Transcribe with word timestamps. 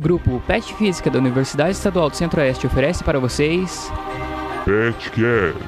Grupo 0.00 0.40
PET 0.46 0.74
Física 0.74 1.10
da 1.10 1.18
Universidade 1.18 1.72
Estadual 1.72 2.08
do 2.08 2.14
Centro-Oeste 2.14 2.68
oferece 2.68 3.02
para 3.02 3.18
vocês. 3.18 3.90
PetCast. 4.64 5.58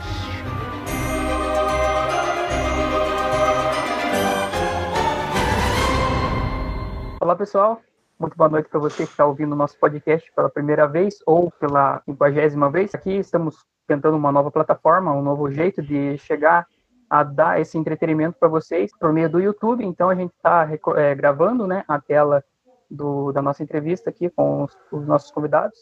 Olá 7.21 7.35
pessoal, 7.35 7.83
muito 8.21 8.37
boa 8.37 8.49
noite 8.49 8.69
para 8.69 8.79
você 8.79 9.05
que 9.05 9.11
está 9.11 9.27
ouvindo 9.27 9.53
o 9.53 9.57
nosso 9.57 9.77
podcast 9.81 10.31
pela 10.33 10.49
primeira 10.49 10.87
vez 10.87 11.17
ou 11.27 11.51
pela 11.51 12.01
quinquagésima 12.05 12.71
vez. 12.71 12.95
Aqui 12.95 13.17
estamos 13.17 13.57
tentando 13.89 14.17
uma 14.17 14.31
nova 14.31 14.53
plataforma, 14.53 15.13
um 15.13 15.23
novo 15.23 15.51
jeito 15.51 15.83
de 15.83 16.17
chegar 16.19 16.69
a 17.11 17.25
dar 17.25 17.61
esse 17.61 17.77
entretenimento 17.77 18.39
para 18.39 18.49
vocês 18.49 18.93
por 18.97 19.13
meio 19.13 19.29
do 19.29 19.41
YouTube. 19.41 19.85
Então 19.85 20.09
a 20.09 20.15
gente 20.15 20.31
está 20.37 20.69
é, 20.95 21.17
gravando, 21.17 21.67
né, 21.67 21.83
a 21.89 22.01
tela 22.01 22.45
do, 22.91 23.33
da 23.33 23.41
nossa 23.41 23.63
entrevista 23.63 24.11
aqui 24.11 24.29
com 24.29 24.65
os, 24.65 24.77
os 24.91 25.07
nossos 25.07 25.31
convidados. 25.31 25.79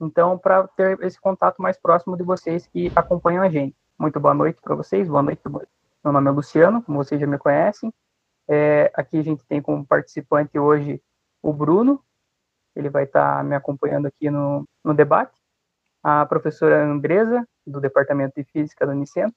Então, 0.00 0.36
para 0.36 0.66
ter 0.68 0.98
esse 1.02 1.20
contato 1.20 1.62
mais 1.62 1.78
próximo 1.78 2.16
de 2.16 2.24
vocês 2.24 2.66
que 2.66 2.90
acompanham 2.96 3.42
a 3.44 3.48
gente. 3.48 3.76
Muito 3.98 4.18
boa 4.18 4.34
noite 4.34 4.60
para 4.60 4.74
vocês, 4.74 5.08
boa 5.08 5.22
noite. 5.22 5.40
Meu 5.46 6.12
nome 6.12 6.28
é 6.28 6.32
Luciano, 6.32 6.82
como 6.82 6.98
vocês 6.98 7.20
já 7.20 7.26
me 7.26 7.38
conhecem. 7.38 7.92
É, 8.48 8.90
aqui 8.94 9.18
a 9.18 9.22
gente 9.22 9.44
tem 9.46 9.62
como 9.62 9.86
participante 9.86 10.58
hoje 10.58 11.00
o 11.40 11.52
Bruno, 11.52 12.02
ele 12.74 12.90
vai 12.90 13.04
estar 13.04 13.38
tá 13.38 13.42
me 13.44 13.54
acompanhando 13.54 14.06
aqui 14.06 14.30
no, 14.30 14.66
no 14.84 14.92
debate. 14.92 15.38
A 16.02 16.26
professora 16.26 16.84
Andresa, 16.84 17.46
do 17.64 17.80
Departamento 17.80 18.34
de 18.36 18.44
Física 18.44 18.84
da 18.84 18.92
Unicentro, 18.92 19.36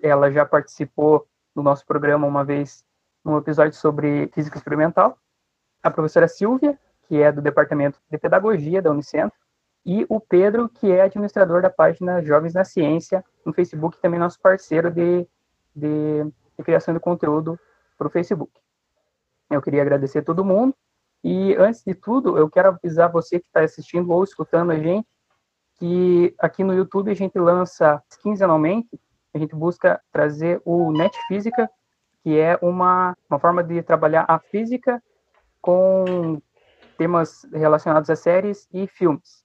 ela 0.00 0.30
já 0.30 0.46
participou 0.46 1.26
do 1.54 1.62
nosso 1.62 1.84
programa 1.84 2.26
uma 2.26 2.44
vez 2.44 2.84
num 3.22 3.36
episódio 3.36 3.74
sobre 3.74 4.28
física 4.28 4.56
experimental 4.56 5.18
a 5.84 5.90
professora 5.90 6.26
Silvia, 6.26 6.78
que 7.06 7.20
é 7.20 7.30
do 7.30 7.42
Departamento 7.42 8.00
de 8.10 8.16
Pedagogia 8.16 8.80
da 8.80 8.90
Unicentro, 8.90 9.38
e 9.84 10.06
o 10.08 10.18
Pedro, 10.18 10.66
que 10.66 10.90
é 10.90 11.02
administrador 11.02 11.60
da 11.60 11.68
página 11.68 12.22
Jovens 12.22 12.54
na 12.54 12.64
Ciência 12.64 13.22
no 13.44 13.52
Facebook, 13.52 13.98
também 14.00 14.18
nosso 14.18 14.40
parceiro 14.40 14.90
de, 14.90 15.28
de, 15.76 16.24
de 16.24 16.64
criação 16.64 16.94
de 16.94 17.00
conteúdo 17.00 17.60
para 17.98 18.06
o 18.06 18.10
Facebook. 18.10 18.50
Eu 19.50 19.60
queria 19.60 19.82
agradecer 19.82 20.20
a 20.20 20.24
todo 20.24 20.42
mundo, 20.42 20.74
e 21.22 21.54
antes 21.56 21.84
de 21.84 21.94
tudo, 21.94 22.38
eu 22.38 22.48
quero 22.48 22.68
avisar 22.68 23.12
você 23.12 23.38
que 23.38 23.46
está 23.46 23.60
assistindo 23.60 24.10
ou 24.10 24.24
escutando 24.24 24.72
a 24.72 24.78
gente, 24.78 25.06
que 25.78 26.34
aqui 26.38 26.64
no 26.64 26.72
YouTube 26.72 27.10
a 27.10 27.14
gente 27.14 27.38
lança 27.38 28.02
quinzenalmente, 28.22 28.88
a 29.34 29.38
gente 29.38 29.54
busca 29.54 30.00
trazer 30.10 30.62
o 30.64 30.92
Net 30.92 31.14
Física, 31.28 31.68
que 32.22 32.38
é 32.38 32.58
uma, 32.62 33.14
uma 33.28 33.38
forma 33.38 33.62
de 33.62 33.82
trabalhar 33.82 34.24
a 34.26 34.38
física 34.38 35.02
com 35.64 36.42
temas 36.98 37.46
relacionados 37.50 38.10
a 38.10 38.16
séries 38.16 38.68
e 38.70 38.86
filmes. 38.86 39.42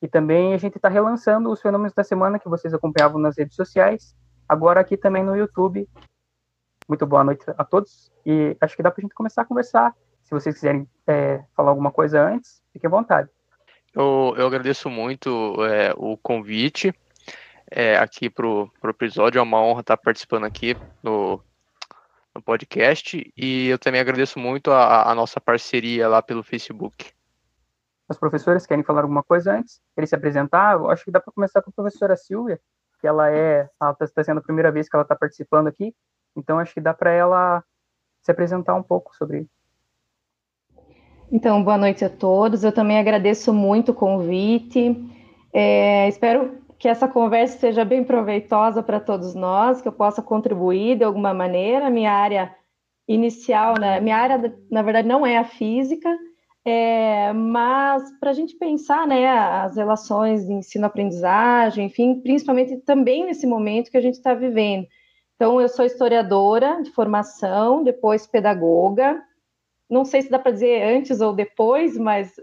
E 0.00 0.08
também 0.08 0.54
a 0.54 0.56
gente 0.56 0.76
está 0.76 0.88
relançando 0.88 1.50
os 1.50 1.60
fenômenos 1.60 1.92
da 1.92 2.02
semana 2.02 2.38
que 2.38 2.48
vocês 2.48 2.72
acompanhavam 2.72 3.20
nas 3.20 3.36
redes 3.36 3.54
sociais, 3.54 4.16
agora 4.48 4.80
aqui 4.80 4.96
também 4.96 5.22
no 5.22 5.36
YouTube. 5.36 5.86
Muito 6.88 7.06
boa 7.06 7.22
noite 7.22 7.44
a 7.46 7.64
todos 7.64 8.10
e 8.24 8.56
acho 8.62 8.74
que 8.74 8.82
dá 8.82 8.90
para 8.90 9.02
a 9.02 9.04
gente 9.04 9.14
começar 9.14 9.42
a 9.42 9.44
conversar. 9.44 9.94
Se 10.22 10.30
vocês 10.30 10.54
quiserem 10.54 10.88
é, 11.06 11.44
falar 11.54 11.68
alguma 11.68 11.90
coisa 11.90 12.26
antes, 12.26 12.62
fique 12.72 12.86
à 12.86 12.90
vontade. 12.90 13.28
Eu, 13.94 14.34
eu 14.38 14.46
agradeço 14.46 14.88
muito 14.88 15.54
é, 15.66 15.92
o 15.98 16.16
convite 16.16 16.94
é, 17.70 17.98
aqui 17.98 18.30
para 18.30 18.46
o 18.46 18.70
episódio. 18.84 19.38
É 19.38 19.42
uma 19.42 19.60
honra 19.60 19.80
estar 19.80 19.98
participando 19.98 20.44
aqui 20.44 20.74
no, 21.02 21.42
no 22.38 22.42
podcast 22.42 23.32
e 23.36 23.66
eu 23.66 23.78
também 23.78 24.00
agradeço 24.00 24.38
muito 24.38 24.70
a, 24.70 25.10
a 25.10 25.14
nossa 25.14 25.40
parceria 25.40 26.08
lá 26.08 26.22
pelo 26.22 26.42
Facebook. 26.42 27.12
Os 28.08 28.16
professores 28.16 28.64
querem 28.64 28.84
falar 28.84 29.02
alguma 29.02 29.22
coisa 29.22 29.52
antes? 29.52 29.80
Querem 29.94 30.06
se 30.06 30.14
apresentar? 30.14 30.74
Eu 30.74 30.88
acho 30.88 31.04
que 31.04 31.10
dá 31.10 31.20
para 31.20 31.32
começar 31.32 31.60
com 31.60 31.70
a 31.70 31.72
professora 31.72 32.16
Silvia, 32.16 32.58
que 33.00 33.06
ela 33.06 33.28
é, 33.30 33.68
ela 33.80 33.90
está 33.90 34.06
tá 34.06 34.24
sendo 34.24 34.38
a 34.38 34.42
primeira 34.42 34.70
vez 34.70 34.88
que 34.88 34.94
ela 34.94 35.02
está 35.02 35.16
participando 35.16 35.66
aqui, 35.66 35.92
então 36.36 36.58
acho 36.58 36.72
que 36.72 36.80
dá 36.80 36.94
para 36.94 37.10
ela 37.10 37.62
se 38.22 38.30
apresentar 38.30 38.74
um 38.74 38.82
pouco 38.82 39.14
sobre 39.16 39.40
isso. 39.40 39.58
Então, 41.30 41.62
boa 41.62 41.76
noite 41.76 42.04
a 42.04 42.08
todos. 42.08 42.64
Eu 42.64 42.72
também 42.72 42.98
agradeço 42.98 43.52
muito 43.52 43.90
o 43.90 43.94
convite. 43.94 44.96
É, 45.52 46.08
espero 46.08 46.58
que 46.78 46.88
essa 46.88 47.08
conversa 47.08 47.58
seja 47.58 47.84
bem 47.84 48.04
proveitosa 48.04 48.82
para 48.82 49.00
todos 49.00 49.34
nós, 49.34 49.82
que 49.82 49.88
eu 49.88 49.92
possa 49.92 50.22
contribuir 50.22 50.96
de 50.96 51.04
alguma 51.04 51.34
maneira. 51.34 51.90
Minha 51.90 52.12
área 52.12 52.54
inicial, 53.06 53.74
né, 53.78 54.00
minha 54.00 54.16
área, 54.16 54.54
na 54.70 54.82
verdade, 54.82 55.08
não 55.08 55.26
é 55.26 55.38
a 55.38 55.44
física, 55.44 56.14
é, 56.64 57.32
mas 57.32 58.02
para 58.20 58.30
a 58.30 58.34
gente 58.34 58.54
pensar 58.56 59.06
né, 59.06 59.26
as 59.26 59.76
relações 59.76 60.46
de 60.46 60.52
ensino-aprendizagem, 60.52 61.86
enfim, 61.86 62.20
principalmente 62.20 62.76
também 62.78 63.24
nesse 63.24 63.46
momento 63.46 63.90
que 63.90 63.96
a 63.96 64.02
gente 64.02 64.14
está 64.14 64.34
vivendo. 64.34 64.86
Então, 65.34 65.60
eu 65.60 65.68
sou 65.68 65.84
historiadora 65.84 66.82
de 66.82 66.90
formação, 66.90 67.82
depois 67.82 68.26
pedagoga. 68.26 69.22
Não 69.88 70.04
sei 70.04 70.20
se 70.22 70.30
dá 70.30 70.38
para 70.38 70.52
dizer 70.52 70.82
antes 70.82 71.20
ou 71.20 71.32
depois, 71.32 71.96
mas 71.96 72.34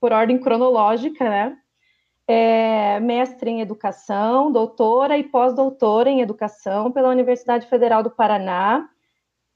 por 0.00 0.12
ordem 0.12 0.38
cronológica, 0.38 1.28
né? 1.28 1.56
É 2.32 3.00
mestre 3.00 3.50
em 3.50 3.60
educação, 3.60 4.52
doutora 4.52 5.18
e 5.18 5.24
pós-doutora 5.24 6.08
em 6.08 6.20
educação 6.20 6.92
pela 6.92 7.08
Universidade 7.08 7.66
Federal 7.66 8.04
do 8.04 8.10
Paraná. 8.10 8.88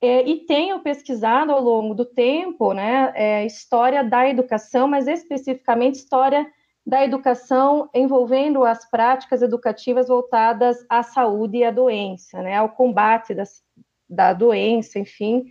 É, 0.03 0.29
e 0.29 0.41
tenho 0.41 0.81
pesquisado 0.81 1.53
ao 1.53 1.63
longo 1.63 1.95
do 1.95 2.05
tempo 2.05 2.73
né, 2.73 3.13
é, 3.15 3.47
história 3.47 4.03
da 4.03 4.29
educação, 4.29 4.89
mas 4.89 5.07
especificamente 5.07 5.95
história 5.95 6.51
da 6.85 7.05
educação 7.05 7.89
envolvendo 7.95 8.65
as 8.65 8.91
práticas 8.91 9.41
educativas 9.41 10.09
voltadas 10.09 10.85
à 10.89 11.05
saúde 11.05 11.59
e 11.59 11.65
à 11.65 11.71
doença, 11.71 12.43
né, 12.43 12.57
ao 12.57 12.71
combate 12.71 13.35
das, 13.35 13.63
da 14.11 14.33
doença, 14.33 14.99
enfim. 14.99 15.45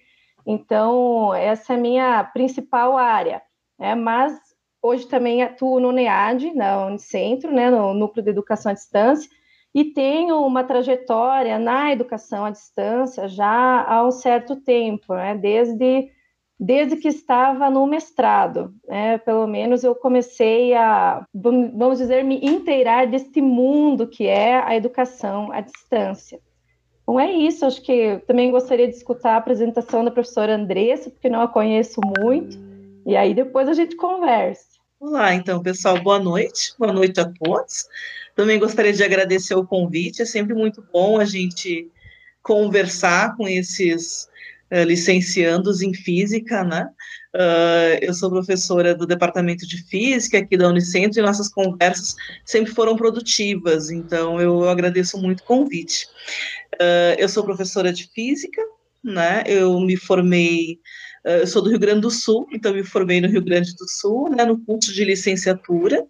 Então, 0.46 1.34
essa 1.34 1.72
é 1.72 1.78
a 1.78 1.80
minha 1.80 2.24
principal 2.26 2.98
área. 2.98 3.42
Né, 3.80 3.96
mas 3.96 4.53
Hoje 4.86 5.08
também 5.08 5.42
atuo 5.42 5.80
no 5.80 5.94
NEAD, 5.94 6.54
na 6.54 6.88
Unicentro, 6.88 7.54
né, 7.54 7.72
no 7.72 7.94
Núcleo 7.94 8.22
de 8.22 8.30
Educação 8.30 8.70
à 8.70 8.76
Distância, 8.76 9.30
e 9.74 9.86
tenho 9.86 10.46
uma 10.46 10.62
trajetória 10.62 11.58
na 11.58 11.94
educação 11.94 12.44
à 12.44 12.50
distância 12.50 13.30
já 13.30 13.86
há 13.88 14.06
um 14.06 14.12
certo 14.12 14.58
tempo, 14.58 15.16
né, 15.16 15.36
desde, 15.36 16.12
desde 16.60 16.98
que 16.98 17.08
estava 17.08 17.70
no 17.70 17.88
mestrado. 17.88 18.74
Né, 18.86 19.18
pelo 19.20 19.48
menos 19.48 19.86
eu 19.86 19.96
comecei 19.96 20.74
a, 20.74 21.26
vamos 21.34 22.00
dizer, 22.00 22.22
me 22.26 22.40
inteirar 22.44 23.08
deste 23.08 23.42
mundo 23.42 24.06
que 24.06 24.28
é 24.28 24.62
a 24.62 24.76
educação 24.76 25.50
à 25.54 25.62
distância. 25.62 26.42
Bom, 27.08 27.18
é 27.20 27.32
isso. 27.32 27.66
Acho 27.66 27.82
que 27.82 28.18
também 28.28 28.52
gostaria 28.52 28.88
de 28.88 28.96
escutar 28.96 29.36
a 29.36 29.38
apresentação 29.38 30.04
da 30.04 30.12
professora 30.12 30.56
Andressa, 30.56 31.10
porque 31.10 31.30
não 31.30 31.42
a 31.42 31.48
conheço 31.48 32.02
muito. 32.20 32.58
E 33.06 33.16
aí 33.16 33.34
depois 33.34 33.68
a 33.68 33.74
gente 33.74 33.96
conversa. 33.96 34.73
Olá, 35.06 35.36
então, 35.36 35.62
pessoal, 35.62 36.02
boa 36.02 36.18
noite, 36.18 36.74
boa 36.80 36.94
noite 36.94 37.20
a 37.20 37.26
todos. 37.26 37.90
Também 38.38 38.58
gostaria 38.58 38.94
de 38.94 39.04
agradecer 39.04 39.54
o 39.54 39.68
convite, 39.68 40.22
é 40.22 40.26
sempre 40.26 40.54
muito 40.56 40.82
bom 40.94 41.20
a 41.20 41.26
gente 41.26 41.92
conversar 42.42 43.36
com 43.36 43.46
esses 43.46 44.30
uh, 44.72 44.84
licenciandos 44.86 45.82
em 45.82 45.94
física, 45.94 46.64
né? 46.64 46.88
Uh, 47.36 48.00
eu 48.02 48.14
sou 48.14 48.30
professora 48.30 48.96
do 48.96 49.06
Departamento 49.06 49.68
de 49.68 49.84
Física 49.84 50.38
aqui 50.38 50.56
da 50.56 50.70
Unicentro 50.70 51.20
e 51.20 51.22
nossas 51.22 51.50
conversas 51.50 52.16
sempre 52.46 52.74
foram 52.74 52.96
produtivas, 52.96 53.92
então 53.92 54.40
eu 54.40 54.70
agradeço 54.70 55.18
muito 55.18 55.42
o 55.42 55.46
convite. 55.46 56.08
Uh, 56.76 57.20
eu 57.20 57.28
sou 57.28 57.44
professora 57.44 57.92
de 57.92 58.10
Física, 58.16 58.62
né? 59.04 59.44
Eu 59.48 59.78
me 59.82 59.98
formei 59.98 60.80
eu 61.24 61.48
sou 61.48 61.62
do 61.62 61.70
Rio 61.70 61.80
Grande 61.80 62.02
do 62.02 62.12
Sul, 62.12 62.48
então 62.52 62.74
me 62.74 62.84
formei 62.84 63.22
no 63.22 63.28
Rio 63.28 63.44
Grande 63.44 63.76
do 63.76 63.88
Sul, 63.88 64.30
né, 64.30 64.46
no 64.46 64.60
curso 64.60 64.94
de 64.94 65.06
licenciatura, 65.06 66.06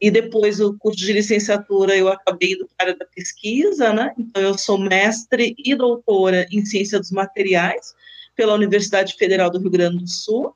e 0.00 0.10
depois 0.10 0.58
do 0.58 0.76
curso 0.78 0.98
de 0.98 1.12
licenciatura 1.12 1.96
eu 1.96 2.08
acabei 2.08 2.54
a 2.54 2.82
área 2.82 2.96
da 2.96 3.06
pesquisa, 3.06 3.92
né, 3.92 4.12
então 4.18 4.42
eu 4.42 4.56
sou 4.56 4.78
mestre 4.78 5.54
e 5.58 5.74
doutora 5.74 6.46
em 6.50 6.64
ciência 6.64 6.98
dos 6.98 7.10
materiais 7.10 7.94
pela 8.36 8.54
Universidade 8.54 9.14
Federal 9.18 9.50
do 9.50 9.58
Rio 9.58 9.70
Grande 9.70 9.98
do 9.98 10.08
Sul, 10.08 10.54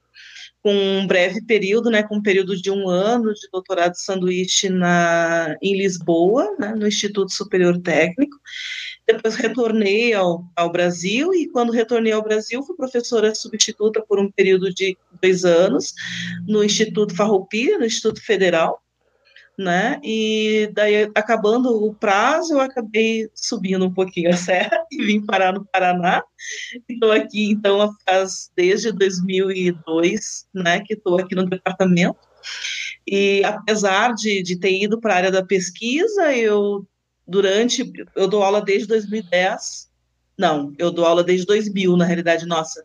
com 0.62 0.72
um 0.72 1.06
breve 1.06 1.42
período, 1.42 1.90
né, 1.90 2.02
com 2.02 2.16
um 2.16 2.22
período 2.22 2.54
de 2.54 2.70
um 2.70 2.88
ano 2.88 3.32
de 3.32 3.48
doutorado 3.50 3.94
sanduíche 3.94 4.68
na, 4.68 5.56
em 5.62 5.76
Lisboa, 5.76 6.54
né, 6.58 6.74
no 6.76 6.86
Instituto 6.86 7.32
Superior 7.32 7.80
Técnico, 7.80 8.36
depois 9.06 9.34
retornei 9.34 10.12
ao, 10.12 10.44
ao 10.54 10.70
Brasil 10.70 11.34
e 11.34 11.48
quando 11.48 11.72
retornei 11.72 12.12
ao 12.12 12.22
Brasil 12.22 12.62
fui 12.62 12.76
professora 12.76 13.34
substituta 13.34 14.00
por 14.00 14.18
um 14.18 14.30
período 14.30 14.72
de 14.72 14.96
dois 15.20 15.44
anos 15.44 15.94
no 16.46 16.62
Instituto 16.62 17.14
Farroupilha, 17.14 17.78
no 17.78 17.84
Instituto 17.84 18.22
Federal, 18.22 18.82
né? 19.60 20.00
E 20.02 20.70
daí, 20.72 21.10
acabando 21.14 21.84
o 21.84 21.94
prazo, 21.94 22.54
eu 22.54 22.60
acabei 22.60 23.28
subindo 23.34 23.84
um 23.84 23.92
pouquinho 23.92 24.30
a 24.30 24.36
serra 24.36 24.84
e 24.90 25.04
vim 25.04 25.24
parar 25.24 25.52
no 25.52 25.66
Paraná. 25.66 26.22
Estou 26.88 27.12
aqui, 27.12 27.50
então, 27.50 27.94
faz 28.06 28.50
desde 28.56 28.90
2002, 28.90 30.46
né, 30.54 30.80
que 30.80 30.94
estou 30.94 31.20
aqui 31.20 31.34
no 31.34 31.46
departamento. 31.46 32.18
E 33.06 33.42
apesar 33.44 34.14
de, 34.14 34.42
de 34.42 34.58
ter 34.58 34.82
ido 34.82 35.00
para 35.00 35.14
a 35.14 35.16
área 35.16 35.30
da 35.30 35.44
pesquisa, 35.44 36.34
eu 36.34 36.86
durante 37.30 37.90
eu 38.16 38.28
dou 38.28 38.42
aula 38.42 38.60
desde 38.60 38.88
2010. 38.88 39.88
Não, 40.38 40.72
eu 40.78 40.90
dou 40.90 41.04
aula 41.04 41.22
desde 41.22 41.46
2000, 41.46 41.96
na 41.96 42.04
realidade, 42.04 42.46
nossa 42.46 42.84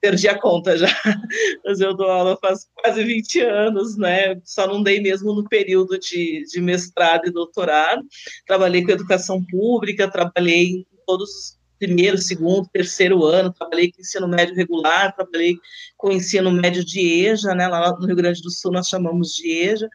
perdi 0.00 0.28
a 0.28 0.38
conta 0.38 0.76
já, 0.76 0.86
mas 1.64 1.80
eu 1.80 1.94
dou 1.94 2.08
aula 2.08 2.38
faz 2.40 2.68
quase 2.74 3.02
20 3.02 3.40
anos, 3.40 3.96
né? 3.96 4.40
Só 4.44 4.66
não 4.66 4.82
dei 4.82 5.00
mesmo 5.00 5.34
no 5.34 5.48
período 5.48 5.98
de, 5.98 6.44
de 6.44 6.60
mestrado 6.60 7.26
e 7.26 7.32
doutorado. 7.32 8.02
Trabalhei 8.46 8.84
com 8.84 8.92
educação 8.92 9.44
pública, 9.44 10.10
trabalhei 10.10 10.66
em 10.66 10.86
todos 11.06 11.28
os 11.28 11.58
primeiro, 11.78 12.18
segundo, 12.18 12.68
terceiro 12.72 13.24
ano, 13.24 13.52
trabalhei 13.52 13.92
com 13.92 14.00
ensino 14.00 14.26
médio 14.26 14.54
regular, 14.54 15.14
trabalhei 15.14 15.56
com 15.96 16.10
ensino 16.10 16.50
médio 16.50 16.84
de 16.84 17.00
EJA, 17.00 17.54
né? 17.54 17.68
Lá 17.68 17.96
no 17.96 18.06
Rio 18.06 18.16
Grande 18.16 18.42
do 18.42 18.50
Sul 18.50 18.72
nós 18.72 18.88
chamamos 18.88 19.28
de 19.28 19.48
EJA. 19.48 19.88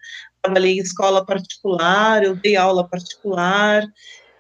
Trabalhei 0.44 0.74
em 0.74 0.82
escola 0.82 1.26
particular, 1.26 2.24
eu 2.24 2.36
dei 2.36 2.58
aula 2.58 2.88
particular, 2.88 3.84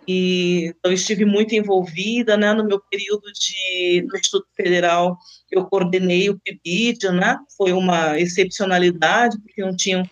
e 0.07 0.73
então 0.77 0.91
estive 0.91 1.23
muito 1.23 1.55
envolvida, 1.55 2.35
né, 2.35 2.53
no 2.53 2.65
meu 2.65 2.81
período 2.91 3.31
de 3.31 4.05
no 4.07 4.17
Instituto 4.17 4.47
Federal, 4.55 5.17
eu 5.49 5.65
coordenei 5.65 6.29
o 6.29 6.37
PIBID, 6.39 7.09
né, 7.11 7.37
foi 7.57 7.71
uma 7.71 8.19
excepcionalidade, 8.19 9.39
porque 9.39 9.61
não 9.61 9.75
tinham 9.75 10.03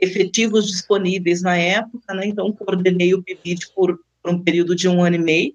efetivos 0.00 0.66
disponíveis 0.66 1.42
na 1.42 1.56
época, 1.56 2.12
né, 2.14 2.26
então 2.26 2.52
coordenei 2.52 3.14
o 3.14 3.22
PIBID 3.22 3.68
por, 3.74 3.98
por 4.22 4.32
um 4.32 4.42
período 4.42 4.76
de 4.76 4.86
um 4.86 5.02
ano 5.02 5.16
e 5.16 5.18
meio, 5.18 5.54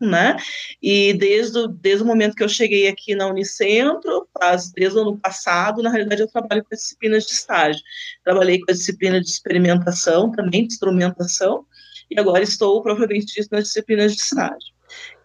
né? 0.00 0.36
E 0.82 1.12
desde, 1.14 1.58
o, 1.58 1.68
desde 1.68 2.02
o 2.02 2.06
momento 2.06 2.34
que 2.34 2.42
eu 2.42 2.48
cheguei 2.48 2.88
aqui 2.88 3.14
na 3.14 3.26
Unicentro, 3.26 4.28
faz, 4.38 4.70
desde 4.72 4.98
o 4.98 5.02
ano 5.02 5.18
passado, 5.18 5.82
na 5.82 5.90
realidade, 5.90 6.22
eu 6.22 6.28
trabalho 6.28 6.62
com 6.62 6.74
as 6.74 6.80
disciplinas 6.80 7.24
de 7.24 7.32
estágio. 7.32 7.82
Trabalhei 8.24 8.60
com 8.60 8.70
a 8.70 8.74
disciplina 8.74 9.20
de 9.20 9.28
experimentação, 9.28 10.30
também 10.32 10.66
de 10.66 10.74
instrumentação, 10.74 11.64
e 12.10 12.18
agora 12.18 12.42
estou 12.42 12.82
propriamente 12.82 13.34
dito 13.34 13.48
nas 13.52 13.64
disciplinas 13.64 14.14
de 14.14 14.22
estágio. 14.22 14.77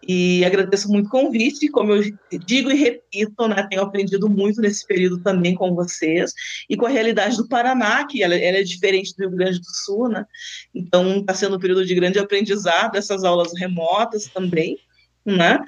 E 0.06 0.44
agradeço 0.44 0.88
muito 0.88 1.06
o 1.06 1.10
convite, 1.10 1.68
como 1.68 1.92
eu 1.92 2.02
digo 2.44 2.70
e 2.70 2.74
repito, 2.74 3.48
né, 3.48 3.66
tenho 3.70 3.82
aprendido 3.82 4.28
muito 4.28 4.60
nesse 4.60 4.86
período 4.86 5.22
também 5.22 5.54
com 5.54 5.74
vocês, 5.74 6.32
e 6.68 6.76
com 6.76 6.86
a 6.86 6.90
realidade 6.90 7.36
do 7.36 7.48
Paraná, 7.48 8.06
que 8.06 8.22
ela, 8.22 8.34
ela 8.34 8.58
é 8.58 8.62
diferente 8.62 9.14
do 9.16 9.28
Rio 9.28 9.36
Grande 9.36 9.60
do 9.60 9.74
Sul, 9.84 10.08
né, 10.08 10.26
então 10.74 11.20
está 11.20 11.32
sendo 11.32 11.56
um 11.56 11.60
período 11.60 11.86
de 11.86 11.94
grande 11.94 12.18
aprendizado, 12.18 12.96
essas 12.96 13.24
aulas 13.24 13.52
remotas 13.58 14.26
também, 14.26 14.76
né, 15.24 15.58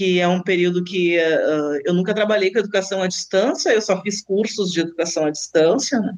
que 0.00 0.18
é 0.18 0.26
um 0.26 0.40
período 0.40 0.82
que 0.82 1.18
uh, 1.18 1.80
eu 1.84 1.92
nunca 1.92 2.14
trabalhei 2.14 2.50
com 2.50 2.58
educação 2.58 3.02
à 3.02 3.06
distância, 3.06 3.68
eu 3.68 3.82
só 3.82 4.00
fiz 4.00 4.22
cursos 4.22 4.72
de 4.72 4.80
educação 4.80 5.26
à 5.26 5.30
distância, 5.30 6.00
né? 6.00 6.14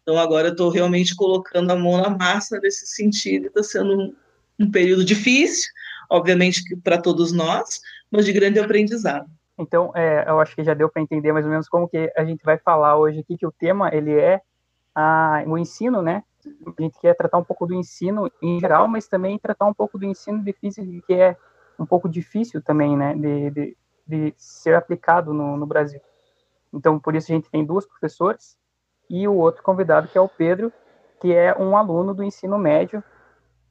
Então 0.00 0.16
agora 0.16 0.48
eu 0.48 0.52
estou 0.52 0.70
realmente 0.70 1.14
colocando 1.14 1.70
a 1.70 1.76
mão 1.76 2.00
na 2.00 2.08
massa 2.08 2.58
nesse 2.60 2.86
sentido, 2.86 3.48
está 3.48 3.62
sendo 3.62 3.92
um, 3.94 4.14
um 4.58 4.70
período 4.70 5.04
difícil, 5.04 5.70
obviamente 6.10 6.76
para 6.76 7.00
todos 7.00 7.32
nós, 7.32 7.80
mas 8.10 8.24
de 8.24 8.32
grande 8.32 8.58
aprendizado. 8.58 9.26
Então, 9.58 9.90
é, 9.94 10.24
eu 10.28 10.38
acho 10.38 10.54
que 10.54 10.62
já 10.62 10.74
deu 10.74 10.88
para 10.88 11.00
entender 11.00 11.32
mais 11.32 11.46
ou 11.46 11.50
menos 11.50 11.68
como 11.68 11.88
que 11.88 12.12
a 12.16 12.24
gente 12.24 12.44
vai 12.44 12.58
falar 12.58 12.96
hoje 12.96 13.20
aqui, 13.20 13.38
que 13.38 13.46
o 13.46 13.52
tema, 13.52 13.90
ele 13.94 14.14
é 14.14 14.40
a, 14.94 15.42
o 15.46 15.56
ensino, 15.56 16.02
né? 16.02 16.22
A 16.44 16.82
gente 16.82 16.98
quer 17.00 17.14
tratar 17.14 17.38
um 17.38 17.44
pouco 17.44 17.66
do 17.66 17.74
ensino 17.74 18.30
em 18.40 18.60
geral, 18.60 18.86
mas 18.86 19.08
também 19.08 19.38
tratar 19.38 19.66
um 19.66 19.74
pouco 19.74 19.98
do 19.98 20.04
ensino 20.04 20.42
de 20.44 20.52
física, 20.52 20.86
que 21.06 21.14
é 21.14 21.36
um 21.78 21.86
pouco 21.86 22.08
difícil 22.08 22.62
também, 22.62 22.96
né, 22.96 23.14
de, 23.14 23.50
de, 23.50 23.76
de 24.06 24.34
ser 24.36 24.74
aplicado 24.74 25.32
no, 25.32 25.56
no 25.56 25.66
Brasil. 25.66 26.00
Então, 26.72 26.98
por 26.98 27.14
isso 27.14 27.32
a 27.32 27.34
gente 27.34 27.50
tem 27.50 27.64
duas 27.64 27.86
professoras 27.86 28.56
e 29.08 29.26
o 29.26 29.34
outro 29.34 29.62
convidado, 29.62 30.08
que 30.08 30.18
é 30.18 30.20
o 30.20 30.28
Pedro, 30.28 30.72
que 31.20 31.32
é 31.32 31.56
um 31.58 31.76
aluno 31.76 32.14
do 32.14 32.22
ensino 32.22 32.58
médio. 32.58 33.02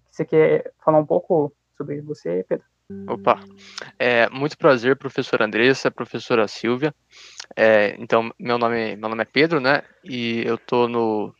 Você 0.09 0.25
quer 0.25 0.73
falar 0.83 0.97
um 0.97 1.05
pouco 1.05 1.51
sobre 1.77 2.01
você, 2.01 2.45
Pedro? 2.47 2.65
Opa, 3.07 3.39
é, 3.97 4.29
muito 4.29 4.57
prazer, 4.57 4.95
professora 4.95 5.45
Andressa, 5.45 5.89
professora 5.89 6.47
Silvia. 6.47 6.93
É, 7.55 7.95
então, 7.99 8.31
meu 8.37 8.57
nome, 8.57 8.95
meu 8.95 9.09
nome 9.09 9.23
é 9.23 9.25
Pedro, 9.25 9.59
né? 9.59 9.81
E 10.03 10.43
eu 10.45 10.57
tô 10.57 10.87
no, 10.87 11.33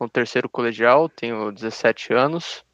no 0.00 0.08
terceiro 0.08 0.48
colegial, 0.48 1.08
tenho 1.08 1.52
17 1.52 2.14
anos. 2.14 2.64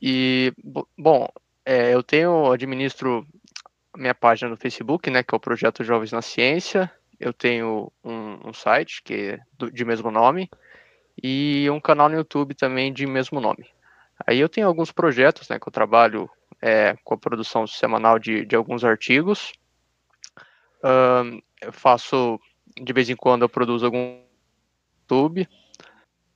E, 0.00 0.52
bom, 0.96 1.26
é, 1.64 1.94
eu 1.94 2.02
tenho, 2.02 2.52
administro 2.52 3.26
minha 3.96 4.14
página 4.14 4.50
no 4.50 4.56
Facebook, 4.56 5.10
né, 5.10 5.22
que 5.22 5.34
é 5.34 5.36
o 5.36 5.40
Projeto 5.40 5.82
Jovens 5.82 6.12
na 6.12 6.20
Ciência. 6.22 6.90
Eu 7.18 7.32
tenho 7.32 7.90
um, 8.04 8.48
um 8.48 8.52
site 8.52 9.02
que 9.02 9.14
é 9.14 9.40
do, 9.54 9.70
de 9.70 9.84
mesmo 9.84 10.10
nome 10.10 10.50
e 11.22 11.66
um 11.70 11.80
canal 11.80 12.08
no 12.08 12.16
YouTube 12.16 12.54
também 12.54 12.92
de 12.92 13.06
mesmo 13.06 13.40
nome. 13.40 13.66
Aí 14.24 14.38
eu 14.38 14.48
tenho 14.48 14.66
alguns 14.66 14.92
projetos, 14.92 15.48
né, 15.48 15.58
que 15.58 15.68
eu 15.68 15.72
trabalho 15.72 16.30
é, 16.62 16.96
com 17.04 17.14
a 17.14 17.18
produção 17.18 17.66
semanal 17.66 18.18
de, 18.18 18.44
de 18.44 18.56
alguns 18.56 18.84
artigos. 18.84 19.52
Um, 20.82 21.40
eu 21.60 21.72
faço, 21.72 22.40
de 22.80 22.92
vez 22.92 23.10
em 23.10 23.16
quando, 23.16 23.42
eu 23.42 23.48
produzo 23.48 23.86
algum 23.86 24.20
YouTube. 25.02 25.48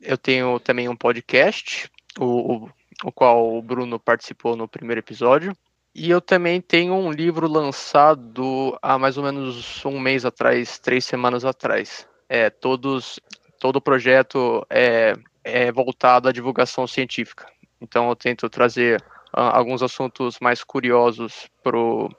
Eu 0.00 0.18
tenho 0.18 0.58
também 0.60 0.88
um 0.88 0.96
podcast, 0.96 1.90
o, 2.18 2.64
o, 2.64 2.70
o 3.04 3.12
qual 3.12 3.56
o 3.56 3.62
Bruno 3.62 3.98
participou 3.98 4.56
no 4.56 4.68
primeiro 4.68 5.00
episódio. 5.00 5.56
E 5.94 6.08
eu 6.08 6.20
também 6.20 6.60
tenho 6.60 6.94
um 6.94 7.10
livro 7.10 7.48
lançado 7.48 8.78
há 8.80 8.96
mais 8.98 9.16
ou 9.18 9.24
menos 9.24 9.84
um 9.84 9.98
mês 9.98 10.24
atrás, 10.24 10.78
três 10.78 11.04
semanas 11.04 11.44
atrás. 11.44 12.06
É, 12.28 12.48
todos, 12.48 13.18
todo 13.58 13.76
o 13.76 13.80
projeto 13.80 14.64
é, 14.70 15.14
é 15.42 15.72
voltado 15.72 16.28
à 16.28 16.32
divulgação 16.32 16.86
científica. 16.86 17.46
Então 17.80 18.08
eu 18.08 18.16
tento 18.16 18.48
trazer 18.48 19.00
uh, 19.36 19.40
alguns 19.40 19.82
assuntos 19.82 20.38
mais 20.40 20.62
curiosos 20.62 21.48
pro 21.62 22.10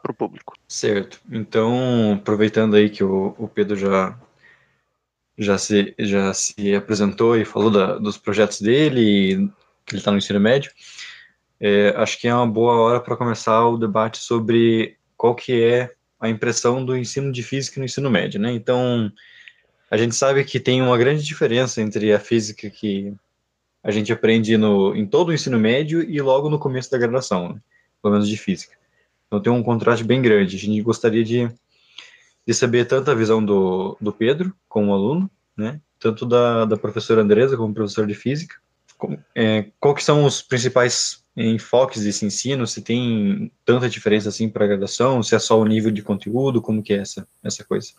para 0.00 0.12
o 0.12 0.14
público. 0.14 0.54
Certo. 0.68 1.20
Então, 1.30 2.14
aproveitando 2.14 2.76
aí 2.76 2.88
que 2.88 3.02
o, 3.02 3.34
o 3.36 3.48
Pedro 3.48 3.76
já 3.76 4.16
já 5.36 5.56
se, 5.56 5.94
já 5.98 6.34
se 6.34 6.74
apresentou 6.74 7.36
e 7.36 7.44
falou 7.44 7.70
da, 7.70 7.96
dos 7.98 8.18
projetos 8.18 8.60
dele, 8.60 9.48
que 9.86 9.94
ele 9.94 10.00
está 10.00 10.10
no 10.10 10.18
ensino 10.18 10.40
médio, 10.40 10.72
é, 11.60 11.90
acho 11.96 12.20
que 12.20 12.26
é 12.26 12.34
uma 12.34 12.46
boa 12.46 12.74
hora 12.74 13.00
para 13.00 13.16
começar 13.16 13.64
o 13.66 13.78
debate 13.78 14.18
sobre 14.18 14.96
qual 15.16 15.34
que 15.34 15.62
é 15.62 15.94
a 16.18 16.28
impressão 16.28 16.84
do 16.84 16.96
ensino 16.96 17.30
de 17.30 17.42
física 17.42 17.78
no 17.78 17.84
ensino 17.84 18.10
médio, 18.10 18.40
né? 18.40 18.50
Então, 18.52 19.12
a 19.88 19.96
gente 19.96 20.14
sabe 20.14 20.44
que 20.44 20.58
tem 20.58 20.82
uma 20.82 20.98
grande 20.98 21.22
diferença 21.22 21.80
entre 21.80 22.12
a 22.12 22.18
física 22.18 22.68
que 22.68 23.14
a 23.88 23.90
gente 23.90 24.12
aprende 24.12 24.54
no, 24.58 24.94
em 24.94 25.06
todo 25.06 25.30
o 25.30 25.32
ensino 25.32 25.58
médio 25.58 26.02
e 26.02 26.20
logo 26.20 26.50
no 26.50 26.58
começo 26.58 26.90
da 26.90 26.98
graduação, 26.98 27.54
né? 27.54 27.60
pelo 28.02 28.12
menos 28.12 28.28
de 28.28 28.36
física. 28.36 28.76
Então 29.26 29.40
tem 29.40 29.50
um 29.50 29.62
contraste 29.62 30.04
bem 30.04 30.20
grande. 30.20 30.56
A 30.56 30.58
gente 30.58 30.82
gostaria 30.82 31.24
de, 31.24 31.50
de 32.46 32.52
saber 32.52 32.84
tanto 32.84 33.10
a 33.10 33.14
visão 33.14 33.42
do, 33.42 33.96
do 33.98 34.12
Pedro 34.12 34.54
como 34.68 34.92
aluno, 34.92 35.30
né? 35.56 35.80
tanto 35.98 36.26
da, 36.26 36.66
da 36.66 36.76
professora 36.76 37.22
Andresa 37.22 37.56
como 37.56 37.72
professor 37.72 38.06
de 38.06 38.12
física, 38.12 38.56
é, 39.34 39.70
qual 39.80 39.94
que 39.94 40.04
são 40.04 40.26
os 40.26 40.42
principais 40.42 41.24
enfoques 41.34 42.02
desse 42.02 42.26
ensino? 42.26 42.66
Se 42.66 42.82
tem 42.82 43.50
tanta 43.64 43.88
diferença 43.88 44.28
assim 44.28 44.50
para 44.50 44.66
a 44.66 44.68
graduação? 44.68 45.22
Se 45.22 45.34
é 45.34 45.38
só 45.38 45.58
o 45.58 45.64
nível 45.64 45.90
de 45.90 46.02
conteúdo? 46.02 46.60
Como 46.60 46.82
que 46.82 46.92
é 46.92 46.98
essa, 46.98 47.26
essa 47.42 47.64
coisa? 47.64 47.92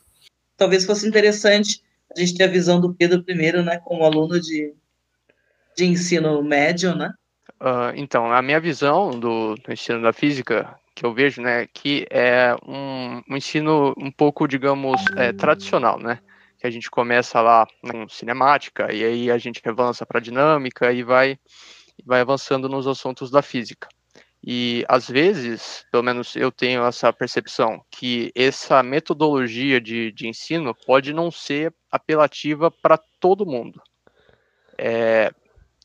Talvez 0.56 0.86
fosse 0.86 1.08
interessante 1.08 1.82
a 2.16 2.20
gente 2.20 2.36
ter 2.36 2.44
a 2.44 2.48
visão 2.48 2.80
do 2.80 2.94
Pedro 2.94 3.24
primeiro, 3.24 3.64
né, 3.64 3.80
como 3.80 4.04
aluno 4.04 4.40
de, 4.40 4.76
de 5.76 5.86
ensino 5.86 6.42
médio, 6.44 6.96
né? 6.96 7.14
Uh, 7.62 7.92
então, 7.96 8.32
a 8.32 8.42
minha 8.42 8.60
visão 8.60 9.12
do, 9.12 9.56
do, 9.56 9.74
ensino 9.74 10.02
da 10.02 10.14
física, 10.14 10.76
que 10.96 11.06
eu 11.06 11.14
vejo, 11.14 11.42
né, 11.42 11.68
que 11.74 12.08
é 12.10 12.56
um, 12.66 13.22
um 13.30 13.36
ensino 13.36 13.94
um 13.98 14.12
pouco, 14.12 14.48
digamos, 14.48 15.02
é, 15.18 15.34
tradicional, 15.34 16.00
né? 16.00 16.20
que 16.60 16.68
a 16.68 16.70
gente 16.70 16.92
começa 16.92 17.42
lá 17.42 17.66
com 17.82 18.08
cinemática 18.10 18.94
e 18.94 19.04
aí 19.04 19.32
a 19.32 19.38
gente 19.38 19.62
avança 19.68 20.06
para 20.06 20.20
dinâmica 20.20 20.92
e 20.92 21.02
vai 21.04 21.40
vai 22.06 22.22
avançando 22.22 22.70
nos 22.70 22.88
assuntos 22.88 23.32
da 23.32 23.42
física. 23.42 23.88
E 24.46 24.86
às 24.88 25.08
vezes, 25.10 25.86
pelo 25.92 26.04
menos 26.04 26.36
eu 26.36 26.50
tenho 26.52 26.86
essa 26.86 27.12
percepção, 27.12 27.84
que 27.92 28.32
essa 28.34 28.82
metodologia 28.82 29.82
de, 29.82 30.12
de 30.12 30.28
ensino 30.28 30.74
pode 30.86 31.12
não 31.14 31.30
ser 31.30 31.74
apelativa 31.92 32.72
para 32.72 32.98
todo 32.98 33.46
mundo. 33.46 33.82
É, 34.78 35.34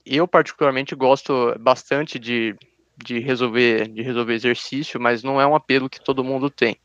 eu 0.04 0.28
particularmente 0.28 0.94
gosto 0.94 1.54
bastante 1.58 2.18
de, 2.18 2.54
de 2.96 3.18
resolver 3.18 3.88
de 3.88 4.02
resolver 4.02 4.34
exercício, 4.34 5.00
mas 5.00 5.23
não 5.23 5.40
é 5.40 5.46
um 5.46 5.54
apelo 5.54 5.88
que 5.88 6.02
todo 6.02 6.25
mundo 6.25 6.50
tem. 6.50 6.76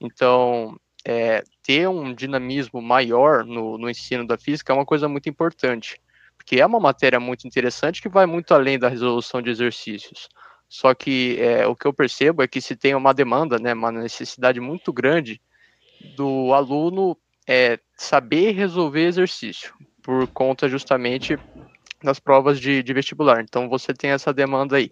Então, 0.00 0.78
é, 1.04 1.42
ter 1.62 1.88
um 1.88 2.14
dinamismo 2.14 2.80
maior 2.80 3.44
no, 3.44 3.76
no 3.76 3.90
ensino 3.90 4.26
da 4.26 4.38
física 4.38 4.72
é 4.72 4.76
uma 4.76 4.86
coisa 4.86 5.08
muito 5.08 5.28
importante, 5.28 6.00
porque 6.36 6.60
é 6.60 6.66
uma 6.66 6.80
matéria 6.80 7.20
muito 7.20 7.46
interessante 7.46 8.00
que 8.00 8.08
vai 8.08 8.26
muito 8.26 8.54
além 8.54 8.78
da 8.78 8.88
resolução 8.88 9.42
de 9.42 9.50
exercícios. 9.50 10.28
Só 10.68 10.94
que 10.94 11.36
é, 11.38 11.66
o 11.66 11.76
que 11.76 11.86
eu 11.86 11.92
percebo 11.92 12.42
é 12.42 12.48
que 12.48 12.60
se 12.60 12.74
tem 12.74 12.94
uma 12.94 13.14
demanda, 13.14 13.58
né, 13.58 13.74
uma 13.74 13.92
necessidade 13.92 14.58
muito 14.60 14.92
grande 14.92 15.40
do 16.16 16.52
aluno 16.52 17.16
é, 17.46 17.78
saber 17.96 18.52
resolver 18.52 19.06
exercício, 19.06 19.74
por 20.02 20.26
conta 20.28 20.68
justamente 20.68 21.38
das 22.04 22.20
provas 22.20 22.60
de, 22.60 22.82
de 22.82 22.92
vestibular. 22.92 23.40
Então 23.40 23.68
você 23.68 23.92
tem 23.92 24.10
essa 24.10 24.32
demanda 24.32 24.76
aí. 24.76 24.90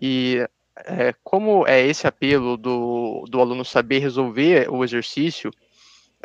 E 0.00 0.44
é, 0.84 1.14
como 1.24 1.66
é 1.66 1.84
esse 1.86 2.06
apelo 2.06 2.56
do, 2.56 3.24
do 3.28 3.40
aluno 3.40 3.64
saber 3.64 3.98
resolver 3.98 4.68
o 4.70 4.84
exercício, 4.84 5.50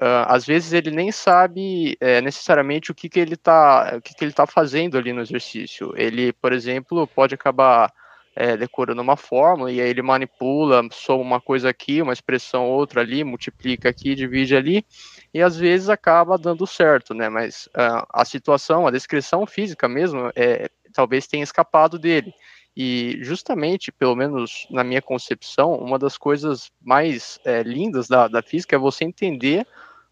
uh, 0.02 0.26
às 0.28 0.46
vezes 0.46 0.74
ele 0.74 0.92
nem 0.92 1.12
sabe 1.12 1.98
é, 2.00 2.22
necessariamente 2.22 2.92
o 2.92 2.96
que, 2.96 3.10
que 3.10 3.20
ele 3.20 3.34
está 3.34 4.00
que, 4.02 4.14
que 4.14 4.24
ele 4.24 4.34
tá 4.34 4.46
fazendo 4.46 4.98
ali 4.98 5.12
no 5.12 5.22
exercício. 5.22 5.94
Ele, 5.96 6.32
por 6.34 6.54
exemplo, 6.54 7.08
pode 7.08 7.34
acabar 7.34 7.92
é, 8.36 8.58
decorando 8.58 9.02
uma 9.02 9.16
fórmula 9.16 9.72
e 9.72 9.80
aí 9.80 9.90
ele 9.90 10.02
manipula, 10.02 10.82
soma 10.92 11.22
uma 11.24 11.42
coisa 11.42 11.70
aqui, 11.70 12.02
uma 12.02 12.14
expressão 12.14 12.66
outra 12.66 13.02
ali, 13.02 13.24
multiplica 13.24 13.90
aqui, 13.90 14.16
divide 14.16 14.56
ali, 14.56 14.86
e 15.34 15.42
às 15.42 15.58
vezes 15.58 15.90
acaba 15.90 16.38
dando 16.38 16.68
certo, 16.68 17.14
né? 17.14 17.28
Mas 17.28 17.68
uh, 17.68 18.06
a 18.10 18.24
situação, 18.24 18.86
a 18.86 18.92
descrição 18.92 19.46
física 19.48 19.90
mesmo, 19.90 20.32
é, 20.36 20.70
talvez 20.94 21.26
tenha 21.26 21.44
escapado 21.44 21.98
dele. 21.98 22.34
E 22.76 23.18
justamente, 23.22 23.92
pelo 23.92 24.16
menos 24.16 24.68
na 24.70 24.84
minha 24.84 25.02
concepção, 25.02 25.74
uma 25.76 25.98
das 25.98 26.18
coisas 26.18 26.72
mais 26.82 27.40
é, 27.46 27.64
lindas 27.64 28.08
da, 28.08 28.28
da 28.28 28.42
física 28.42 28.76
é 28.76 28.80
você 28.80 29.04
entender 29.04 29.66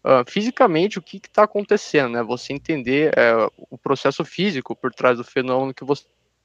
uh, 0.04 0.28
fisicamente 0.28 0.98
o 0.98 1.02
que 1.02 1.18
está 1.18 1.44
acontecendo, 1.44 2.12
né? 2.12 2.22
Você 2.22 2.52
entender 2.52 3.12
é, 3.16 3.32
o 3.70 3.78
processo 3.78 4.24
físico 4.24 4.74
por 4.74 4.92
trás 4.92 5.18
do 5.18 5.24
fenômeno 5.24 5.74
que 5.74 5.84
você 5.84 6.04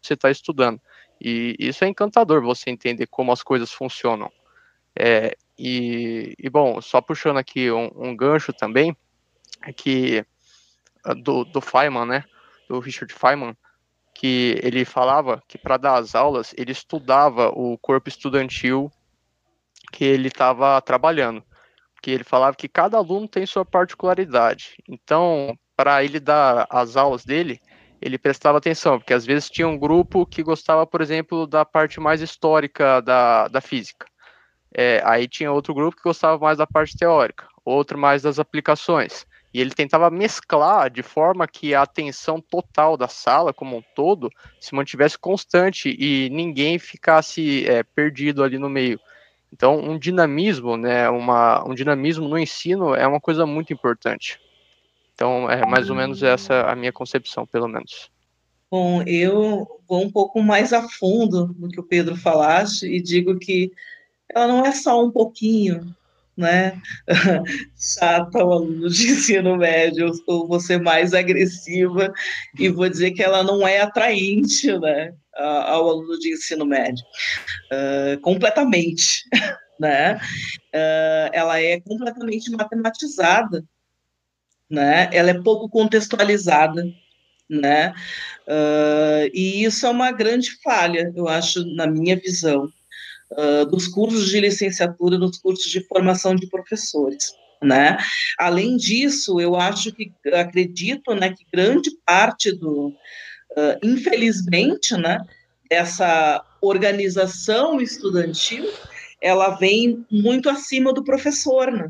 está 0.10 0.30
estudando. 0.30 0.80
E 1.20 1.56
isso 1.60 1.84
é 1.84 1.88
encantador, 1.88 2.44
você 2.44 2.70
entender 2.70 3.08
como 3.08 3.32
as 3.32 3.42
coisas 3.42 3.72
funcionam. 3.72 4.32
É, 4.96 5.36
e, 5.58 6.36
e, 6.38 6.50
bom, 6.50 6.80
só 6.82 7.02
puxando 7.02 7.38
aqui 7.38 7.72
um, 7.72 7.90
um 7.96 8.16
gancho 8.16 8.54
também, 8.54 8.96
é 9.64 9.74
que 9.74 10.26
ah, 11.04 11.14
do, 11.14 11.44
do 11.46 11.62
Feynman, 11.62 12.06
né? 12.06 12.24
Do 12.70 12.80
Richard 12.80 13.14
Feynman, 13.14 13.56
que 14.14 14.60
ele 14.62 14.84
falava 14.86 15.42
que 15.48 15.58
para 15.58 15.78
dar 15.78 15.96
as 15.96 16.16
aulas 16.16 16.54
ele 16.58 16.72
estudava 16.72 17.50
o 17.50 17.78
corpo 17.78 18.10
estudantil 18.10 18.92
que 19.92 20.04
ele 20.04 20.28
estava 20.28 20.82
trabalhando, 20.82 21.44
que 22.02 22.12
ele 22.12 22.24
falava 22.24 22.56
que 22.56 22.68
cada 22.68 22.98
aluno 22.98 23.28
tem 23.28 23.46
sua 23.46 23.64
particularidade. 23.64 24.76
Então, 24.88 25.58
para 25.76 26.04
ele 26.04 26.20
dar 26.20 26.68
as 26.70 26.98
aulas 26.98 27.24
dele, 27.24 27.62
ele 28.02 28.18
prestava 28.18 28.58
atenção, 28.58 29.00
porque 29.00 29.14
às 29.14 29.26
vezes 29.26 29.50
tinha 29.50 29.68
um 29.68 29.78
grupo 29.78 30.26
que 30.26 30.44
gostava, 30.44 30.86
por 30.86 31.02
exemplo, 31.02 31.48
da 31.48 31.64
parte 31.64 32.00
mais 32.00 32.22
histórica 32.22 33.02
da, 33.02 33.48
da 33.48 33.62
física. 33.62 34.06
É, 34.80 35.02
aí 35.04 35.28
tinha 35.28 35.52
outro 35.52 35.74
grupo 35.74 35.98
que 35.98 36.04
gostava 36.04 36.38
mais 36.38 36.60
da 36.60 36.68
parte 36.68 36.96
teórica, 36.96 37.48
outro 37.66 37.98
mais 37.98 38.22
das 38.22 38.38
aplicações. 38.38 39.26
E 39.52 39.60
ele 39.60 39.72
tentava 39.72 40.12
mesclar 40.12 40.92
de 40.92 41.02
forma 41.02 41.48
que 41.48 41.74
a 41.74 41.82
atenção 41.82 42.40
total 42.40 42.96
da 42.96 43.08
sala 43.08 43.52
como 43.52 43.78
um 43.78 43.84
todo 43.96 44.30
se 44.62 44.76
mantivesse 44.76 45.18
constante 45.18 45.90
e 45.98 46.30
ninguém 46.30 46.78
ficasse 46.78 47.68
é, 47.68 47.82
perdido 47.82 48.44
ali 48.44 48.60
no 48.60 48.70
meio. 48.70 49.00
Então, 49.52 49.80
um 49.80 49.98
dinamismo, 49.98 50.78
né, 50.78 51.10
uma, 51.10 51.68
um 51.68 51.74
dinamismo 51.74 52.28
no 52.28 52.38
ensino 52.38 52.94
é 52.94 53.08
uma 53.08 53.20
coisa 53.20 53.48
muito 53.48 53.74
importante. 53.74 54.40
Então, 55.16 55.50
é 55.50 55.66
mais 55.66 55.90
ou 55.90 55.96
menos 55.96 56.22
essa 56.22 56.70
a 56.70 56.76
minha 56.76 56.94
concepção, 56.94 57.48
pelo 57.48 57.68
menos. 57.68 58.12
Bom, 58.70 59.02
eu 59.08 59.66
vou 59.88 60.04
um 60.04 60.12
pouco 60.12 60.44
mais 60.44 60.72
a 60.72 60.88
fundo 60.88 61.56
no 61.58 61.70
que 61.70 61.80
o 61.80 61.84
Pedro 61.84 62.16
falaste 62.16 62.86
e 62.86 63.02
digo 63.02 63.40
que 63.40 63.72
ela 64.38 64.48
não 64.48 64.66
é 64.66 64.72
só 64.72 65.04
um 65.04 65.12
pouquinho, 65.12 65.96
né, 66.38 66.80
chata 67.76 68.46
o 68.46 68.52
aluno 68.52 68.90
de 68.90 69.12
ensino 69.12 69.58
médio, 69.58 70.12
ou 70.28 70.60
ser 70.60 70.80
mais 70.80 71.14
agressiva 71.14 72.14
e 72.60 72.70
vou 72.70 72.88
dizer 72.88 73.12
que 73.12 73.24
ela 73.24 73.44
não 73.44 73.68
é 73.68 73.82
atraente, 73.82 74.72
né, 74.78 75.14
ao 75.36 75.90
aluno 75.90 76.20
de 76.20 76.34
ensino 76.34 76.66
médio, 76.66 77.04
uh, 77.74 78.20
completamente, 78.22 79.24
né, 79.80 80.16
uh, 80.16 81.30
ela 81.34 81.60
é 81.60 81.80
completamente 81.80 82.52
matematizada, 82.52 83.64
né, 84.70 85.10
ela 85.12 85.32
é 85.32 85.42
pouco 85.42 85.68
contextualizada, 85.68 86.84
né, 87.50 87.96
uh, 88.48 89.30
e 89.34 89.64
isso 89.64 89.88
é 89.88 89.90
uma 89.90 90.12
grande 90.12 90.52
falha, 90.62 91.12
eu 91.16 91.28
acho, 91.28 91.66
na 91.74 91.88
minha 91.88 92.16
visão, 92.16 92.72
dos 93.70 93.88
cursos 93.88 94.30
de 94.30 94.40
licenciatura, 94.40 95.18
dos 95.18 95.38
cursos 95.38 95.70
de 95.70 95.86
formação 95.86 96.36
de 96.36 96.48
professores. 96.48 97.34
Né? 97.62 97.98
Além 98.38 98.78
disso, 98.78 99.40
eu 99.40 99.56
acho 99.56 99.92
que 99.92 100.12
acredito, 100.34 101.16
né, 101.16 101.34
que 101.34 101.44
grande 101.52 101.90
parte 102.06 102.52
do, 102.52 102.90
uh, 102.90 103.80
infelizmente, 103.84 104.96
né, 104.96 105.18
dessa 105.70 106.44
organização 106.62 107.82
estudantil, 107.82 108.66
ela 109.22 109.56
vem 109.56 110.06
muito 110.12 110.50
acima 110.50 110.94
do 110.94 111.04
professor, 111.04 111.72
né? 111.72 111.90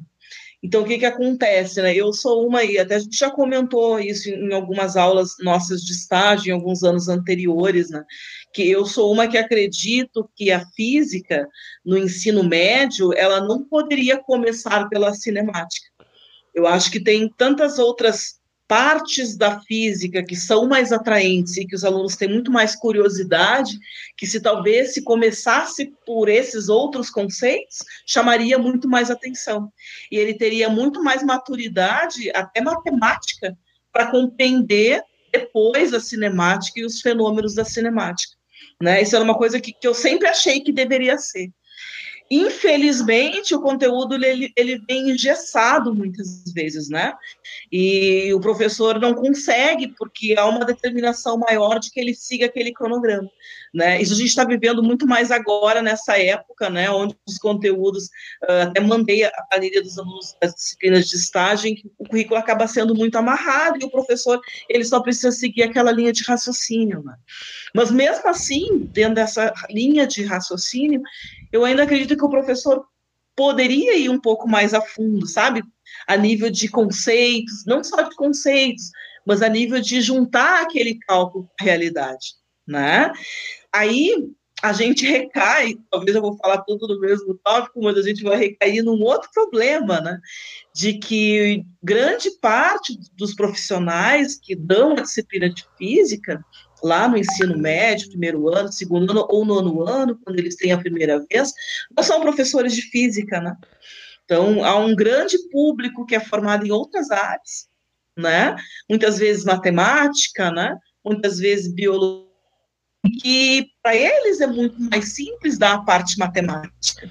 Então, 0.63 0.81
o 0.81 0.85
que 0.85 0.97
que 0.97 1.05
acontece, 1.05 1.81
né? 1.81 1.95
Eu 1.95 2.11
sou 2.11 2.47
uma, 2.47 2.63
e 2.63 2.79
até 2.79 2.95
a 2.95 2.99
gente 2.99 3.17
já 3.17 3.29
comentou 3.29 3.99
isso 3.99 4.29
em 4.29 4.51
algumas 4.53 4.97
aulas 4.97 5.35
nossas 5.39 5.81
de 5.81 5.91
estágio, 5.91 6.49
em 6.49 6.53
alguns 6.53 6.83
anos 6.83 7.07
anteriores, 7.07 7.91
né? 7.91 8.03
Que 8.53 8.69
eu 8.69 8.85
sou 8.85 9.11
uma 9.11 9.27
que 9.27 9.37
acredito 9.37 10.29
que 10.35 10.51
a 10.51 10.65
física 10.75 11.47
no 11.85 11.97
ensino 11.97 12.43
médio 12.43 13.13
ela 13.13 13.41
não 13.41 13.63
poderia 13.63 14.17
começar 14.17 14.87
pela 14.89 15.13
cinemática. 15.13 15.87
Eu 16.53 16.65
acho 16.65 16.91
que 16.91 16.99
tem 16.99 17.29
tantas 17.37 17.77
outras 17.77 18.37
partes 18.67 19.37
da 19.37 19.61
física 19.61 20.23
que 20.23 20.35
são 20.35 20.67
mais 20.67 20.91
atraentes 20.91 21.55
e 21.55 21.65
que 21.65 21.75
os 21.75 21.85
alunos 21.85 22.15
têm 22.15 22.27
muito 22.27 22.51
mais 22.51 22.75
curiosidade, 22.75 23.79
que 24.17 24.27
se 24.27 24.41
talvez 24.41 24.93
se 24.93 25.03
começasse 25.03 25.93
por 26.05 26.27
esses 26.27 26.67
outros 26.67 27.09
conceitos, 27.09 27.77
chamaria 28.05 28.57
muito 28.57 28.89
mais 28.89 29.09
atenção. 29.09 29.71
E 30.11 30.17
ele 30.17 30.33
teria 30.33 30.69
muito 30.69 31.01
mais 31.01 31.23
maturidade, 31.23 32.29
até 32.31 32.59
matemática, 32.59 33.57
para 33.91 34.11
compreender 34.11 35.01
depois 35.31 35.93
a 35.93 35.99
cinemática 35.99 36.79
e 36.79 36.85
os 36.85 36.99
fenômenos 37.01 37.55
da 37.55 37.63
cinemática. 37.63 38.36
Né? 38.81 39.01
Isso 39.01 39.15
era 39.15 39.23
uma 39.23 39.37
coisa 39.37 39.59
que, 39.59 39.73
que 39.73 39.87
eu 39.87 39.93
sempre 39.93 40.27
achei 40.27 40.61
que 40.61 40.71
deveria 40.71 41.17
ser. 41.17 41.49
Infelizmente, 42.29 43.55
o 43.55 43.61
conteúdo 43.61 44.15
ele, 44.15 44.51
ele 44.55 44.81
vem 44.87 45.11
engessado 45.11 45.95
muitas 45.95 46.43
vezes, 46.53 46.89
né? 46.89 47.13
E 47.71 48.33
o 48.33 48.39
professor 48.41 48.99
não 48.99 49.13
consegue, 49.13 49.93
porque 49.97 50.35
há 50.37 50.45
uma 50.45 50.65
determinação 50.65 51.37
maior 51.37 51.79
de 51.79 51.89
que 51.89 51.99
ele 51.99 52.13
siga 52.13 52.47
aquele 52.47 52.73
cronograma, 52.73 53.29
né? 53.73 54.01
Isso 54.01 54.13
a 54.13 54.17
gente 54.17 54.27
está 54.27 54.43
vivendo 54.43 54.83
muito 54.83 55.07
mais 55.07 55.31
agora, 55.31 55.81
nessa 55.81 56.17
época, 56.17 56.69
né? 56.69 56.89
Onde 56.91 57.15
os 57.25 57.37
conteúdos, 57.37 58.05
uh, 58.43 58.63
até 58.63 58.81
mandei 58.81 59.23
a 59.23 59.31
planilha 59.49 59.81
dos 59.81 59.97
alunos 59.97 60.35
das 60.41 60.53
disciplinas 60.53 61.07
de 61.07 61.15
estágio, 61.15 61.75
que 61.75 61.89
o 61.97 62.09
currículo 62.09 62.37
acaba 62.37 62.67
sendo 62.67 62.93
muito 62.93 63.17
amarrado 63.17 63.77
e 63.79 63.85
o 63.85 63.89
professor, 63.89 64.41
ele 64.67 64.83
só 64.83 64.99
precisa 64.99 65.31
seguir 65.31 65.63
aquela 65.63 65.91
linha 65.91 66.11
de 66.11 66.23
raciocínio, 66.23 67.01
né? 67.03 67.15
Mas 67.73 67.89
mesmo 67.89 68.27
assim, 68.27 68.79
dentro 68.91 69.15
dessa 69.15 69.53
linha 69.69 70.05
de 70.05 70.23
raciocínio, 70.25 71.01
eu 71.51 71.63
ainda 71.63 71.83
acredito 71.83 72.16
que 72.17 72.25
o 72.25 72.29
professor 72.29 72.85
poderia 73.35 73.95
ir 73.97 74.09
um 74.09 74.19
pouco 74.19 74.49
mais 74.49 74.73
a 74.73 74.81
fundo, 74.81 75.27
sabe? 75.27 75.61
A 76.07 76.17
nível 76.17 76.49
de 76.49 76.67
conceitos, 76.67 77.63
não 77.65 77.83
só 77.83 78.01
de 78.01 78.15
conceitos, 78.15 78.89
mas 79.25 79.41
a 79.41 79.49
nível 79.49 79.79
de 79.79 80.01
juntar 80.01 80.63
aquele 80.63 80.97
cálculo 80.99 81.47
à 81.59 81.63
realidade, 81.63 82.33
né? 82.67 83.11
Aí 83.71 84.27
a 84.63 84.73
gente 84.73 85.05
recai, 85.05 85.75
talvez 85.91 86.15
eu 86.15 86.21
vou 86.21 86.35
falar 86.37 86.63
tudo 86.63 86.87
no 86.87 86.99
mesmo 86.99 87.39
tópico, 87.43 87.79
mas 87.81 87.95
a 87.95 88.01
gente 88.01 88.23
vai 88.23 88.37
recair 88.37 88.83
num 88.83 88.99
outro 89.03 89.29
problema, 89.31 90.01
né? 90.01 90.19
De 90.73 90.97
que 90.97 91.63
grande 91.83 92.31
parte 92.41 92.97
dos 93.13 93.35
profissionais 93.35 94.39
que 94.41 94.55
dão 94.55 94.93
a 94.93 95.01
disciplina 95.01 95.47
de 95.47 95.63
física, 95.77 96.43
lá 96.83 97.07
no 97.07 97.17
ensino 97.17 97.57
médio, 97.57 98.09
primeiro 98.09 98.47
ano, 98.49 98.71
segundo 98.71 99.11
ano 99.11 99.25
ou 99.29 99.45
nono 99.45 99.83
ano, 99.87 100.19
quando 100.23 100.39
eles 100.39 100.55
têm 100.55 100.71
a 100.71 100.77
primeira 100.77 101.23
vez, 101.29 101.53
não 101.95 102.03
são 102.03 102.21
professores 102.21 102.73
de 102.73 102.81
física, 102.83 103.41
né? 103.41 103.55
Então, 104.25 104.63
há 104.63 104.75
um 104.77 104.95
grande 104.95 105.37
público 105.49 106.05
que 106.05 106.15
é 106.15 106.19
formado 106.19 106.65
em 106.65 106.71
outras 106.71 107.09
áreas, 107.11 107.69
né? 108.15 108.55
Muitas 108.89 109.17
vezes 109.17 109.45
matemática, 109.45 110.51
né? 110.51 110.77
Muitas 111.03 111.39
vezes 111.39 111.73
biologia, 111.73 112.27
que 113.21 113.69
para 113.81 113.95
eles 113.95 114.41
é 114.41 114.47
muito 114.47 114.79
mais 114.81 115.13
simples 115.13 115.57
dar 115.57 115.75
a 115.75 115.81
parte 115.83 116.17
matemática, 116.19 117.09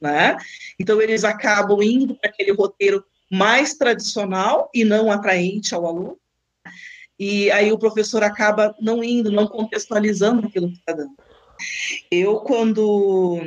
né? 0.00 0.36
Então, 0.78 1.02
eles 1.02 1.24
acabam 1.24 1.82
indo 1.82 2.14
para 2.14 2.30
aquele 2.30 2.52
roteiro 2.52 3.04
mais 3.30 3.74
tradicional 3.74 4.70
e 4.72 4.84
não 4.84 5.10
atraente 5.10 5.74
ao 5.74 5.84
aluno, 5.84 6.18
e 7.18 7.50
aí 7.50 7.72
o 7.72 7.78
professor 7.78 8.22
acaba 8.22 8.74
não 8.80 9.02
indo, 9.02 9.30
não 9.32 9.46
contextualizando 9.46 10.46
aquilo 10.46 10.68
que 10.68 10.78
está 10.78 10.92
dando. 10.92 11.12
Eu, 12.10 12.36
quando 12.40 13.40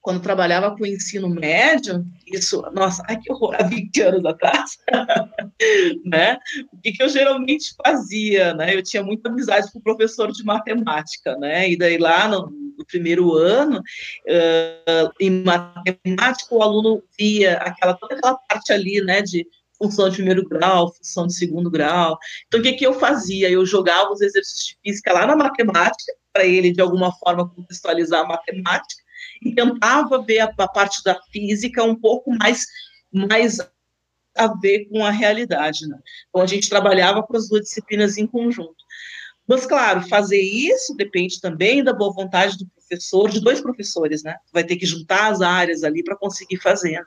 quando 0.00 0.22
trabalhava 0.22 0.74
com 0.74 0.84
o 0.84 0.86
ensino 0.86 1.28
médio, 1.28 2.02
isso, 2.26 2.62
nossa, 2.72 3.02
ai 3.06 3.18
que 3.18 3.30
horror, 3.30 3.54
há 3.58 3.64
20 3.64 4.00
anos 4.00 4.24
atrás, 4.24 4.78
né? 6.02 6.38
O 6.72 6.80
que, 6.80 6.92
que 6.92 7.02
eu 7.02 7.10
geralmente 7.10 7.74
fazia, 7.84 8.54
né? 8.54 8.74
Eu 8.74 8.82
tinha 8.82 9.02
muita 9.02 9.28
amizade 9.28 9.70
com 9.70 9.78
o 9.78 9.82
professor 9.82 10.32
de 10.32 10.42
matemática, 10.44 11.36
né? 11.36 11.68
E 11.68 11.76
daí 11.76 11.98
lá 11.98 12.26
no, 12.26 12.50
no 12.78 12.86
primeiro 12.86 13.34
ano, 13.34 13.80
uh, 13.80 15.12
em 15.20 15.42
matemática, 15.42 16.54
o 16.54 16.62
aluno 16.62 17.02
via 17.18 17.58
aquela, 17.58 17.92
toda 17.94 18.14
aquela 18.14 18.38
parte 18.48 18.72
ali, 18.72 19.02
né, 19.02 19.20
de 19.20 19.46
função 19.78 20.08
de 20.08 20.16
primeiro 20.16 20.46
grau, 20.46 20.92
função 20.92 21.26
de 21.26 21.34
segundo 21.34 21.70
grau. 21.70 22.18
Então, 22.46 22.60
o 22.60 22.62
que, 22.62 22.72
que 22.72 22.86
eu 22.86 22.92
fazia? 22.94 23.48
Eu 23.48 23.64
jogava 23.64 24.12
os 24.12 24.20
exercícios 24.20 24.66
de 24.66 24.78
física 24.82 25.12
lá 25.12 25.26
na 25.26 25.36
matemática, 25.36 26.12
para 26.32 26.44
ele, 26.44 26.72
de 26.72 26.80
alguma 26.80 27.12
forma, 27.12 27.48
contextualizar 27.48 28.22
a 28.22 28.28
matemática, 28.28 29.02
e 29.42 29.54
tentava 29.54 30.22
ver 30.22 30.40
a, 30.40 30.52
a 30.58 30.68
parte 30.68 31.02
da 31.04 31.18
física 31.32 31.82
um 31.84 31.94
pouco 31.94 32.30
mais, 32.36 32.66
mais 33.12 33.58
a 34.36 34.46
ver 34.60 34.86
com 34.86 35.04
a 35.04 35.10
realidade. 35.10 35.86
Né? 35.86 35.98
Então, 36.28 36.42
a 36.42 36.46
gente 36.46 36.68
trabalhava 36.68 37.22
com 37.22 37.36
as 37.36 37.48
duas 37.48 37.62
disciplinas 37.62 38.18
em 38.18 38.26
conjunto. 38.26 38.76
Mas, 39.46 39.64
claro, 39.64 40.06
fazer 40.08 40.40
isso 40.40 40.94
depende 40.94 41.40
também 41.40 41.82
da 41.82 41.94
boa 41.94 42.12
vontade 42.12 42.58
do 42.58 42.66
professor, 42.66 43.30
de 43.30 43.40
dois 43.40 43.62
professores, 43.62 44.22
né? 44.22 44.36
Vai 44.52 44.62
ter 44.62 44.76
que 44.76 44.84
juntar 44.84 45.32
as 45.32 45.40
áreas 45.40 45.82
ali 45.84 46.04
para 46.04 46.18
conseguir 46.18 46.58
fazer. 46.58 47.02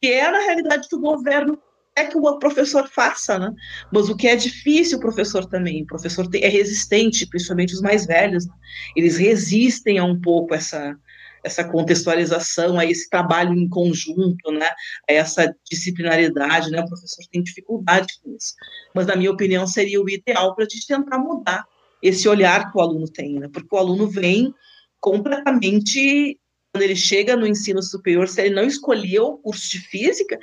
Que 0.00 0.08
é, 0.08 0.30
na 0.30 0.40
realidade, 0.40 0.88
do 0.90 0.98
governo 0.98 1.60
é 1.98 2.06
que 2.06 2.16
o 2.16 2.38
professor 2.38 2.88
faça, 2.88 3.38
né? 3.38 3.52
Mas 3.92 4.08
o 4.08 4.16
que 4.16 4.28
é 4.28 4.36
difícil 4.36 4.98
o 4.98 5.00
professor 5.00 5.44
também, 5.46 5.82
o 5.82 5.86
professor 5.86 6.28
é 6.34 6.48
resistente, 6.48 7.26
principalmente 7.26 7.74
os 7.74 7.80
mais 7.80 8.06
velhos, 8.06 8.46
né? 8.46 8.54
eles 8.96 9.16
resistem 9.16 9.98
a 9.98 10.04
um 10.04 10.20
pouco 10.20 10.54
essa, 10.54 10.96
essa 11.42 11.64
contextualização, 11.64 12.78
a 12.78 12.84
esse 12.84 13.08
trabalho 13.08 13.52
em 13.54 13.68
conjunto, 13.68 14.50
né, 14.52 14.68
a 15.08 15.12
essa 15.12 15.54
disciplinaridade, 15.70 16.70
né, 16.70 16.80
o 16.80 16.88
professor 16.88 17.24
tem 17.30 17.42
dificuldade 17.42 18.14
com 18.22 18.34
isso. 18.34 18.54
Mas, 18.94 19.06
na 19.06 19.16
minha 19.16 19.30
opinião, 19.30 19.66
seria 19.66 20.00
o 20.00 20.08
ideal 20.08 20.54
para 20.54 20.64
a 20.64 20.68
gente 20.68 20.86
tentar 20.86 21.18
mudar 21.18 21.64
esse 22.02 22.28
olhar 22.28 22.70
que 22.70 22.78
o 22.78 22.80
aluno 22.80 23.08
tem, 23.08 23.38
né, 23.38 23.48
porque 23.52 23.74
o 23.74 23.78
aluno 23.78 24.08
vem 24.08 24.54
completamente, 25.00 26.38
quando 26.72 26.82
ele 26.82 26.96
chega 26.96 27.36
no 27.36 27.46
ensino 27.46 27.82
superior, 27.82 28.28
se 28.28 28.40
ele 28.42 28.54
não 28.54 28.64
escolheu 28.64 29.26
o 29.26 29.38
curso 29.38 29.70
de 29.70 29.78
física, 29.78 30.38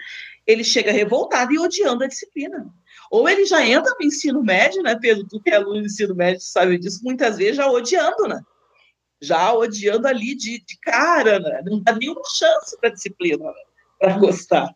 ele 0.46 0.64
chega 0.64 0.92
revoltado 0.92 1.54
e 1.54 1.60
odiando 1.60 2.04
a 2.04 2.08
disciplina. 2.08 2.68
Ou 3.12 3.28
ele 3.30 3.46
já 3.46 3.66
entra 3.66 3.94
no 4.00 4.06
ensino 4.06 4.44
médio, 4.44 4.82
né, 4.82 4.98
Pedro, 5.00 5.26
tu 5.28 5.40
que 5.40 5.50
é 5.50 5.56
aluno 5.56 5.82
do 5.82 5.86
ensino 5.86 6.16
médio 6.16 6.42
sabe 6.42 6.78
disso, 6.78 7.02
muitas 7.04 7.38
vezes 7.38 7.58
já 7.58 7.68
odiando, 7.68 8.28
né, 8.28 8.42
já 9.22 9.54
odiando 9.54 10.08
ali 10.08 10.36
de, 10.36 10.64
de 10.64 10.80
cara, 10.80 11.40
né? 11.40 11.62
não 11.66 11.82
dá 11.82 11.94
nenhuma 11.94 12.22
chance 12.26 12.78
para 12.80 12.90
a 12.90 12.94
disciplina 12.94 13.46
né? 13.46 13.54
para 14.00 14.18
gostar. 14.18 14.74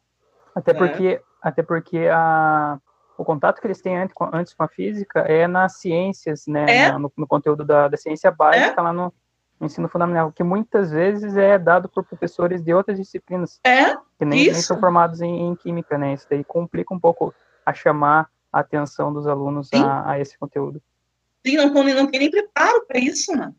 Até 0.55 0.73
né? 0.73 0.79
porque, 0.79 1.21
até 1.41 1.63
porque 1.63 1.97
a, 2.11 2.79
o 3.17 3.23
contato 3.23 3.59
que 3.59 3.67
eles 3.67 3.81
têm 3.81 3.97
antes, 3.97 4.15
antes 4.33 4.53
com 4.53 4.63
a 4.63 4.67
física 4.67 5.19
é 5.21 5.47
nas 5.47 5.79
ciências, 5.79 6.45
né? 6.47 6.65
É? 6.69 6.91
No, 6.97 7.11
no, 7.15 7.27
conteúdo 7.27 7.63
da, 7.65 7.87
da 7.87 7.97
ciência 7.97 8.31
básica, 8.31 8.79
é? 8.79 8.81
lá 8.81 8.93
no, 8.93 9.13
no, 9.59 9.65
ensino 9.65 9.89
fundamental, 9.89 10.31
que 10.31 10.43
muitas 10.43 10.91
vezes 10.91 11.35
é 11.35 11.57
dado 11.57 11.89
por 11.89 12.03
professores 12.03 12.63
de 12.63 12.73
outras 12.73 12.97
disciplinas. 12.97 13.59
É? 13.63 13.95
Que 14.17 14.25
nem, 14.25 14.45
nem 14.45 14.53
são 14.55 14.79
formados 14.79 15.21
em, 15.21 15.47
em, 15.47 15.55
química, 15.55 15.97
né? 15.97 16.13
Isso 16.13 16.27
daí 16.29 16.43
complica 16.43 16.93
um 16.93 16.99
pouco 16.99 17.33
a 17.65 17.73
chamar 17.73 18.29
a 18.51 18.59
atenção 18.59 19.13
dos 19.13 19.27
alunos 19.27 19.69
a, 19.73 20.11
a, 20.11 20.19
esse 20.19 20.37
conteúdo. 20.37 20.81
Sim, 21.45 21.57
não, 21.57 21.69
não 21.71 22.07
tem 22.07 22.19
nem 22.19 22.31
preparo 22.31 22.85
para 22.87 22.99
isso, 22.99 23.31
né? 23.33 23.53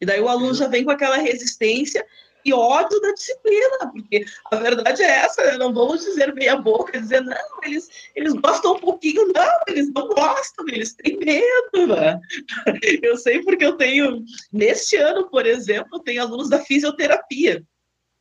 E 0.00 0.06
daí 0.06 0.20
o 0.20 0.28
aluno 0.28 0.54
já 0.54 0.66
vem 0.66 0.84
com 0.84 0.90
aquela 0.90 1.16
resistência 1.16 2.04
e 2.44 2.52
ódio 2.52 3.00
da 3.00 3.12
disciplina, 3.12 3.90
porque 3.92 4.24
a 4.50 4.56
verdade 4.56 5.02
é 5.02 5.10
essa, 5.10 5.44
né? 5.44 5.58
não 5.58 5.72
vamos 5.72 6.04
dizer 6.04 6.34
meia 6.34 6.56
boca, 6.56 7.00
dizer, 7.00 7.20
não, 7.20 7.36
eles, 7.62 7.88
eles 8.14 8.32
gostam 8.34 8.74
um 8.74 8.78
pouquinho, 8.78 9.32
não, 9.32 9.58
eles 9.68 9.92
não 9.92 10.08
gostam, 10.08 10.66
eles 10.68 10.94
têm 10.94 11.18
medo, 11.18 11.94
né? 11.94 12.20
Eu 13.02 13.16
sei 13.16 13.42
porque 13.42 13.64
eu 13.64 13.76
tenho, 13.76 14.24
neste 14.52 14.96
ano, 14.96 15.28
por 15.28 15.46
exemplo, 15.46 16.00
tenho 16.00 16.22
alunos 16.22 16.48
da 16.48 16.58
fisioterapia, 16.58 17.62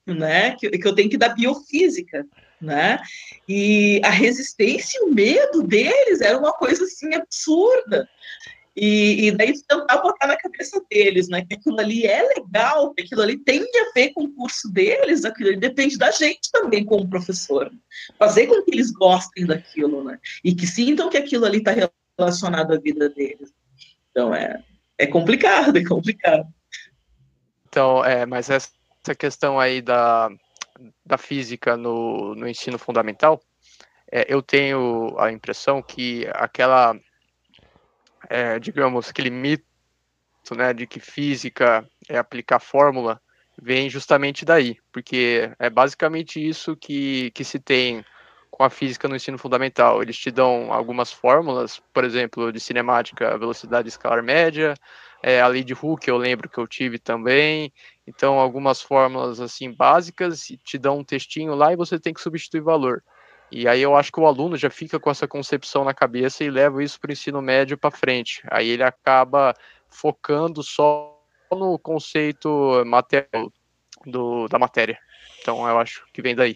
né, 0.06 0.56
que, 0.56 0.70
que 0.70 0.88
eu 0.88 0.96
tenho 0.96 1.10
que 1.10 1.18
dar 1.18 1.30
biofísica, 1.30 2.26
né, 2.60 3.00
e 3.48 4.02
a 4.04 4.10
resistência 4.10 5.00
e 5.00 5.04
o 5.04 5.14
medo 5.14 5.64
deles 5.64 6.22
era 6.22 6.38
uma 6.38 6.52
coisa, 6.54 6.84
assim, 6.84 7.14
absurda, 7.14 8.08
e, 8.76 9.28
e 9.28 9.32
daí 9.32 9.54
tentar 9.68 9.98
botar 9.98 10.28
na 10.28 10.38
cabeça 10.38 10.82
deles, 10.90 11.28
né? 11.28 11.46
Que 11.46 11.56
aquilo 11.56 11.80
ali 11.80 12.06
é 12.06 12.24
legal, 12.24 12.94
que 12.94 13.04
aquilo 13.04 13.22
ali 13.22 13.38
tem 13.38 13.62
a 13.62 13.92
ver 13.94 14.12
com 14.14 14.24
o 14.24 14.34
curso 14.34 14.72
deles, 14.72 15.26
aquilo 15.26 15.50
ali 15.50 15.58
depende 15.58 15.98
da 15.98 16.12
gente 16.12 16.50
também 16.52 16.86
como 16.86 17.10
professor. 17.10 17.70
Fazer 18.18 18.48
com 18.48 18.64
que 18.64 18.72
eles 18.72 18.92
gostem 18.92 19.46
daquilo, 19.46 20.04
né? 20.04 20.18
E 20.44 20.56
que 20.56 20.66
sintam 20.66 21.10
que 21.10 21.18
aquilo 21.18 21.46
ali 21.46 21.58
está 21.58 21.74
relacionado 22.18 22.74
à 22.74 22.80
vida 22.80 23.10
deles. 23.10 23.52
Então 24.10 24.34
é, 24.34 24.64
é 24.98 25.06
complicado, 25.06 25.78
é 25.78 25.84
complicado. 25.84 26.48
Então, 27.68 28.04
é, 28.04 28.26
mas 28.26 28.50
essa 28.50 29.16
questão 29.18 29.60
aí 29.60 29.82
da, 29.82 30.30
da 31.06 31.18
física 31.18 31.76
no, 31.76 32.36
no 32.36 32.48
ensino 32.48 32.78
fundamental, 32.78 33.42
é, 34.12 34.26
eu 34.28 34.42
tenho 34.42 35.16
a 35.18 35.32
impressão 35.32 35.82
que 35.82 36.28
aquela 36.34 36.96
é, 38.32 38.58
digamos, 38.58 39.10
aquele 39.10 39.30
mito 39.30 39.66
né, 40.56 40.74
de 40.74 40.88
que 40.88 41.02
física 41.02 41.86
é 42.08 42.18
aplicar 42.18 42.62
fórmula, 42.62 43.22
vem 43.62 43.90
justamente 43.90 44.46
daí, 44.46 44.78
porque 44.90 45.52
é 45.60 45.70
basicamente 45.70 46.40
isso 46.40 46.76
que, 46.78 47.30
que 47.32 47.44
se 47.44 47.60
tem 47.60 48.06
com 48.50 48.64
a 48.64 48.70
física 48.70 49.06
no 49.08 49.18
ensino 49.18 49.38
fundamental. 49.38 50.02
Eles 50.02 50.18
te 50.18 50.32
dão 50.32 50.72
algumas 50.72 51.12
fórmulas, 51.12 51.82
por 51.94 52.06
exemplo, 52.06 52.54
de 52.54 52.60
cinemática, 52.62 53.38
velocidade 53.38 53.90
escalar 53.90 54.24
média, 54.24 54.76
é, 55.22 55.42
a 55.42 55.48
lei 55.48 55.64
de 55.64 55.74
Hooke 55.74 56.10
eu 56.10 56.18
lembro 56.18 56.50
que 56.50 56.58
eu 56.58 56.66
tive 56.66 56.98
também, 56.98 57.72
então 58.08 58.40
algumas 58.40 58.82
fórmulas 58.82 59.42
assim 59.42 59.74
básicas, 59.74 60.48
te 60.64 60.78
dão 60.78 61.00
um 61.00 61.04
textinho 61.04 61.54
lá 61.54 61.74
e 61.74 61.76
você 61.76 62.00
tem 62.00 62.14
que 62.14 62.22
substituir 62.22 62.62
valor. 62.62 63.04
E 63.52 63.68
aí 63.68 63.82
eu 63.82 63.96
acho 63.96 64.12
que 64.12 64.20
o 64.20 64.26
aluno 64.26 64.56
já 64.56 64.70
fica 64.70 65.00
com 65.00 65.12
essa 65.12 65.28
concepção 65.28 65.84
na 65.84 65.94
cabeça 65.94 66.44
e 66.44 66.50
leva 66.50 66.84
isso 66.84 67.00
para 67.00 67.10
o 67.10 67.12
ensino 67.12 67.42
médio 67.42 67.78
para 67.78 67.92
frente. 67.92 68.42
Aí 68.50 68.70
ele 68.70 68.84
acaba 68.84 69.54
focando 69.90 70.64
só 70.64 71.20
no 71.52 71.78
conceito 71.78 72.84
material 72.86 73.52
do, 74.06 74.48
da 74.48 74.58
matéria. 74.58 74.98
Então 75.42 75.68
eu 75.68 75.78
acho 75.78 76.06
que 76.14 76.22
vem 76.22 76.36
daí. 76.36 76.56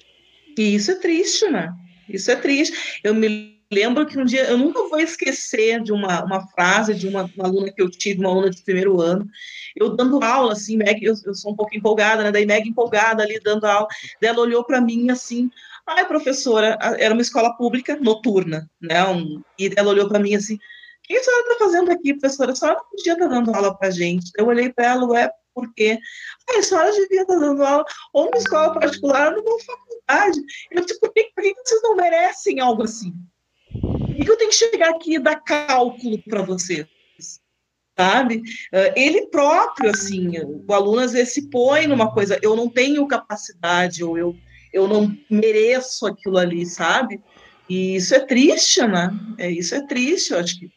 E 0.57 0.75
isso 0.75 0.91
é 0.91 0.95
triste, 0.95 1.49
né? 1.49 1.73
Isso 2.07 2.31
é 2.31 2.35
triste. 2.35 3.01
Eu 3.03 3.13
me 3.13 3.55
lembro 3.71 4.05
que 4.05 4.17
um 4.17 4.25
dia, 4.25 4.45
eu 4.45 4.57
nunca 4.57 4.87
vou 4.87 4.99
esquecer 4.99 5.81
de 5.81 5.91
uma, 5.91 6.23
uma 6.23 6.47
frase 6.47 6.93
de 6.93 7.07
uma, 7.07 7.29
uma 7.35 7.47
aluna 7.47 7.71
que 7.71 7.81
eu 7.81 7.89
tive, 7.89 8.19
uma 8.19 8.29
aluna 8.29 8.49
de 8.49 8.61
primeiro 8.61 9.01
ano, 9.01 9.27
eu 9.75 9.95
dando 9.95 10.23
aula, 10.23 10.53
assim, 10.53 10.77
Meg, 10.77 11.03
eu, 11.03 11.13
eu 11.25 11.33
sou 11.33 11.51
um 11.51 11.55
pouco 11.55 11.75
empolgada, 11.75 12.23
né? 12.23 12.31
Daí 12.31 12.45
Meg 12.45 12.67
empolgada 12.67 13.23
ali 13.23 13.39
dando 13.39 13.65
aula, 13.65 13.87
daí 14.21 14.29
ela 14.29 14.41
olhou 14.41 14.63
para 14.63 14.79
mim 14.79 15.09
assim, 15.09 15.49
Ai, 15.87 16.07
professora, 16.07 16.77
era 16.97 17.13
uma 17.13 17.21
escola 17.21 17.55
pública 17.55 17.95
noturna, 17.95 18.69
né? 18.81 19.07
Um, 19.07 19.41
e 19.59 19.71
ela 19.75 19.91
olhou 19.91 20.07
para 20.07 20.19
mim 20.19 20.35
assim: 20.35 20.55
o 20.55 20.59
que 21.03 21.15
a 21.15 21.23
senhora 21.23 21.43
está 21.43 21.65
fazendo 21.65 21.91
aqui, 21.91 22.13
professora? 22.13 22.51
A 22.51 22.55
senhora 22.55 22.77
não 22.79 22.89
podia 22.89 23.13
estar 23.13 23.29
tá 23.29 23.35
dando 23.35 23.55
aula 23.55 23.77
para 23.77 23.91
gente. 23.91 24.31
Eu 24.35 24.47
olhei 24.47 24.73
para 24.73 24.85
ela, 24.85 25.19
é 25.19 25.29
por 25.53 25.73
quê? 25.73 25.99
a 26.49 26.61
senhora 26.61 26.91
devia 26.91 27.21
estar 27.21 27.33
tá 27.35 27.39
dando 27.39 27.63
aula 27.63 27.85
ou 28.11 28.25
numa 28.25 28.37
escola 28.37 28.73
particular 28.73 29.33
ou 29.33 29.43
numa 29.43 29.59
faculdade. 29.59 30.41
Eu 30.71 30.83
disse, 30.83 30.99
por 30.99 31.13
que, 31.13 31.31
por 31.35 31.43
que 31.43 31.53
vocês 31.63 31.81
não 31.83 31.95
merecem 31.95 32.59
algo 32.59 32.83
assim? 32.83 33.13
Por 33.79 34.15
que 34.15 34.29
eu 34.29 34.37
tenho 34.37 34.49
que 34.49 34.55
chegar 34.55 34.89
aqui 34.89 35.15
e 35.15 35.19
dar 35.19 35.37
cálculo 35.37 36.21
para 36.23 36.41
vocês? 36.41 36.87
Sabe? 37.97 38.41
Eh, 38.73 38.93
ele 38.97 39.27
próprio, 39.27 39.91
assim, 39.91 40.33
o 40.67 40.73
aluno 40.73 40.99
às 40.99 41.13
vezes 41.13 41.33
se 41.33 41.49
põe 41.49 41.87
numa 41.87 42.11
coisa, 42.11 42.37
eu 42.41 42.55
não 42.55 42.69
tenho 42.69 43.07
capacidade, 43.07 44.03
ou 44.03 44.17
eu 44.17 44.35
eu 44.75 44.89
não 44.89 45.17
mereço 45.31 46.05
aquilo 46.05 46.37
ali, 46.37 46.65
sabe? 46.65 47.21
E 47.69 47.95
isso 47.95 48.13
é 48.13 48.19
triste, 48.19 48.85
né? 48.85 49.09
É, 49.37 49.49
isso 49.49 49.73
é 49.73 49.87
triste, 49.87 50.33
eu 50.33 50.39
acho 50.39 50.59
que 50.59 50.69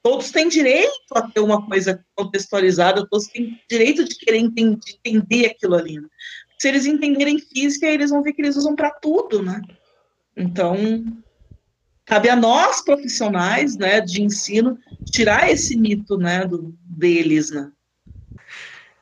todos 0.00 0.30
têm 0.30 0.48
direito 0.48 1.12
a 1.14 1.22
ter 1.22 1.40
uma 1.40 1.66
coisa 1.66 2.02
contextualizada, 2.14 3.06
todos 3.10 3.26
têm 3.26 3.60
direito 3.68 4.04
de 4.04 4.14
querer 4.14 4.38
entender, 4.38 4.76
de 4.76 4.92
entender 5.04 5.46
aquilo 5.46 5.74
ali. 5.74 6.00
Né? 6.00 6.08
Se 6.60 6.68
eles 6.68 6.86
entenderem 6.86 7.40
física, 7.40 7.86
eles 7.86 8.10
vão 8.10 8.22
ver 8.22 8.32
que 8.32 8.40
eles 8.40 8.56
usam 8.56 8.76
para 8.76 8.90
tudo, 8.90 9.42
né? 9.42 9.60
Então, 10.36 10.76
cabe 12.06 12.28
a 12.28 12.36
nós, 12.36 12.80
profissionais, 12.82 13.76
né, 13.76 14.00
de 14.00 14.22
ensino, 14.22 14.78
tirar 15.10 15.50
esse 15.50 15.76
mito, 15.76 16.16
né, 16.16 16.46
do, 16.46 16.72
deles, 16.84 17.50
né? 17.50 17.70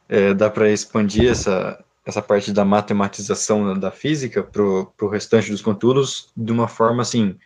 É, 0.09 0.33
dá 0.33 0.49
para 0.49 0.73
expandir 0.73 1.31
essa, 1.31 1.85
essa 2.07 2.23
parte 2.23 2.53
da 2.53 2.65
matematização 2.65 3.77
da 3.79 3.91
física 3.91 4.43
para 4.43 4.63
o 4.63 5.09
restante 5.11 5.51
dos 5.51 5.61
conteúdos 5.61 6.31
de 6.37 6.53
uma 6.53 6.69
forma 6.69 7.03
assim 7.03 7.37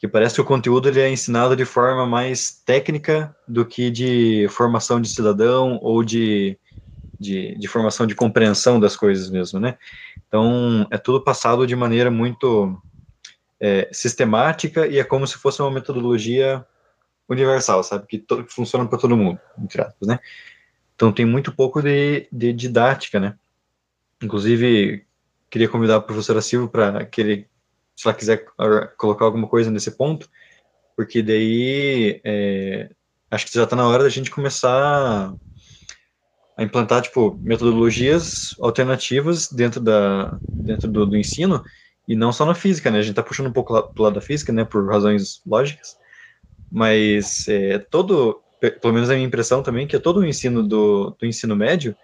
que 0.00 0.08
parece 0.08 0.34
que 0.34 0.40
o 0.40 0.46
conteúdo 0.46 0.88
ele 0.88 1.00
é 1.00 1.10
ensinado 1.10 1.54
de 1.54 1.66
forma 1.66 2.06
mais 2.06 2.50
técnica 2.64 3.36
do 3.46 3.66
que 3.66 3.90
de 3.90 4.48
formação 4.48 4.98
de 4.98 5.10
cidadão 5.10 5.78
ou 5.82 6.02
de, 6.02 6.58
de, 7.18 7.54
de, 7.58 7.68
formação 7.68 8.06
de 8.06 8.14
compreensão 8.14 8.80
das 8.80 8.96
coisas 8.96 9.28
mesmo, 9.28 9.60
né? 9.60 9.76
Então, 10.26 10.86
é 10.90 10.96
tudo 10.96 11.22
passado 11.22 11.66
de 11.66 11.76
maneira 11.76 12.10
muito 12.10 12.80
é, 13.60 13.90
sistemática 13.92 14.86
e 14.86 14.98
é 14.98 15.04
como 15.04 15.26
se 15.26 15.36
fosse 15.36 15.60
uma 15.60 15.70
metodologia 15.70 16.64
universal, 17.28 17.84
sabe? 17.84 18.06
Que 18.06 18.24
funciona 18.48 18.86
para 18.86 18.98
todo 18.98 19.18
mundo, 19.18 19.38
entre 19.58 19.82
aspas, 19.82 20.08
né? 20.08 20.18
Então, 20.96 21.12
tem 21.12 21.26
muito 21.26 21.52
pouco 21.52 21.82
de, 21.82 22.26
de 22.32 22.54
didática, 22.54 23.20
né? 23.20 23.36
Inclusive, 24.22 25.06
queria 25.48 25.68
convidar 25.68 25.96
a 25.96 26.00
professora 26.00 26.42
Silva 26.42 26.68
para 26.68 27.06
que 27.06 27.20
ele 27.20 27.50
se 28.00 28.08
ela 28.08 28.16
quiser 28.16 28.46
colocar 28.96 29.26
alguma 29.26 29.46
coisa 29.46 29.70
nesse 29.70 29.90
ponto, 29.90 30.26
porque 30.96 31.20
daí 31.20 32.18
é, 32.24 32.88
acho 33.30 33.46
que 33.46 33.52
já 33.52 33.64
está 33.64 33.76
na 33.76 33.86
hora 33.86 34.04
da 34.04 34.08
gente 34.08 34.30
começar 34.30 35.34
a 36.56 36.62
implantar 36.62 37.02
tipo 37.02 37.38
metodologias 37.42 38.54
alternativas 38.58 39.52
dentro 39.52 39.80
da 39.80 40.38
dentro 40.50 40.88
do, 40.88 41.04
do 41.04 41.16
ensino 41.16 41.62
e 42.08 42.16
não 42.16 42.32
só 42.32 42.46
na 42.46 42.54
física, 42.54 42.90
né? 42.90 42.98
A 42.98 43.02
gente 43.02 43.10
está 43.10 43.22
puxando 43.22 43.48
um 43.48 43.52
pouco 43.52 43.74
lá, 43.74 43.82
pro 43.82 44.04
lado 44.04 44.14
da 44.14 44.20
física, 44.22 44.50
né? 44.50 44.64
Por 44.64 44.88
razões 44.88 45.42
lógicas, 45.46 45.98
mas 46.70 47.46
é, 47.48 47.78
todo, 47.78 48.42
pelo 48.80 48.94
menos 48.94 49.10
a 49.10 49.14
minha 49.14 49.26
impressão 49.26 49.62
também 49.62 49.86
que 49.86 49.94
é 49.94 49.98
todo 49.98 50.20
o 50.20 50.26
ensino 50.26 50.66
do, 50.66 51.10
do 51.18 51.26
ensino 51.26 51.54
médio 51.54 51.94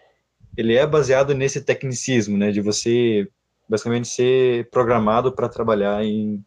ele 0.57 0.75
é 0.75 0.87
baseado 0.87 1.35
nesse 1.35 1.61
tecnicismo, 1.63 2.37
né? 2.37 2.51
De 2.51 2.61
você 2.61 3.29
basicamente 3.69 4.09
ser 4.09 4.71
programado 4.71 5.33
para 5.33 5.49
trabalhar 5.49 6.05
em, 6.05 6.45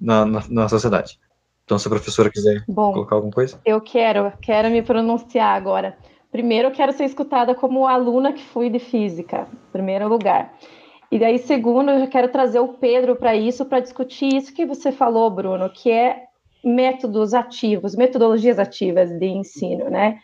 na, 0.00 0.24
na, 0.24 0.42
na, 0.48 0.68
sociedade. 0.68 1.18
Então, 1.64 1.78
se 1.78 1.86
a 1.86 1.90
professora 1.90 2.30
quiser 2.30 2.64
Bom, 2.68 2.92
colocar 2.92 3.14
alguma 3.14 3.32
coisa. 3.32 3.60
Eu 3.64 3.80
quero, 3.80 4.32
quero 4.42 4.68
me 4.70 4.82
pronunciar 4.82 5.56
agora. 5.56 5.96
Primeiro, 6.32 6.68
eu 6.68 6.72
quero 6.72 6.92
ser 6.92 7.04
escutada 7.04 7.54
como 7.54 7.86
aluna 7.86 8.32
que 8.32 8.42
fui 8.42 8.68
de 8.68 8.78
física, 8.78 9.48
em 9.52 9.72
primeiro 9.72 10.08
lugar. 10.08 10.52
E 11.10 11.18
daí, 11.18 11.38
segundo, 11.38 11.90
eu 11.90 12.08
quero 12.08 12.28
trazer 12.28 12.60
o 12.60 12.74
Pedro 12.74 13.16
para 13.16 13.34
isso, 13.34 13.64
para 13.64 13.80
discutir 13.80 14.34
isso 14.34 14.54
que 14.54 14.64
você 14.64 14.92
falou, 14.92 15.28
Bruno, 15.30 15.68
que 15.70 15.90
é 15.90 16.24
métodos 16.62 17.34
ativos, 17.34 17.96
metodologias 17.96 18.58
ativas 18.58 19.10
de 19.18 19.26
ensino, 19.26 19.90
né? 19.90 20.18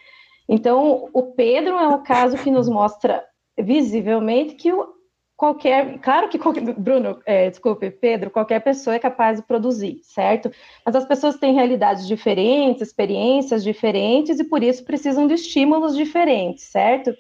Então, 0.49 1.09
o 1.13 1.33
Pedro 1.33 1.77
é 1.77 1.89
um 1.89 2.03
caso 2.03 2.37
que 2.39 2.51
nos 2.51 2.69
mostra 2.69 3.25
visivelmente 3.59 4.55
que 4.55 4.73
o 4.73 4.97
qualquer, 5.37 5.99
claro 6.01 6.29
que 6.29 6.39
qualquer, 6.39 6.75
Bruno, 6.75 7.21
é, 7.27 7.51
desculpe, 7.51 7.91
Pedro, 7.91 8.31
qualquer 8.31 8.61
pessoa 8.61 8.97
é 8.97 8.99
capaz 8.99 9.39
de 9.39 9.47
produzir, 9.47 10.01
certo? 10.03 10.51
Mas 10.85 10.97
as 10.97 11.05
pessoas 11.05 11.37
têm 11.37 11.55
realidades 11.55 12.07
diferentes, 12.07 12.89
experiências 12.89 13.63
diferentes 13.63 14.41
e 14.41 14.45
por 14.45 14.63
isso 14.63 14.85
precisam 14.85 15.27
de 15.27 15.35
estímulos 15.35 15.95
diferentes, 15.95 16.65
certo? 16.65 17.15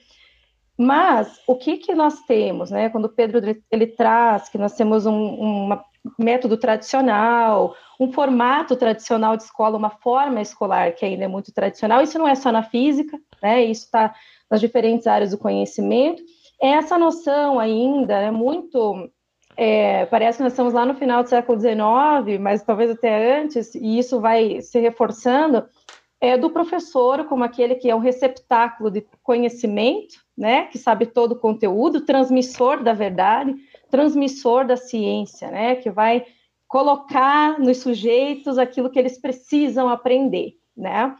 Mas 0.78 1.40
o 1.46 1.56
que 1.56 1.78
que 1.78 1.94
nós 1.94 2.20
temos, 2.26 2.70
né? 2.70 2.88
Quando 2.90 3.06
o 3.06 3.12
Pedro 3.14 3.62
ele, 3.70 3.86
traz 3.86 4.48
que 4.48 4.58
nós 4.58 4.74
temos 4.74 5.06
um, 5.06 5.12
um 5.14 5.78
método 6.18 6.56
tradicional, 6.56 7.74
um 7.98 8.12
formato 8.12 8.76
tradicional 8.76 9.36
de 9.36 9.44
escola, 9.44 9.76
uma 9.76 9.90
forma 9.90 10.40
escolar 10.40 10.92
que 10.92 11.04
ainda 11.04 11.24
é 11.24 11.28
muito 11.28 11.52
tradicional. 11.52 12.02
Isso 12.02 12.18
não 12.18 12.28
é 12.28 12.34
só 12.34 12.52
na 12.52 12.62
física, 12.62 13.18
né? 13.42 13.64
Isso 13.64 13.84
está 13.84 14.14
nas 14.50 14.60
diferentes 14.60 15.06
áreas 15.06 15.30
do 15.30 15.38
conhecimento 15.38 16.22
essa 16.60 16.98
noção 16.98 17.58
ainda 17.58 18.14
é 18.14 18.30
muito. 18.30 19.10
É, 19.56 20.04
parece 20.06 20.38
que 20.38 20.44
nós 20.44 20.52
estamos 20.52 20.74
lá 20.74 20.84
no 20.84 20.94
final 20.94 21.22
do 21.22 21.28
século 21.28 21.58
XIX, 21.58 22.38
mas 22.40 22.62
talvez 22.62 22.90
até 22.90 23.40
antes, 23.40 23.74
e 23.74 23.98
isso 23.98 24.20
vai 24.20 24.60
se 24.60 24.78
reforçando, 24.78 25.64
é 26.20 26.36
do 26.36 26.50
professor 26.50 27.24
como 27.24 27.42
aquele 27.42 27.74
que 27.74 27.88
é 27.88 27.94
um 27.94 28.00
receptáculo 28.00 28.90
de 28.90 29.06
conhecimento, 29.22 30.16
né, 30.36 30.66
que 30.66 30.76
sabe 30.76 31.06
todo 31.06 31.32
o 31.32 31.38
conteúdo, 31.38 32.02
transmissor 32.02 32.82
da 32.82 32.92
verdade, 32.92 33.54
transmissor 33.90 34.66
da 34.66 34.76
ciência, 34.76 35.50
né, 35.50 35.76
que 35.76 35.90
vai 35.90 36.24
colocar 36.68 37.58
nos 37.58 37.78
sujeitos 37.78 38.58
aquilo 38.58 38.90
que 38.90 38.98
eles 38.98 39.20
precisam 39.20 39.88
aprender, 39.88 40.54
né? 40.76 41.14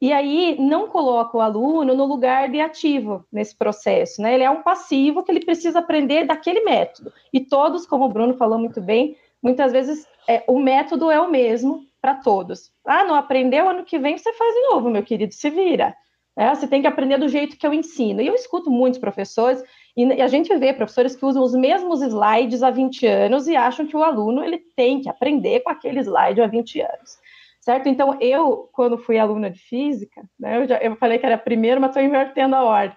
E 0.00 0.12
aí 0.12 0.56
não 0.58 0.88
coloca 0.88 1.36
o 1.36 1.40
aluno 1.40 1.94
no 1.94 2.04
lugar 2.04 2.48
de 2.48 2.60
ativo 2.60 3.24
nesse 3.30 3.56
processo, 3.56 4.20
né? 4.20 4.34
Ele 4.34 4.42
é 4.42 4.50
um 4.50 4.60
passivo 4.60 5.22
que 5.22 5.30
ele 5.30 5.44
precisa 5.44 5.78
aprender 5.78 6.26
daquele 6.26 6.64
método. 6.64 7.12
E 7.32 7.38
todos, 7.38 7.86
como 7.86 8.06
o 8.06 8.08
Bruno 8.08 8.34
falou 8.34 8.58
muito 8.58 8.80
bem, 8.80 9.16
muitas 9.40 9.70
vezes 9.70 10.04
é, 10.28 10.42
o 10.48 10.58
método 10.58 11.08
é 11.08 11.20
o 11.20 11.30
mesmo 11.30 11.86
para 12.00 12.16
todos. 12.16 12.72
Ah, 12.84 13.04
não 13.04 13.14
aprendeu, 13.14 13.68
ano 13.68 13.84
que 13.84 13.96
vem 13.96 14.18
você 14.18 14.32
faz 14.32 14.52
de 14.52 14.60
novo, 14.62 14.90
meu 14.90 15.04
querido, 15.04 15.32
se 15.32 15.48
vira. 15.48 15.94
É, 16.36 16.54
você 16.54 16.66
tem 16.66 16.80
que 16.80 16.86
aprender 16.86 17.18
do 17.18 17.28
jeito 17.28 17.56
que 17.56 17.66
eu 17.66 17.74
ensino. 17.74 18.22
E 18.22 18.26
eu 18.26 18.34
escuto 18.34 18.70
muitos 18.70 18.98
professores, 18.98 19.62
e 19.96 20.22
a 20.22 20.26
gente 20.28 20.54
vê 20.56 20.72
professores 20.72 21.14
que 21.14 21.24
usam 21.24 21.42
os 21.42 21.54
mesmos 21.54 22.00
slides 22.00 22.62
há 22.62 22.70
20 22.70 23.06
anos 23.06 23.46
e 23.46 23.54
acham 23.54 23.86
que 23.86 23.96
o 23.96 24.02
aluno 24.02 24.42
ele 24.42 24.58
tem 24.74 25.00
que 25.00 25.08
aprender 25.08 25.60
com 25.60 25.70
aquele 25.70 26.00
slide 26.00 26.40
há 26.40 26.46
20 26.46 26.80
anos 26.80 27.22
certo? 27.62 27.88
Então, 27.88 28.18
eu, 28.20 28.68
quando 28.72 28.98
fui 28.98 29.18
aluna 29.18 29.50
de 29.50 29.60
física, 29.60 30.22
né, 30.38 30.58
eu, 30.58 30.68
já, 30.68 30.78
eu 30.78 30.96
falei 30.96 31.18
que 31.18 31.24
era 31.24 31.38
primeiro, 31.38 31.80
mas 31.80 31.90
estou 31.90 32.02
invertendo 32.02 32.56
a 32.56 32.64
ordem. 32.64 32.96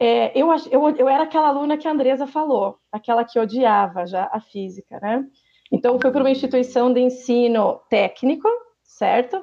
É, 0.00 0.36
eu, 0.36 0.48
eu, 0.70 0.96
eu 0.96 1.08
era 1.08 1.24
aquela 1.24 1.48
aluna 1.48 1.76
que 1.76 1.86
a 1.86 1.92
Andresa 1.92 2.26
falou, 2.26 2.78
aquela 2.90 3.24
que 3.24 3.38
odiava 3.38 4.06
já 4.06 4.28
a 4.32 4.40
física, 4.40 4.98
né? 5.00 5.24
Então, 5.70 6.00
fui 6.00 6.10
para 6.10 6.22
uma 6.22 6.30
instituição 6.30 6.92
de 6.92 7.00
ensino 7.00 7.80
técnico, 7.88 8.48
certo? 8.82 9.42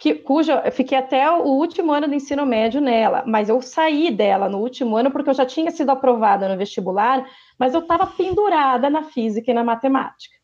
Que, 0.00 0.14
cuja 0.14 0.62
eu 0.64 0.72
fiquei 0.72 0.96
até 0.96 1.30
o 1.30 1.42
último 1.42 1.92
ano 1.92 2.08
do 2.08 2.14
ensino 2.14 2.46
médio 2.46 2.80
nela, 2.80 3.22
mas 3.26 3.50
eu 3.50 3.60
saí 3.60 4.10
dela 4.10 4.48
no 4.48 4.58
último 4.58 4.96
ano 4.96 5.10
porque 5.10 5.28
eu 5.28 5.34
já 5.34 5.44
tinha 5.44 5.70
sido 5.70 5.90
aprovada 5.90 6.48
no 6.48 6.56
vestibular, 6.56 7.28
mas 7.58 7.74
eu 7.74 7.80
estava 7.80 8.06
pendurada 8.06 8.88
na 8.88 9.02
física 9.02 9.50
e 9.50 9.54
na 9.54 9.62
matemática. 9.62 10.34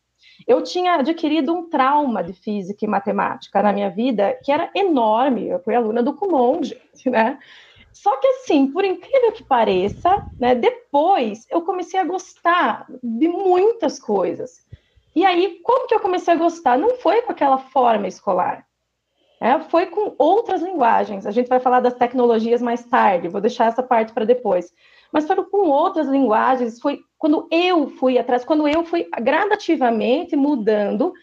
Eu 0.47 0.61
tinha 0.61 0.93
adquirido 0.93 1.55
um 1.55 1.67
trauma 1.67 2.23
de 2.23 2.33
física 2.33 2.85
e 2.85 2.87
matemática 2.87 3.63
na 3.63 3.73
minha 3.73 3.89
vida 3.89 4.39
que 4.43 4.51
era 4.51 4.69
enorme. 4.75 5.49
Eu 5.49 5.59
fui 5.59 5.73
aluna 5.73 6.03
do 6.03 6.13
Kumon, 6.13 6.61
gente, 6.61 7.09
né? 7.09 7.39
Só 7.91 8.15
que 8.17 8.27
assim, 8.27 8.67
por 8.71 8.85
incrível 8.85 9.31
que 9.31 9.43
pareça, 9.43 10.23
né, 10.39 10.53
depois 10.53 11.47
eu 11.49 11.63
comecei 11.63 11.99
a 11.99 12.03
gostar 12.03 12.85
de 13.01 13.27
muitas 13.27 13.99
coisas. 13.99 14.63
E 15.15 15.25
aí, 15.25 15.59
como 15.63 15.87
que 15.87 15.95
eu 15.95 15.99
comecei 15.99 16.35
a 16.35 16.37
gostar? 16.37 16.77
Não 16.77 16.97
foi 16.97 17.23
com 17.23 17.31
aquela 17.31 17.57
forma 17.57 18.07
escolar. 18.07 18.67
É, 19.39 19.59
foi 19.59 19.85
com 19.87 20.15
outras 20.17 20.61
linguagens. 20.61 21.25
A 21.25 21.31
gente 21.31 21.47
vai 21.47 21.59
falar 21.59 21.79
das 21.79 21.93
tecnologias 21.93 22.61
mais 22.61 22.83
tarde, 22.85 23.27
vou 23.27 23.41
deixar 23.41 23.65
essa 23.65 23.83
parte 23.83 24.13
para 24.13 24.25
depois 24.25 24.71
mas 25.11 25.25
foram 25.25 25.45
com 25.45 25.69
outras 25.69 26.07
linguagens. 26.07 26.79
Foi 26.79 26.99
quando 27.17 27.47
eu 27.51 27.89
fui 27.89 28.17
atrás, 28.17 28.45
quando 28.45 28.67
eu 28.67 28.83
fui 28.83 29.07
gradativamente 29.21 30.35
mudando 30.35 31.13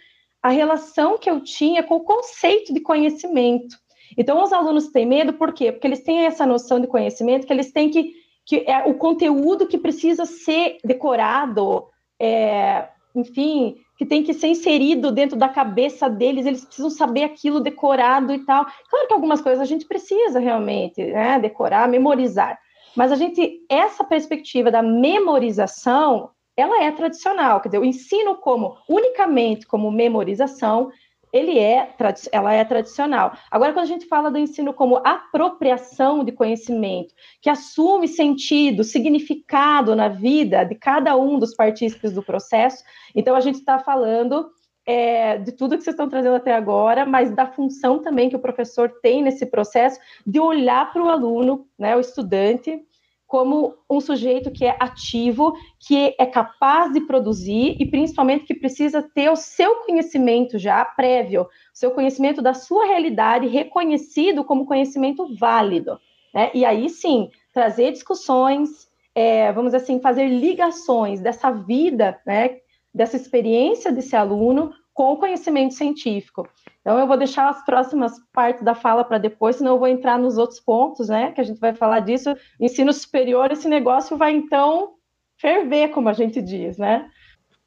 a 0.42 0.48
relação 0.48 1.18
que 1.18 1.31
eu 1.31 1.40
tinha 1.40 1.83
com 1.83 1.96
o 1.96 2.05
conceito 2.05 2.72
de 2.72 2.81
conhecimento. 2.81 3.77
Então, 4.16 4.42
os 4.42 4.53
alunos 4.53 4.88
têm 4.88 5.07
medo, 5.07 5.33
por 5.33 5.53
quê? 5.53 5.72
Porque 5.72 5.87
eles 5.87 6.03
têm 6.03 6.27
essa 6.27 6.46
noção 6.46 6.79
de 6.79 6.87
conhecimento 6.87 7.46
que 7.46 7.53
eles 7.53 7.72
têm 7.72 7.90
que. 7.90 8.12
que 8.44 8.64
é 8.66 8.85
o 8.85 8.94
conteúdo 8.94 9.66
que 9.66 9.79
precisa 9.79 10.24
ser 10.27 10.79
decorado, 10.85 11.87
é, 12.20 12.88
enfim, 13.14 13.77
que 13.96 14.05
tem 14.05 14.22
que 14.22 14.35
ser 14.35 14.48
inserido 14.48 15.12
dentro 15.12 15.38
da 15.38 15.48
cabeça 15.48 16.09
deles, 16.11 16.46
eles 16.46 16.64
precisam 16.64 16.90
saber 16.90 17.22
aquilo 17.22 17.61
decorado 17.61 18.33
e 18.33 18.44
tal. 18.44 18.66
Claro 18.90 19.07
que 19.07 19.14
algumas 19.14 19.40
coisas 19.40 19.61
a 19.61 19.64
gente 19.64 19.87
precisa 19.87 20.40
realmente 20.40 21.03
né, 21.03 21.38
decorar, 21.38 21.88
memorizar. 21.88 22.59
Mas 22.96 23.12
a 23.12 23.16
gente, 23.16 23.61
essa 23.68 24.05
perspectiva 24.05 24.70
da 24.70 24.83
memorização, 24.83 26.31
ela 26.57 26.83
é 26.83 26.90
tradicional, 26.92 27.61
quer 27.61 27.68
dizer, 27.68 27.79
o 27.79 27.85
ensino 27.85 28.37
como 28.37 28.77
unicamente 28.88 29.66
como 29.66 29.90
memorização, 29.90 30.90
ele 31.34 31.58
é, 31.58 31.92
ela 32.30 32.52
é 32.52 32.64
tradicional. 32.64 33.36
Agora, 33.50 33.72
quando 33.72 33.86
a 33.86 33.88
gente 33.88 34.06
fala 34.06 34.30
do 34.30 34.38
ensino 34.38 34.72
como 34.72 35.02
apropriação 35.04 36.22
de 36.22 36.30
conhecimento, 36.30 37.12
que 37.42 37.50
assume 37.50 38.06
sentido, 38.06 38.84
significado 38.84 39.96
na 39.96 40.06
vida 40.06 40.62
de 40.62 40.76
cada 40.76 41.16
um 41.16 41.36
dos 41.36 41.52
partícipes 41.52 42.12
do 42.12 42.22
processo, 42.22 42.84
então 43.16 43.34
a 43.34 43.40
gente 43.40 43.56
está 43.56 43.80
falando 43.80 44.48
é, 44.86 45.38
de 45.38 45.50
tudo 45.50 45.76
que 45.76 45.82
vocês 45.82 45.94
estão 45.94 46.08
trazendo 46.08 46.36
até 46.36 46.54
agora, 46.54 47.04
mas 47.04 47.34
da 47.34 47.46
função 47.46 47.98
também 47.98 48.30
que 48.30 48.36
o 48.36 48.40
professor 48.40 48.88
tem 49.02 49.20
nesse 49.20 49.44
processo 49.44 49.98
de 50.24 50.38
olhar 50.38 50.92
para 50.92 51.02
o 51.02 51.08
aluno, 51.08 51.66
né, 51.76 51.96
o 51.96 52.00
estudante, 52.00 52.80
como 53.26 53.74
um 53.90 54.00
sujeito 54.00 54.50
que 54.50 54.64
é 54.64 54.76
ativo, 54.78 55.54
que 55.80 56.14
é 56.18 56.26
capaz 56.26 56.92
de 56.92 57.00
produzir 57.00 57.76
e 57.80 57.87
principalmente 57.87 58.44
que 58.44 58.54
precisa 58.54 59.02
ter 59.02 59.30
o 59.30 59.37
seu 59.37 59.76
conhecimento 59.76 60.58
já 60.58 60.84
prévio, 60.84 61.42
o 61.42 61.48
seu 61.72 61.90
conhecimento 61.90 62.40
da 62.40 62.54
sua 62.54 62.87
realidade 62.87 63.46
reconhecido 63.46 64.44
como 64.44 64.66
conhecimento 64.66 65.34
válido. 65.37 65.98
Né? 66.32 66.50
E 66.54 66.64
aí 66.64 66.88
sim, 66.88 67.30
trazer 67.52 67.92
discussões, 67.92 68.88
é, 69.14 69.52
vamos 69.52 69.74
assim, 69.74 70.00
fazer 70.00 70.28
ligações 70.28 71.20
dessa 71.20 71.50
vida, 71.50 72.20
né, 72.26 72.58
dessa 72.92 73.16
experiência 73.16 73.92
desse 73.92 74.14
aluno 74.14 74.72
com 74.92 75.16
conhecimento 75.16 75.74
científico. 75.74 76.48
Então, 76.84 76.98
eu 76.98 77.06
vou 77.06 77.16
deixar 77.16 77.48
as 77.48 77.64
próximas 77.64 78.12
partes 78.30 78.62
da 78.62 78.74
fala 78.74 79.02
para 79.02 79.16
depois, 79.16 79.56
senão 79.56 79.72
eu 79.72 79.78
vou 79.78 79.88
entrar 79.88 80.18
nos 80.18 80.36
outros 80.36 80.60
pontos, 80.60 81.08
né? 81.08 81.32
Que 81.32 81.40
a 81.40 81.44
gente 81.44 81.58
vai 81.58 81.74
falar 81.74 82.00
disso. 82.00 82.36
Ensino 82.60 82.92
superior, 82.92 83.50
esse 83.50 83.66
negócio 83.66 84.18
vai 84.18 84.32
então 84.32 84.92
ferver, 85.40 85.88
como 85.88 86.10
a 86.10 86.12
gente 86.12 86.42
diz, 86.42 86.76
né? 86.76 87.10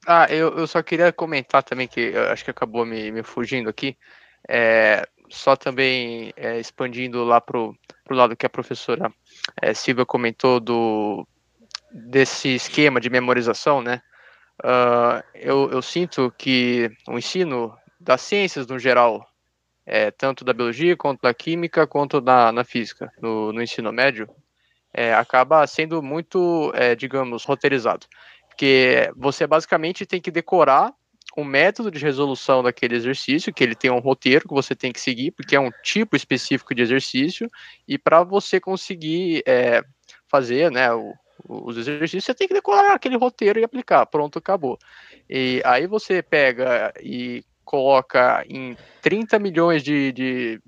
Ah, 0.05 0.27
eu, 0.29 0.55
eu 0.55 0.67
só 0.67 0.83
queria 0.83 1.11
comentar 1.11 1.63
também 1.63 1.87
que 1.87 2.15
acho 2.31 2.43
que 2.43 2.51
acabou 2.51 2.85
me, 2.85 3.11
me 3.11 3.23
fugindo 3.23 3.67
aqui. 3.67 3.97
É, 4.47 5.03
só 5.29 5.55
também 5.55 6.31
é, 6.37 6.59
expandindo 6.59 7.23
lá 7.23 7.41
para 7.41 7.57
o 7.57 7.75
lado 8.11 8.35
que 8.35 8.45
a 8.45 8.49
professora 8.49 9.11
é, 9.59 9.73
Silvia 9.73 10.05
comentou 10.05 10.59
do 10.59 11.27
desse 11.91 12.49
esquema 12.49 13.01
de 13.01 13.09
memorização, 13.09 13.81
né? 13.81 13.99
Uh, 14.63 15.23
eu, 15.35 15.71
eu, 15.71 15.81
sinto 15.81 16.33
que 16.37 16.91
o 17.07 17.17
ensino 17.17 17.75
das 18.07 18.21
ciências 18.21 18.65
no 18.65 18.79
geral, 18.79 19.27
é, 19.85 20.09
tanto 20.09 20.45
da 20.45 20.53
biologia 20.53 20.95
quanto 20.95 21.21
da 21.21 21.33
química, 21.33 21.85
quanto 21.85 22.21
na, 22.21 22.53
na 22.53 22.63
física, 22.63 23.11
no, 23.21 23.51
no 23.51 23.61
ensino 23.61 23.91
médio, 23.91 24.29
é, 24.93 25.13
acaba 25.13 25.67
sendo 25.67 26.01
muito, 26.01 26.71
é, 26.73 26.95
digamos, 26.95 27.43
roteirizado. 27.43 28.07
Porque 28.47 29.11
você 29.13 29.45
basicamente 29.45 30.05
tem 30.05 30.21
que 30.21 30.31
decorar 30.31 30.93
um 31.37 31.43
método 31.43 31.91
de 31.91 31.99
resolução 31.99 32.63
daquele 32.63 32.95
exercício, 32.95 33.53
que 33.53 33.61
ele 33.61 33.75
tem 33.75 33.91
um 33.91 33.99
roteiro 33.99 34.47
que 34.47 34.53
você 34.53 34.73
tem 34.73 34.93
que 34.93 35.01
seguir, 35.01 35.31
porque 35.31 35.55
é 35.55 35.59
um 35.59 35.69
tipo 35.83 36.15
específico 36.15 36.73
de 36.73 36.81
exercício, 36.81 37.51
e 37.85 37.97
para 37.97 38.23
você 38.23 38.57
conseguir 38.57 39.43
é, 39.45 39.83
fazer 40.29 40.71
né, 40.71 40.93
o, 40.93 41.13
os 41.45 41.77
exercícios, 41.77 42.23
você 42.23 42.33
tem 42.33 42.47
que 42.47 42.53
decorar 42.53 42.93
aquele 42.93 43.17
roteiro 43.17 43.59
e 43.59 43.65
aplicar. 43.65 44.05
Pronto, 44.05 44.39
acabou. 44.39 44.79
E 45.29 45.61
aí 45.65 45.85
você 45.85 46.23
pega 46.23 46.93
e 47.03 47.43
coloca 47.67 48.45
em 48.47 48.77
30 49.01 49.37
milhões 49.37 49.83
de, 49.83 50.13
de, 50.13 50.61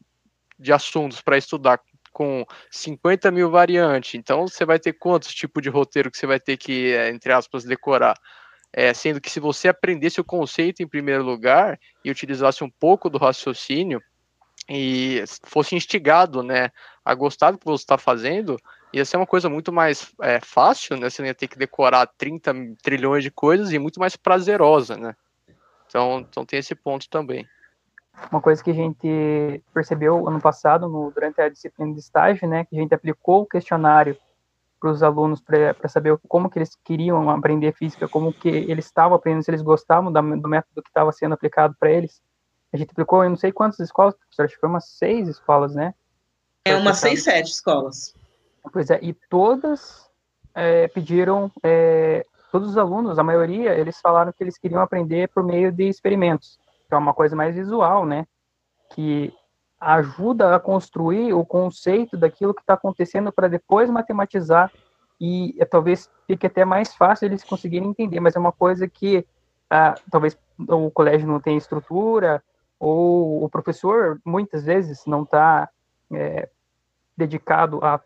de 0.60 0.74
assuntos 0.74 1.22
para 1.22 1.38
estudar 1.38 1.80
com 2.12 2.46
50 2.70 3.32
mil 3.32 3.50
variantes. 3.50 4.16
Então 4.16 4.46
você 4.46 4.66
vai 4.66 4.78
ter 4.78 4.92
quantos 4.92 5.34
tipos 5.34 5.64
de 5.64 5.70
roteiro 5.70 6.12
que 6.12 6.18
você 6.18 6.28
vai 6.28 6.42
ter 6.42 6.58
que, 6.58 6.94
é, 6.94 7.10
entre 7.10 7.32
aspas, 7.32 7.64
decorar? 7.64 8.16
É, 8.74 8.94
sendo 8.94 9.22
que 9.22 9.32
se 9.32 9.40
você 9.40 9.70
aprendesse 9.70 10.20
o 10.20 10.26
conceito 10.26 10.84
em 10.84 10.88
primeiro 10.88 11.24
lugar 11.24 11.80
e 12.04 12.12
utilizasse 12.12 12.64
um 12.64 12.70
pouco 12.70 13.10
do 13.10 13.18
raciocínio 13.18 14.02
e 14.70 15.24
fosse 15.46 15.76
instigado 15.76 16.44
né, 16.44 16.70
a 17.04 17.16
gostar 17.16 17.52
do 17.52 17.58
que 17.58 17.66
você 17.66 17.84
está 17.84 17.98
fazendo, 17.98 18.58
ia 18.94 19.06
ser 19.06 19.18
uma 19.18 19.26
coisa 19.26 19.50
muito 19.50 19.72
mais 19.72 20.14
é, 20.22 20.40
fácil, 20.42 20.98
né? 20.98 21.10
Você 21.10 21.22
não 21.22 21.28
ia 21.28 21.34
ter 21.34 21.48
que 21.48 21.58
decorar 21.58 22.06
30 22.18 22.54
trilhões 22.84 23.24
de 23.24 23.32
coisas 23.32 23.72
e 23.72 23.80
muito 23.80 24.00
mais 24.00 24.16
prazerosa, 24.16 24.98
né? 24.98 25.16
Então, 25.90 26.20
então 26.20 26.46
tem 26.46 26.60
esse 26.60 26.76
ponto 26.76 27.10
também. 27.10 27.48
Uma 28.32 28.40
coisa 28.40 28.64
que 28.64 28.70
a 28.70 28.74
gente 28.74 29.64
percebeu 29.74 30.28
ano 30.28 30.40
passado, 30.40 30.88
no, 30.88 31.12
durante 31.12 31.42
a 31.42 31.50
disciplina 31.50 31.94
de 31.94 32.00
estágio, 32.00 32.48
né, 32.48 32.66
que 32.66 32.78
a 32.78 32.80
gente 32.80 32.94
aplicou 32.94 33.42
o 33.42 33.46
questionário 33.46 34.16
para 34.80 34.92
os 34.92 35.04
alunos 35.04 35.42
para 35.42 35.90
saber 35.90 36.18
como 36.28 36.50
que 36.50 36.60
eles 36.60 36.78
queriam 36.86 37.30
aprender 37.30 37.74
física, 37.74 38.08
como 38.08 38.32
que 38.32 38.48
eles 38.48 38.86
estavam 38.86 39.16
aprendendo, 39.16 39.44
se 39.44 39.52
eles 39.52 39.62
gostavam 39.62 40.12
da, 40.12 40.22
do 40.22 40.48
método 40.48 40.82
que 40.82 40.90
estava 40.90 41.12
sendo 41.12 41.34
aplicado 41.34 41.76
para 41.78 41.92
eles. 41.92 42.22
A 42.72 42.78
gente 42.78 42.92
aplicou 42.92 43.26
em 43.26 43.30
não 43.30 43.36
sei 43.36 43.52
quantas 43.52 43.80
escolas, 43.80 44.16
acho 44.38 44.54
que 44.54 44.60
foi 44.60 44.70
umas 44.70 44.88
seis 44.90 45.28
escolas, 45.28 45.76
né? 45.76 45.94
É 46.64 46.76
umas 46.76 46.98
seis, 46.98 47.24
sete 47.24 47.52
escolas. 47.52 48.16
Pois 48.72 48.90
é, 48.90 49.00
e 49.02 49.14
todas 49.30 50.10
é, 50.54 50.88
pediram, 50.88 51.52
é, 51.64 52.26
todos 52.52 52.70
os 52.70 52.78
alunos, 52.78 53.20
a 53.20 53.24
maioria, 53.24 53.74
eles 53.74 54.00
falaram 54.00 54.32
que 54.32 54.44
eles 54.44 54.58
queriam 54.58 54.82
aprender 54.82 55.30
por 55.30 55.44
meio 55.44 55.72
de 55.72 55.88
experimentos, 55.88 56.60
que 56.88 56.94
é 56.94 56.98
uma 56.98 57.14
coisa 57.14 57.36
mais 57.36 57.56
visual, 57.56 58.06
né? 58.06 58.26
Que 58.92 59.34
ajuda 59.80 60.56
a 60.56 60.60
construir 60.60 61.34
o 61.34 61.46
conceito 61.46 62.18
daquilo 62.18 62.54
que 62.54 62.62
está 62.62 62.74
acontecendo 62.74 63.32
para 63.32 63.48
depois 63.48 63.90
matematizar 63.90 64.72
e 65.20 65.56
é, 65.60 65.66
talvez 65.66 66.10
fique 66.26 66.48
até 66.48 66.66
mais 66.66 66.94
fácil 66.94 67.26
eles 67.26 67.44
conseguirem 67.44 67.90
entender, 67.90 68.20
mas 68.20 68.36
é 68.36 68.40
uma 68.40 68.52
coisa 68.52 68.88
que 68.88 69.26
ah, 69.70 69.96
talvez 70.10 70.38
o 70.68 70.90
colégio 70.92 71.28
não 71.28 71.40
tenha 71.40 71.58
estrutura 71.58 72.44
ou 72.80 73.44
o 73.44 73.50
professor 73.50 74.20
muitas 74.26 74.64
vezes 74.64 75.06
não 75.06 75.24
está 75.24 75.70
é, 76.14 76.50
dedicado 77.16 77.80
a 77.84 78.00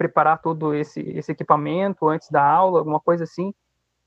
preparar 0.00 0.40
todo 0.40 0.74
esse, 0.74 1.02
esse 1.10 1.30
equipamento 1.30 2.08
antes 2.08 2.30
da 2.30 2.42
aula, 2.42 2.78
alguma 2.78 2.98
coisa 2.98 3.24
assim, 3.24 3.52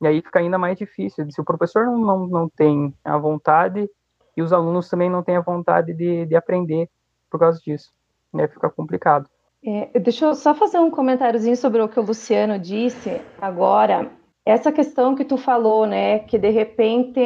e 0.01 0.07
aí 0.07 0.23
fica 0.23 0.39
ainda 0.39 0.57
mais 0.57 0.75
difícil. 0.75 1.29
Se 1.29 1.39
o 1.39 1.45
professor 1.45 1.85
não, 1.85 1.99
não, 1.99 2.27
não 2.27 2.49
tem 2.49 2.91
a 3.05 3.15
vontade 3.15 3.87
e 4.35 4.41
os 4.41 4.51
alunos 4.51 4.89
também 4.89 5.07
não 5.07 5.21
têm 5.21 5.35
a 5.35 5.41
vontade 5.41 5.93
de, 5.93 6.25
de 6.25 6.35
aprender 6.35 6.89
por 7.29 7.39
causa 7.39 7.59
disso, 7.59 7.91
né, 8.33 8.47
fica 8.47 8.71
complicado. 8.71 9.29
É, 9.63 9.99
deixa 9.99 10.25
eu 10.25 10.33
só 10.33 10.55
fazer 10.55 10.79
um 10.79 10.89
comentáriozinho 10.89 11.55
sobre 11.55 11.79
o 11.79 11.87
que 11.87 11.99
o 11.99 12.03
Luciano 12.03 12.57
disse 12.57 13.21
agora. 13.39 14.11
Essa 14.43 14.71
questão 14.71 15.13
que 15.13 15.23
tu 15.23 15.37
falou, 15.37 15.85
né, 15.85 16.19
que 16.19 16.39
de 16.39 16.49
repente 16.49 17.21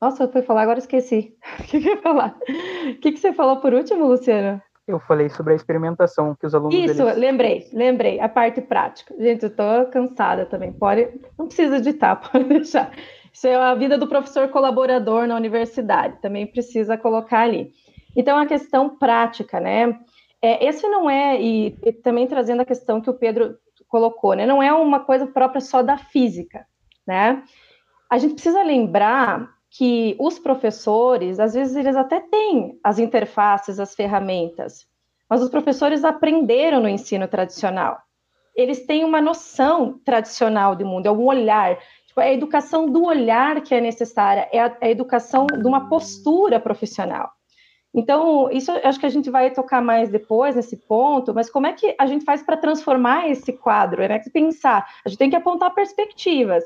nossa, 0.00 0.24
eu 0.24 0.32
fui 0.32 0.42
falar, 0.42 0.62
agora 0.62 0.78
esqueci. 0.78 1.36
O 1.60 1.64
que, 1.64 1.80
que 1.80 1.88
eu 1.88 1.94
ia 1.94 2.02
falar? 2.02 2.36
O 2.90 3.00
que, 3.00 3.12
que 3.12 3.18
você 3.18 3.32
falou 3.32 3.58
por 3.58 3.72
último, 3.72 4.06
Luciano? 4.06 4.60
Eu 4.86 5.00
falei 5.00 5.30
sobre 5.30 5.54
a 5.54 5.56
experimentação 5.56 6.34
que 6.34 6.46
os 6.46 6.54
alunos. 6.54 6.74
Isso, 6.74 7.02
deles... 7.02 7.16
lembrei, 7.16 7.68
lembrei, 7.72 8.20
a 8.20 8.28
parte 8.28 8.60
prática. 8.60 9.14
Gente, 9.18 9.44
eu 9.44 9.50
tô 9.50 9.86
cansada 9.90 10.44
também. 10.44 10.72
Pode, 10.72 11.08
não 11.38 11.46
precisa 11.46 11.78
editar, 11.78 12.16
pode 12.30 12.44
deixar. 12.44 12.92
Isso 13.32 13.46
é 13.46 13.54
a 13.54 13.74
vida 13.74 13.96
do 13.96 14.06
professor 14.06 14.48
colaborador 14.48 15.26
na 15.26 15.34
universidade, 15.34 16.20
também 16.20 16.46
precisa 16.46 16.98
colocar 16.98 17.40
ali. 17.40 17.72
Então, 18.14 18.38
a 18.38 18.46
questão 18.46 18.96
prática, 18.96 19.58
né? 19.58 19.98
É, 20.40 20.66
esse 20.66 20.86
não 20.86 21.08
é, 21.08 21.40
e, 21.40 21.76
e 21.82 21.92
também 21.92 22.26
trazendo 22.26 22.60
a 22.60 22.66
questão 22.66 23.00
que 23.00 23.10
o 23.10 23.14
Pedro 23.14 23.56
colocou, 23.88 24.34
né? 24.34 24.46
Não 24.46 24.62
é 24.62 24.72
uma 24.72 25.00
coisa 25.00 25.26
própria 25.26 25.60
só 25.60 25.82
da 25.82 25.96
física, 25.96 26.66
né? 27.06 27.42
A 28.10 28.18
gente 28.18 28.34
precisa 28.34 28.62
lembrar 28.62 29.48
que 29.76 30.14
os 30.20 30.38
professores, 30.38 31.40
às 31.40 31.52
vezes, 31.52 31.74
eles 31.74 31.96
até 31.96 32.20
têm 32.20 32.78
as 32.82 33.00
interfaces, 33.00 33.80
as 33.80 33.92
ferramentas, 33.92 34.86
mas 35.28 35.42
os 35.42 35.50
professores 35.50 36.04
aprenderam 36.04 36.80
no 36.80 36.88
ensino 36.88 37.26
tradicional. 37.26 37.98
Eles 38.54 38.86
têm 38.86 39.04
uma 39.04 39.20
noção 39.20 39.98
tradicional 40.04 40.76
de 40.76 40.84
mundo, 40.84 41.06
é 41.06 41.10
um 41.10 41.26
olhar. 41.26 41.76
Tipo, 42.06 42.20
é 42.20 42.28
a 42.28 42.32
educação 42.32 42.86
do 42.86 43.04
olhar 43.04 43.60
que 43.62 43.74
é 43.74 43.80
necessária, 43.80 44.48
é 44.52 44.60
a, 44.60 44.76
é 44.80 44.86
a 44.86 44.90
educação 44.90 45.46
de 45.46 45.66
uma 45.66 45.88
postura 45.88 46.60
profissional. 46.60 47.32
Então, 47.92 48.48
isso 48.52 48.70
acho 48.84 49.00
que 49.00 49.06
a 49.06 49.10
gente 49.10 49.28
vai 49.28 49.50
tocar 49.50 49.82
mais 49.82 50.08
depois 50.08 50.54
nesse 50.54 50.76
ponto, 50.76 51.34
mas 51.34 51.50
como 51.50 51.66
é 51.66 51.72
que 51.72 51.96
a 51.98 52.06
gente 52.06 52.24
faz 52.24 52.44
para 52.44 52.56
transformar 52.56 53.28
esse 53.28 53.52
quadro? 53.52 54.02
É 54.02 54.08
né? 54.08 54.18
que 54.20 54.30
pensar, 54.30 54.86
a 55.04 55.08
gente 55.08 55.18
tem 55.18 55.30
que 55.30 55.36
apontar 55.36 55.74
perspectivas. 55.74 56.62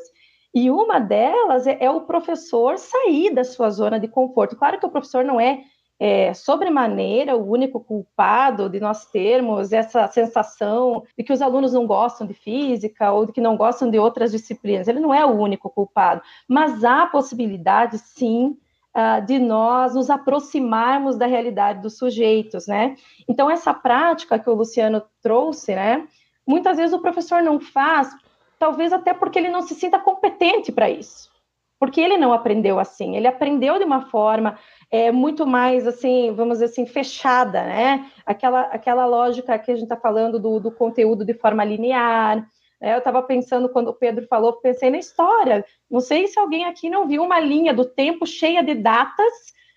E 0.55 0.71
uma 0.71 0.99
delas 0.99 1.67
é, 1.67 1.77
é, 1.81 1.91
o 1.91 2.03
professor 2.03 2.79
sair 2.79 3.35
da 3.35 3.45
sua 3.45 3.71
zona 3.71 4.01
de 4.01 4.09
conforto. 4.09 4.57
Claro 4.57 4.79
que 4.79 4.87
o 4.87 4.91
professor 4.91 5.25
não 5.25 5.41
é, 5.41 5.61
é 6.01 6.33
sobremaneira 6.33 7.37
o 7.37 7.51
único 7.51 7.81
culpado 7.81 8.69
de 8.69 8.81
nós 8.81 9.07
termos 9.07 9.73
essa 9.73 10.09
sensação 10.09 11.03
de 11.17 11.23
que 11.23 11.33
os 11.33 11.43
alunos 11.43 11.73
não 11.73 11.87
gostam 11.87 12.27
de 12.27 12.35
física 12.35 13.13
ou 13.13 13.27
de 13.27 13.33
que 13.33 13.41
não 13.41 13.57
gostam 13.57 13.91
de 13.91 13.99
outras 13.99 14.33
disciplinas. 14.33 14.89
Ele 14.89 15.01
não 15.01 15.13
é 15.13 15.25
o 15.25 15.39
único 15.39 15.69
culpado, 15.69 16.23
mas 16.49 16.83
há 16.83 17.07
possibilidade, 17.07 17.99
sim, 17.99 18.57
uh, 18.97 19.25
de 19.25 19.39
nós 19.39 19.95
nos 19.95 20.09
aproximarmos 20.11 21.17
da 21.17 21.27
realidade 21.27 21.83
dos 21.83 21.99
sujeitos, 21.99 22.67
né? 22.67 22.97
Então, 23.29 23.51
essa 23.51 23.75
prática 23.75 24.39
que 24.39 24.49
o 24.49 24.55
Luciano 24.55 25.03
trouxe, 25.23 25.75
né? 25.75 26.07
Muitas 26.47 26.79
vezes 26.79 26.95
o 26.95 27.03
professor 27.03 27.43
não 27.43 27.61
faz 27.61 28.11
talvez 28.59 28.93
até 28.93 29.15
porque 29.15 29.39
ele 29.39 29.49
não 29.49 29.63
se 29.63 29.75
sinta 29.75 29.99
competente 29.99 30.73
para 30.73 30.91
isso. 30.91 31.31
Porque 31.79 32.01
ele 32.01 32.17
não 32.17 32.33
aprendeu 32.33 32.81
assim, 32.81 33.17
ele 33.17 33.29
aprendeu 33.29 33.79
de 33.79 33.85
uma 33.85 34.07
forma 34.07 34.59
é, 34.91 35.13
muito 35.13 35.47
mais, 35.47 35.87
assim, 35.87 36.33
vamos 36.33 36.55
dizer 36.55 36.65
assim, 36.67 36.87
fechada, 36.87 37.63
né? 37.63 38.11
Aquela, 38.27 38.63
aquela 38.63 39.07
lógica 39.07 39.59
que 39.59 39.71
a 39.71 39.75
gente 39.75 39.85
está 39.85 39.97
falando 39.97 40.41
do, 40.41 40.59
do 40.59 40.73
conteúdo 40.73 41.25
de 41.25 41.35
forma 41.35 41.65
linear, 41.65 42.49
né? 42.81 42.95
eu 42.95 42.99
estava 42.99 43.23
pensando, 43.23 43.69
quando 43.69 43.89
o 43.89 43.95
Pedro 43.95 44.27
falou, 44.27 44.55
pensei 44.55 44.91
na 44.91 44.99
história. 44.99 45.65
Não 45.91 46.01
sei 46.01 46.27
se 46.27 46.39
alguém 46.39 46.65
aqui 46.65 46.89
não 46.89 47.07
viu 47.07 47.23
uma 47.23 47.39
linha 47.39 47.75
do 47.75 47.85
tempo 47.85 48.27
cheia 48.27 48.63
de 48.63 48.75
datas, 48.75 49.33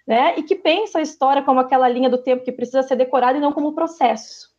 né? 0.08 0.36
E 0.38 0.44
que 0.44 0.56
pensa 0.56 1.00
a 1.00 1.02
história 1.02 1.44
como 1.44 1.60
aquela 1.60 1.88
linha 1.88 2.10
do 2.10 2.18
tempo 2.18 2.44
que 2.44 2.52
precisa 2.52 2.84
ser 2.84 2.96
decorada 2.96 3.38
e 3.38 3.42
não 3.42 3.52
como 3.52 3.74
processo. 3.74 4.51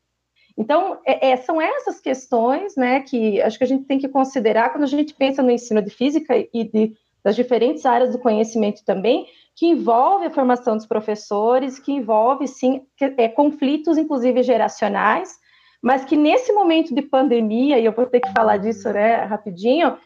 Então, 0.57 0.99
é, 1.07 1.31
é, 1.31 1.37
são 1.37 1.61
essas 1.61 2.01
questões 2.01 2.77
né, 2.77 3.01
que 3.01 3.41
acho 3.41 3.59
que 3.59 3.65
a 3.65 3.67
gente 3.67 3.85
tem 3.85 3.99
que 3.99 4.09
considerar 4.09 4.71
quando 4.71 4.85
a 4.85 4.89
gente 4.89 5.15
pensa 5.15 5.43
no 5.43 5.51
ensino 5.51 5.81
de 5.81 5.91
física 5.91 6.35
e 6.37 6.65
de, 6.65 6.95
das 7.25 7.37
diferentes 7.37 7.87
áreas 7.87 8.13
do 8.13 8.19
conhecimento 8.19 8.85
também, 8.85 9.27
que 9.57 9.67
envolve 9.67 10.27
a 10.27 10.31
formação 10.31 10.77
dos 10.77 10.87
professores, 10.87 11.79
que 11.79 11.93
envolve, 11.93 12.47
sim, 12.47 12.87
é, 13.01 13.29
conflitos, 13.29 13.97
inclusive 13.97 14.43
geracionais, 14.43 15.39
mas 15.83 16.05
que 16.05 16.17
nesse 16.17 16.53
momento 16.53 16.95
de 16.95 17.03
pandemia, 17.03 17.79
e 17.79 17.85
eu 17.85 17.93
vou 17.93 18.07
ter 18.07 18.21
que 18.21 18.33
falar 18.33 18.57
disso 18.59 18.91
né, 18.91 19.25
rapidinho, 19.25 19.97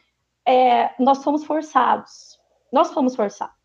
é, 0.46 0.90
nós 0.98 1.22
fomos 1.22 1.44
forçados. 1.44 2.36
Nós 2.72 2.92
fomos 2.92 3.14
forçados 3.14 3.55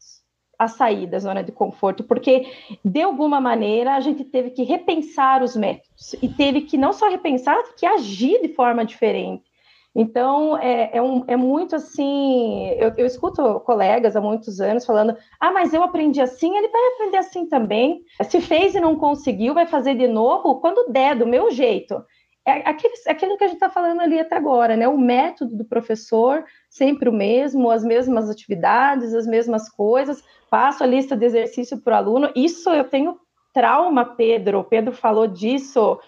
a 0.61 0.67
sair 0.67 1.07
da 1.07 1.17
zona 1.17 1.43
de 1.43 1.51
conforto, 1.51 2.03
porque 2.03 2.45
de 2.85 3.01
alguma 3.01 3.41
maneira 3.41 3.95
a 3.95 3.99
gente 3.99 4.23
teve 4.23 4.51
que 4.51 4.61
repensar 4.61 5.41
os 5.41 5.55
métodos 5.55 6.13
e 6.21 6.29
teve 6.29 6.61
que 6.61 6.77
não 6.77 6.93
só 6.93 7.09
repensar, 7.09 7.57
que 7.75 7.83
agir 7.83 8.39
de 8.43 8.49
forma 8.49 8.85
diferente. 8.85 9.49
Então, 9.95 10.55
é, 10.59 10.91
é, 10.93 11.01
um, 11.01 11.23
é 11.27 11.35
muito 11.35 11.75
assim. 11.75 12.67
Eu, 12.77 12.93
eu, 12.95 13.05
escuto 13.07 13.59
colegas 13.61 14.15
há 14.15 14.21
muitos 14.21 14.61
anos 14.61 14.85
falando: 14.85 15.17
ah, 15.39 15.51
mas 15.51 15.73
eu 15.73 15.83
aprendi 15.83 16.21
assim, 16.21 16.55
ele 16.55 16.69
vai 16.69 16.93
aprender 16.93 17.17
assim 17.17 17.47
também. 17.47 18.03
Se 18.23 18.39
fez 18.39 18.75
e 18.75 18.79
não 18.79 18.95
conseguiu, 18.95 19.55
vai 19.55 19.65
fazer 19.65 19.95
de 19.95 20.07
novo 20.07 20.61
quando 20.61 20.91
der, 20.91 21.15
do 21.15 21.25
meu 21.25 21.49
jeito. 21.49 22.01
É 22.45 22.67
aquele, 22.67 22.93
aquilo 23.07 23.37
que 23.37 23.43
a 23.43 23.47
gente 23.47 23.57
está 23.57 23.69
falando 23.69 24.01
ali 24.01 24.19
até 24.19 24.35
agora, 24.35 24.75
né? 24.75 24.87
O 24.87 24.97
método 24.97 25.55
do 25.55 25.65
professor, 25.65 26.43
sempre 26.69 27.07
o 27.07 27.13
mesmo, 27.13 27.69
as 27.69 27.83
mesmas 27.83 28.29
atividades, 28.29 29.13
as 29.13 29.27
mesmas 29.27 29.69
coisas, 29.69 30.23
passo 30.49 30.83
a 30.83 30.87
lista 30.87 31.15
de 31.15 31.25
exercício 31.25 31.79
para 31.79 31.93
o 31.93 31.97
aluno. 31.97 32.31
Isso 32.35 32.69
eu 32.71 32.83
tenho 32.83 33.19
trauma, 33.53 34.05
Pedro. 34.05 34.63
Pedro 34.63 34.91
falou 34.91 35.27
disso 35.27 35.99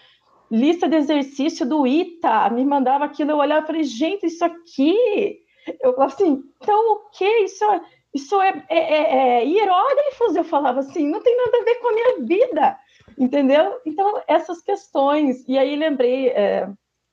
lista 0.50 0.88
de 0.88 0.96
exercício 0.96 1.66
do 1.66 1.86
ITA, 1.86 2.50
me 2.50 2.64
mandava 2.64 3.04
aquilo, 3.04 3.32
eu 3.32 3.38
olhava 3.38 3.64
e 3.64 3.66
falei, 3.66 3.82
gente, 3.82 4.26
isso 4.26 4.44
aqui, 4.44 5.40
eu 5.82 5.94
falava 5.94 6.12
assim, 6.12 6.44
então 6.60 6.92
o 6.92 7.10
que? 7.10 7.28
Isso, 7.40 7.64
é, 7.64 7.80
isso 8.14 8.40
é, 8.40 8.64
é, 8.68 8.78
é, 8.78 9.42
é 9.42 9.44
hieróglifos, 9.44 10.36
eu 10.36 10.44
falava 10.44 10.80
assim, 10.80 11.08
não 11.08 11.20
tem 11.20 11.36
nada 11.36 11.58
a 11.58 11.64
ver 11.64 11.74
com 11.76 11.88
a 11.88 11.92
minha 11.92 12.20
vida, 12.20 12.78
entendeu? 13.18 13.80
Então, 13.84 14.22
essas 14.26 14.60
questões, 14.62 15.44
e 15.48 15.58
aí 15.58 15.76
lembrei, 15.76 16.28
é, 16.28 16.68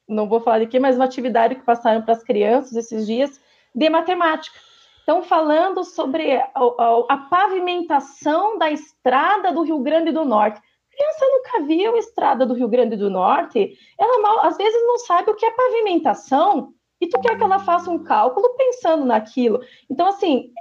não 0.07 0.27
vou 0.27 0.39
falar 0.39 0.61
aqui, 0.61 0.79
mas 0.79 0.95
uma 0.95 1.05
atividade 1.05 1.55
que 1.55 1.63
passaram 1.63 2.01
para 2.01 2.13
as 2.13 2.23
crianças 2.23 2.75
esses 2.75 3.05
dias, 3.05 3.39
de 3.73 3.89
matemática. 3.89 4.57
Estão 4.99 5.23
falando 5.23 5.83
sobre 5.83 6.35
a, 6.35 6.51
a, 6.55 7.05
a 7.09 7.17
pavimentação 7.17 8.57
da 8.57 8.69
estrada 8.69 9.51
do 9.51 9.63
Rio 9.63 9.79
Grande 9.79 10.11
do 10.11 10.23
Norte 10.23 10.61
criança 10.91 11.25
nunca 11.31 11.65
viu 11.65 11.95
a 11.95 11.99
estrada 11.99 12.45
do 12.45 12.53
Rio 12.53 12.67
Grande 12.67 12.95
do 12.95 13.09
Norte, 13.09 13.77
ela 13.97 14.21
mal, 14.21 14.45
às 14.45 14.57
vezes 14.57 14.81
não 14.85 14.97
sabe 14.99 15.31
o 15.31 15.35
que 15.35 15.45
é 15.45 15.51
pavimentação, 15.51 16.73
e 16.99 17.07
tu 17.07 17.19
quer 17.19 17.35
que 17.35 17.43
ela 17.43 17.59
faça 17.59 17.89
um 17.89 18.03
cálculo 18.03 18.55
pensando 18.55 19.05
naquilo. 19.05 19.59
Então, 19.89 20.07
assim, 20.07 20.51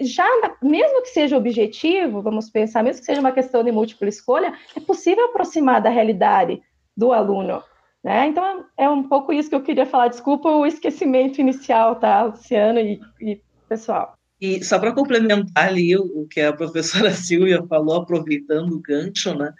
já 0.00 0.26
mesmo 0.62 1.02
que 1.02 1.08
seja 1.08 1.36
objetivo, 1.36 2.22
vamos 2.22 2.50
pensar, 2.50 2.82
mesmo 2.82 3.00
que 3.00 3.06
seja 3.06 3.20
uma 3.20 3.32
questão 3.32 3.62
de 3.62 3.72
múltipla 3.72 4.08
escolha, 4.08 4.54
é 4.76 4.80
possível 4.80 5.26
aproximar 5.26 5.80
da 5.80 5.90
realidade 5.90 6.62
do 6.96 7.12
aluno. 7.12 7.62
Né? 8.02 8.26
Então, 8.28 8.64
é 8.78 8.88
um 8.88 9.02
pouco 9.02 9.32
isso 9.32 9.48
que 9.48 9.54
eu 9.54 9.62
queria 9.62 9.86
falar. 9.86 10.08
Desculpa 10.08 10.50
o 10.50 10.66
esquecimento 10.66 11.40
inicial, 11.40 11.96
tá, 11.96 12.22
Luciano 12.22 12.78
e, 12.78 13.00
e 13.20 13.40
pessoal. 13.68 14.14
E 14.40 14.64
só 14.64 14.78
para 14.78 14.94
complementar 14.94 15.68
ali 15.68 15.94
o, 15.96 16.26
que 16.26 16.40
a 16.40 16.52
professora 16.52 17.10
Silvia 17.12 17.62
falou, 17.68 17.96
aproveitando 17.96 18.72
o 18.72 18.80
gancho, 18.80 19.34
né, 19.34 19.52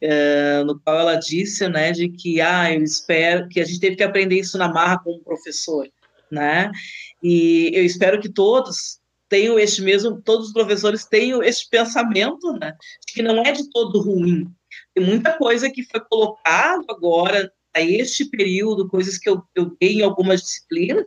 é, 0.00 0.62
no 0.64 0.78
qual 0.78 1.00
ela 1.00 1.16
disse, 1.16 1.68
né, 1.68 1.90
de 1.90 2.08
que, 2.08 2.40
ah, 2.40 2.72
eu 2.72 2.82
espero 2.82 3.48
que 3.48 3.60
a 3.60 3.64
gente 3.64 3.80
teve 3.80 3.96
que 3.96 4.04
aprender 4.04 4.38
isso 4.38 4.56
na 4.56 4.72
marra 4.72 5.00
com 5.02 5.10
o 5.10 5.24
professor, 5.24 5.88
né, 6.30 6.70
e 7.20 7.72
eu 7.74 7.84
espero 7.84 8.20
que 8.20 8.28
todos 8.28 8.97
tenham 9.28 9.58
este 9.58 9.82
mesmo, 9.82 10.20
todos 10.22 10.48
os 10.48 10.52
professores 10.52 11.04
tenham 11.04 11.42
este 11.42 11.68
pensamento, 11.68 12.52
né, 12.54 12.74
de 13.06 13.14
que 13.14 13.22
não 13.22 13.42
é 13.42 13.52
de 13.52 13.68
todo 13.70 14.00
ruim. 14.00 14.48
Tem 14.94 15.04
muita 15.04 15.32
coisa 15.36 15.70
que 15.70 15.84
foi 15.84 16.00
colocado 16.00 16.84
agora 16.88 17.52
a 17.74 17.80
este 17.80 18.24
período, 18.24 18.88
coisas 18.88 19.18
que 19.18 19.28
eu, 19.28 19.42
eu 19.54 19.76
dei 19.80 19.98
em 19.98 20.02
algumas 20.02 20.40
disciplinas, 20.40 21.04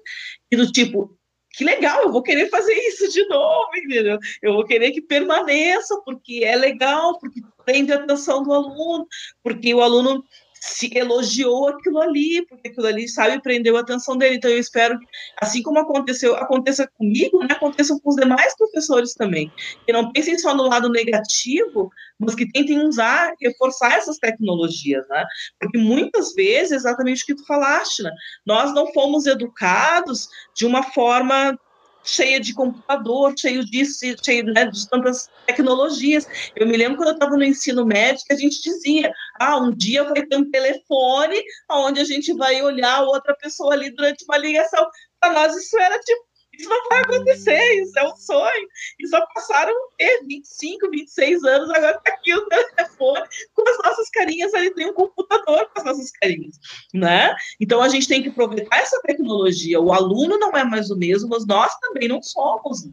e 0.50 0.56
do 0.56 0.72
tipo, 0.72 1.18
que 1.54 1.64
legal, 1.66 2.04
eu 2.04 2.12
vou 2.12 2.24
querer 2.24 2.50
fazer 2.50 2.74
isso 2.74 3.12
de 3.12 3.26
novo, 3.28 3.70
entendeu? 3.76 4.18
Eu 4.42 4.54
vou 4.54 4.66
querer 4.66 4.92
que 4.92 5.02
permaneça, 5.02 6.00
porque 6.06 6.42
é 6.44 6.56
legal, 6.56 7.20
porque 7.20 7.42
prende 7.66 7.92
a 7.92 7.98
atenção 7.98 8.42
do 8.44 8.54
aluno, 8.54 9.06
porque 9.44 9.74
o 9.74 9.82
aluno 9.82 10.24
se 10.62 10.96
elogiou 10.96 11.70
aquilo 11.70 12.00
ali, 12.00 12.46
porque 12.46 12.70
aquilo 12.70 12.86
ali, 12.86 13.10
sabe, 13.10 13.42
prendeu 13.42 13.76
a 13.78 13.80
atenção 13.80 14.16
dele. 14.16 14.36
Então, 14.36 14.52
eu 14.52 14.60
espero 14.60 15.00
que, 15.00 15.06
assim 15.42 15.64
como 15.64 15.80
aconteceu, 15.80 16.36
aconteça 16.36 16.88
comigo, 17.00 17.40
né, 17.40 17.48
aconteça 17.52 18.00
com 18.00 18.10
os 18.10 18.16
demais 18.16 18.56
professores 18.56 19.16
também. 19.16 19.52
Que 19.86 19.92
não 19.92 20.12
pensem 20.12 20.38
só 20.38 20.56
no 20.56 20.68
lado 20.68 20.88
negativo, 20.90 21.90
mas 22.20 22.36
que 22.36 22.50
tentem 22.52 22.80
usar, 22.86 23.34
reforçar 23.42 23.98
essas 23.98 24.20
tecnologias, 24.20 25.08
né? 25.10 25.26
Porque 25.60 25.80
muitas 25.80 26.36
vezes, 26.36 26.72
exatamente 26.74 27.24
o 27.24 27.26
que 27.26 27.36
tu 27.36 27.46
falaste, 27.48 28.04
né? 28.04 28.12
Nós 28.46 28.72
não 28.76 28.94
fomos 28.94 29.26
educados 29.26 30.30
de 30.56 30.68
uma 30.68 30.84
forma 30.84 31.58
cheia 32.04 32.40
de 32.40 32.54
computador, 32.54 33.34
cheio 33.38 33.66
disso, 33.66 34.00
cheio 34.24 34.46
né, 34.46 34.66
de 34.66 34.90
tantas 34.90 35.30
tecnologias. 35.46 36.28
Eu 36.56 36.68
me 36.68 36.78
lembro 36.78 36.98
quando 36.98 37.10
eu 37.10 37.14
estava 37.14 37.38
no 37.38 37.44
ensino 37.44 37.86
médio 37.86 38.26
que 38.26 38.34
a 38.34 38.38
gente 38.38 38.62
dizia, 38.62 39.14
ah, 39.40 39.58
um 39.58 39.72
dia 39.72 40.04
vai 40.04 40.26
ter 40.26 40.36
um 40.36 40.50
telefone 40.50 41.42
onde 41.70 42.00
a 42.00 42.06
gente 42.06 42.34
vai 42.34 42.62
olhar 42.62 43.02
outra 43.04 43.36
pessoa 43.36 43.74
ali 43.74 43.92
durante 43.92 44.26
uma 44.26 44.38
ligação. 44.38 44.86
Para 45.20 45.34
nós 45.34 45.56
isso 45.56 45.78
era 45.80 46.00
tipo 46.00 46.31
isso 46.62 46.70
não 46.70 46.90
vai 46.90 47.02
acontecer, 47.02 47.82
isso 47.82 47.98
é 47.98 48.08
um 48.08 48.16
sonho. 48.16 48.68
E 49.00 49.08
só 49.08 49.26
passaram 49.34 49.74
é, 50.00 50.24
25, 50.24 50.90
26 50.90 51.44
anos, 51.44 51.70
agora 51.70 51.98
está 51.98 52.14
aqui 52.14 52.34
o 52.34 52.48
telefone 52.48 53.26
com 53.54 53.70
as 53.70 53.78
nossas 53.84 54.10
carinhas, 54.10 54.54
ali 54.54 54.74
tem 54.74 54.90
um 54.90 54.94
computador 54.94 55.70
com 55.74 55.80
as 55.80 55.86
nossas 55.86 56.12
carinhas, 56.12 56.60
né? 56.94 57.36
Então 57.60 57.82
a 57.82 57.90
gente 57.90 58.08
tem 58.08 58.22
que 58.22 58.30
aproveitar 58.30 58.78
essa 58.78 59.02
tecnologia. 59.02 59.80
O 59.80 59.92
aluno 59.92 60.38
não 60.38 60.52
é 60.52 60.64
mais 60.64 60.90
o 60.90 60.98
mesmo, 60.98 61.30
mas 61.30 61.46
nós 61.46 61.74
também 61.80 62.08
não 62.08 62.22
somos. 62.22 62.88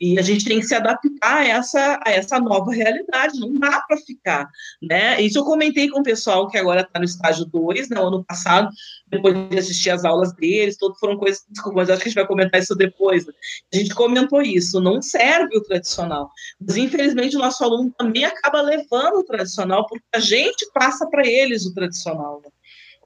E 0.00 0.18
a 0.18 0.22
gente 0.22 0.44
tem 0.44 0.60
que 0.60 0.66
se 0.66 0.74
adaptar 0.74 1.38
a 1.38 1.46
essa, 1.46 2.00
a 2.04 2.10
essa 2.10 2.38
nova 2.40 2.72
realidade, 2.72 3.38
não 3.38 3.52
dá 3.54 3.80
para 3.80 3.96
ficar, 3.98 4.48
né? 4.82 5.20
Isso 5.20 5.38
eu 5.38 5.44
comentei 5.44 5.88
com 5.88 6.00
o 6.00 6.04
pessoal 6.04 6.48
que 6.48 6.56
agora 6.56 6.82
está 6.82 6.98
no 6.98 7.04
estágio 7.04 7.44
2, 7.44 7.88
né? 7.88 7.98
ano 7.98 8.24
passado, 8.24 8.70
depois 9.10 9.34
de 9.48 9.58
assistir 9.58 9.90
as 9.90 10.04
aulas 10.04 10.32
deles, 10.34 10.76
todas 10.76 10.98
foram 10.98 11.16
coisas, 11.16 11.44
desculpa, 11.48 11.78
mas 11.78 11.90
acho 11.90 12.00
que 12.00 12.08
a 12.08 12.10
gente 12.10 12.18
vai 12.18 12.26
comentar 12.26 12.60
isso 12.60 12.74
depois. 12.74 13.26
Né? 13.26 13.32
A 13.72 13.76
gente 13.76 13.94
comentou 13.94 14.42
isso, 14.42 14.80
não 14.80 15.00
serve 15.00 15.56
o 15.56 15.62
tradicional. 15.62 16.30
Mas, 16.60 16.76
infelizmente, 16.76 17.36
o 17.36 17.40
nosso 17.40 17.62
aluno 17.64 17.92
também 17.96 18.24
acaba 18.24 18.60
levando 18.60 19.18
o 19.18 19.24
tradicional, 19.24 19.86
porque 19.86 20.04
a 20.14 20.20
gente 20.20 20.68
passa 20.72 21.08
para 21.08 21.26
eles 21.26 21.64
o 21.66 21.74
tradicional. 21.74 22.40
Né? 22.44 22.50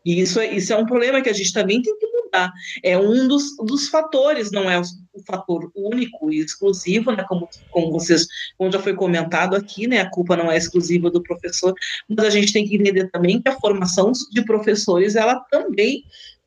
E 0.04 0.20
isso 0.20 0.40
é, 0.40 0.52
isso 0.54 0.72
é 0.72 0.76
um 0.76 0.86
problema 0.86 1.20
que 1.20 1.28
a 1.28 1.32
gente 1.32 1.52
também 1.52 1.80
tem 1.80 1.96
que 1.98 2.06
mudar. 2.06 2.52
É 2.82 2.98
um 2.98 3.28
dos, 3.28 3.56
dos 3.56 3.88
fatores, 3.88 4.50
não 4.50 4.68
é 4.70 4.78
o, 4.78 4.82
o 5.12 5.22
fator 5.24 5.70
único 5.74 6.32
e 6.32 6.40
exclusivo, 6.40 7.12
né? 7.12 7.24
Como, 7.28 7.48
como 7.70 7.92
vocês, 7.92 8.26
como 8.58 8.72
já 8.72 8.78
foi 8.78 8.94
comentado 8.94 9.54
aqui, 9.54 9.86
né? 9.86 10.00
A 10.00 10.10
culpa 10.10 10.36
não 10.36 10.50
é 10.50 10.56
exclusiva 10.56 11.10
do 11.10 11.22
professor, 11.22 11.74
mas 12.08 12.26
a 12.26 12.30
gente 12.30 12.52
tem 12.52 12.66
que 12.66 12.76
entender 12.76 13.10
também 13.10 13.40
que 13.40 13.48
a 13.48 13.58
formação 13.58 14.12
de 14.30 14.44
professores, 14.44 15.14
ela 15.14 15.36
também 15.50 16.04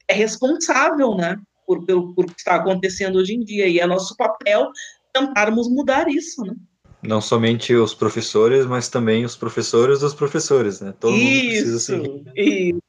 é 0.07 0.13
responsável, 0.13 1.15
né? 1.15 1.37
Por, 1.65 1.83
pelo, 1.85 2.13
por 2.13 2.25
que 2.25 2.33
está 2.37 2.55
acontecendo 2.55 3.17
hoje 3.17 3.33
em 3.33 3.43
dia. 3.43 3.67
E 3.67 3.79
é 3.79 3.87
nosso 3.87 4.15
papel 4.15 4.69
tentarmos 5.13 5.69
mudar 5.69 6.07
isso, 6.09 6.43
né? 6.43 6.53
Não 7.01 7.21
somente 7.21 7.73
os 7.73 7.93
professores, 7.93 8.65
mas 8.65 8.89
também 8.89 9.25
os 9.25 9.35
professores 9.35 9.99
dos 9.99 10.13
professores, 10.13 10.81
né? 10.81 10.93
Todo 10.99 11.15
isso, 11.15 11.97
mundo 11.97 12.23
precisa. 12.23 12.33
Isso. 12.35 12.79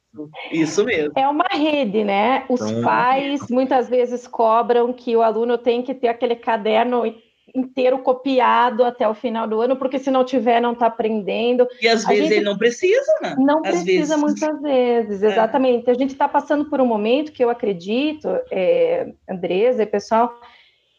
Isso 0.51 0.83
mesmo. 0.83 1.13
É 1.15 1.27
uma 1.27 1.47
rede, 1.51 2.03
né? 2.03 2.45
Os 2.49 2.61
então, 2.61 2.83
pais 2.83 3.41
muitas 3.49 3.89
vezes 3.89 4.27
cobram 4.27 4.91
que 4.93 5.15
o 5.15 5.21
aluno 5.21 5.57
tem 5.57 5.81
que 5.81 5.93
ter 5.93 6.07
aquele 6.07 6.35
caderno 6.35 7.03
inteiro 7.55 7.99
copiado 7.99 8.83
até 8.83 9.07
o 9.07 9.13
final 9.13 9.47
do 9.47 9.61
ano, 9.61 9.75
porque 9.75 9.97
se 9.97 10.11
não 10.11 10.23
tiver, 10.23 10.61
não 10.61 10.73
está 10.73 10.87
aprendendo. 10.87 11.67
E 11.81 11.87
às 11.87 12.05
a 12.05 12.09
vezes 12.09 12.31
ele 12.31 12.45
não 12.45 12.57
precisa, 12.57 13.11
né? 13.21 13.35
Não 13.37 13.59
às 13.59 13.83
precisa 13.83 14.15
vezes. 14.15 14.17
muitas 14.17 14.61
vezes, 14.61 15.23
é. 15.23 15.27
exatamente. 15.27 15.87
É. 15.87 15.91
A 15.91 15.95
gente 15.95 16.11
está 16.11 16.27
passando 16.27 16.65
por 16.65 16.81
um 16.81 16.85
momento 16.85 17.31
que 17.31 17.43
eu 17.43 17.49
acredito, 17.49 18.27
é, 18.51 19.13
Andresa 19.29 19.83
e 19.83 19.85
pessoal, 19.85 20.33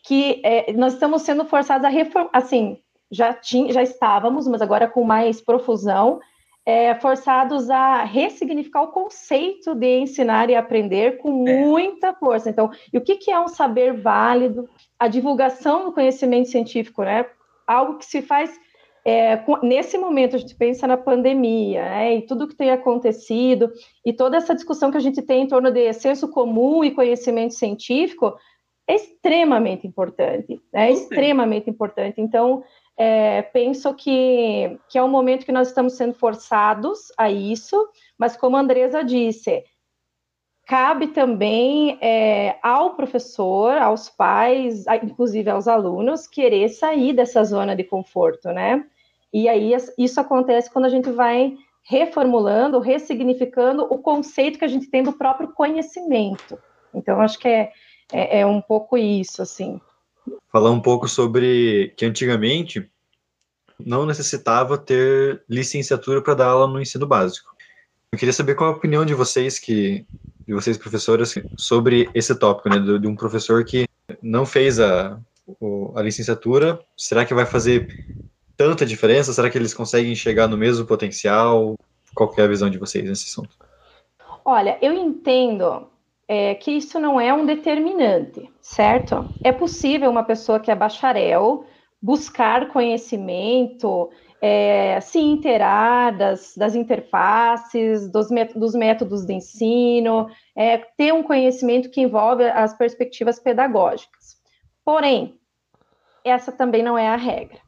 que 0.04 0.40
é, 0.44 0.72
nós 0.72 0.94
estamos 0.94 1.22
sendo 1.22 1.44
forçados 1.44 1.84
a 1.84 1.88
reformar, 1.88 2.30
assim, 2.32 2.78
já, 3.10 3.32
tinha, 3.32 3.72
já 3.72 3.82
estávamos, 3.82 4.46
mas 4.48 4.62
agora 4.62 4.88
com 4.88 5.04
mais 5.04 5.40
profusão, 5.40 6.20
é, 6.68 6.94
forçados 6.96 7.70
a 7.70 8.04
ressignificar 8.04 8.82
o 8.82 8.92
conceito 8.92 9.74
de 9.74 10.00
ensinar 10.00 10.50
e 10.50 10.54
aprender 10.54 11.16
com 11.16 11.48
é. 11.48 11.64
muita 11.64 12.12
força. 12.12 12.50
Então, 12.50 12.70
e 12.92 12.98
o 12.98 13.00
que, 13.00 13.16
que 13.16 13.30
é 13.30 13.40
um 13.40 13.48
saber 13.48 13.94
válido? 13.94 14.68
A 14.98 15.08
divulgação 15.08 15.86
do 15.86 15.92
conhecimento 15.92 16.50
científico, 16.50 17.02
né? 17.04 17.24
Algo 17.66 17.96
que 17.96 18.04
se 18.04 18.20
faz 18.20 18.54
é, 19.02 19.42
nesse 19.62 19.96
momento, 19.96 20.36
a 20.36 20.38
gente 20.38 20.54
pensa 20.54 20.86
na 20.86 20.98
pandemia, 20.98 21.82
né, 21.82 22.16
e 22.16 22.22
tudo 22.26 22.46
que 22.46 22.54
tem 22.54 22.70
acontecido, 22.70 23.72
e 24.04 24.12
toda 24.12 24.36
essa 24.36 24.54
discussão 24.54 24.90
que 24.90 24.98
a 24.98 25.00
gente 25.00 25.22
tem 25.22 25.44
em 25.44 25.48
torno 25.48 25.70
de 25.70 25.90
senso 25.94 26.28
comum 26.28 26.84
e 26.84 26.90
conhecimento 26.90 27.54
científico, 27.54 28.36
é 28.86 28.96
extremamente 28.96 29.86
importante, 29.86 30.60
né, 30.70 30.88
é 30.88 30.92
extremamente 30.92 31.70
importante. 31.70 32.20
Então, 32.20 32.62
é, 32.98 33.42
penso 33.42 33.94
que, 33.94 34.76
que 34.88 34.98
é 34.98 35.02
um 35.02 35.08
momento 35.08 35.46
que 35.46 35.52
nós 35.52 35.68
estamos 35.68 35.92
sendo 35.92 36.14
forçados 36.14 37.12
a 37.16 37.30
isso, 37.30 37.88
mas 38.18 38.36
como 38.36 38.56
a 38.56 38.60
Andresa 38.60 39.04
disse, 39.04 39.62
cabe 40.66 41.06
também 41.06 41.96
é, 42.00 42.58
ao 42.60 42.96
professor, 42.96 43.78
aos 43.78 44.08
pais, 44.08 44.84
inclusive 45.02 45.48
aos 45.48 45.68
alunos, 45.68 46.26
querer 46.26 46.68
sair 46.70 47.12
dessa 47.12 47.44
zona 47.44 47.76
de 47.76 47.84
conforto, 47.84 48.48
né? 48.48 48.84
E 49.32 49.48
aí 49.48 49.72
isso 49.96 50.20
acontece 50.20 50.68
quando 50.68 50.86
a 50.86 50.90
gente 50.90 51.10
vai 51.10 51.56
reformulando, 51.84 52.80
ressignificando 52.80 53.84
o 53.84 53.98
conceito 53.98 54.58
que 54.58 54.64
a 54.64 54.68
gente 54.68 54.90
tem 54.90 55.04
do 55.04 55.12
próprio 55.12 55.52
conhecimento. 55.52 56.58
Então, 56.92 57.20
acho 57.20 57.38
que 57.38 57.48
é, 57.48 57.72
é, 58.12 58.40
é 58.40 58.46
um 58.46 58.60
pouco 58.60 58.98
isso, 58.98 59.40
assim. 59.40 59.80
Falar 60.50 60.70
um 60.70 60.80
pouco 60.80 61.08
sobre 61.08 61.92
que 61.96 62.04
antigamente 62.04 62.88
não 63.78 64.06
necessitava 64.06 64.76
ter 64.76 65.42
licenciatura 65.48 66.20
para 66.22 66.34
dar 66.34 66.46
aula 66.46 66.66
no 66.66 66.80
ensino 66.80 67.06
básico. 67.06 67.54
Eu 68.12 68.18
queria 68.18 68.32
saber 68.32 68.54
qual 68.54 68.70
a 68.70 68.76
opinião 68.76 69.04
de 69.04 69.14
vocês, 69.14 69.58
que, 69.58 70.04
de 70.46 70.54
vocês 70.54 70.78
professoras, 70.78 71.34
sobre 71.56 72.08
esse 72.14 72.34
tópico, 72.34 72.68
né, 72.68 72.78
de, 72.78 73.06
um 73.06 73.14
professor 73.14 73.64
que 73.64 73.86
não 74.22 74.46
fez 74.46 74.80
a, 74.80 75.20
a 75.94 76.02
licenciatura. 76.02 76.80
Será 76.96 77.24
que 77.24 77.34
vai 77.34 77.44
fazer 77.44 77.86
tanta 78.56 78.86
diferença? 78.86 79.32
Será 79.32 79.50
que 79.50 79.58
eles 79.58 79.74
conseguem 79.74 80.14
chegar 80.14 80.48
no 80.48 80.56
mesmo 80.56 80.86
potencial? 80.86 81.76
Qual 82.14 82.34
é 82.36 82.42
a 82.42 82.48
visão 82.48 82.70
de 82.70 82.78
vocês 82.78 83.04
nesse 83.04 83.26
assunto? 83.26 83.50
Olha, 84.44 84.78
eu 84.80 84.92
entendo 84.92 85.86
é, 86.28 86.54
que 86.54 86.72
isso 86.72 87.00
não 87.00 87.18
é 87.18 87.32
um 87.32 87.46
determinante, 87.46 88.52
certo? 88.60 89.26
É 89.42 89.50
possível 89.50 90.10
uma 90.10 90.22
pessoa 90.22 90.60
que 90.60 90.70
é 90.70 90.74
bacharel 90.74 91.64
buscar 92.00 92.68
conhecimento, 92.68 94.10
é, 94.40 95.00
se 95.00 95.18
interar 95.18 96.16
das, 96.16 96.54
das 96.56 96.74
interfaces, 96.74 98.08
dos, 98.12 98.28
dos 98.54 98.74
métodos 98.74 99.24
de 99.24 99.32
ensino, 99.32 100.28
é, 100.54 100.78
ter 100.78 101.12
um 101.12 101.22
conhecimento 101.22 101.90
que 101.90 102.00
envolve 102.00 102.44
as 102.44 102.72
perspectivas 102.76 103.40
pedagógicas. 103.40 104.36
Porém, 104.84 105.40
essa 106.24 106.52
também 106.52 106.82
não 106.82 106.96
é 106.96 107.08
a 107.08 107.16
regra. 107.16 107.58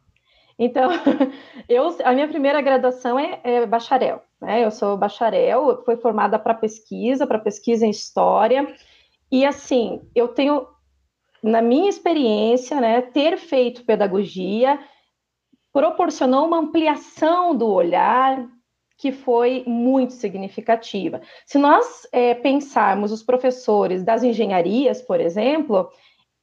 Então, 0.59 0.91
eu, 1.69 1.97
a 2.05 2.13
minha 2.13 2.29
primeira 2.29 2.61
graduação 2.61 3.19
é, 3.19 3.41
é 3.43 3.67
bacharel. 3.67 4.23
Né? 4.41 4.65
Eu 4.65 4.71
sou 4.71 4.97
bacharel, 4.97 5.83
fui 5.85 5.97
formada 5.97 6.39
para 6.39 6.55
pesquisa, 6.55 7.27
para 7.27 7.39
pesquisa 7.39 7.87
em 7.87 7.91
história. 7.91 8.75
E 9.31 9.45
assim, 9.45 10.01
eu 10.15 10.29
tenho, 10.29 10.67
na 11.43 11.61
minha 11.61 11.89
experiência, 11.89 12.81
né, 12.81 13.03
ter 13.03 13.37
feito 13.37 13.85
pedagogia 13.85 14.79
proporcionou 15.73 16.47
uma 16.47 16.59
ampliação 16.59 17.55
do 17.55 17.69
olhar 17.69 18.49
que 18.99 19.13
foi 19.13 19.65
muito 19.67 20.13
significativa. 20.13 21.23
Se 21.47 21.59
nós 21.59 22.07
é, 22.13 22.35
pensarmos 22.35 23.13
os 23.13 23.23
professores 23.23 24.05
das 24.05 24.23
engenharias, 24.23 25.01
por 25.01 25.21
exemplo, 25.21 25.89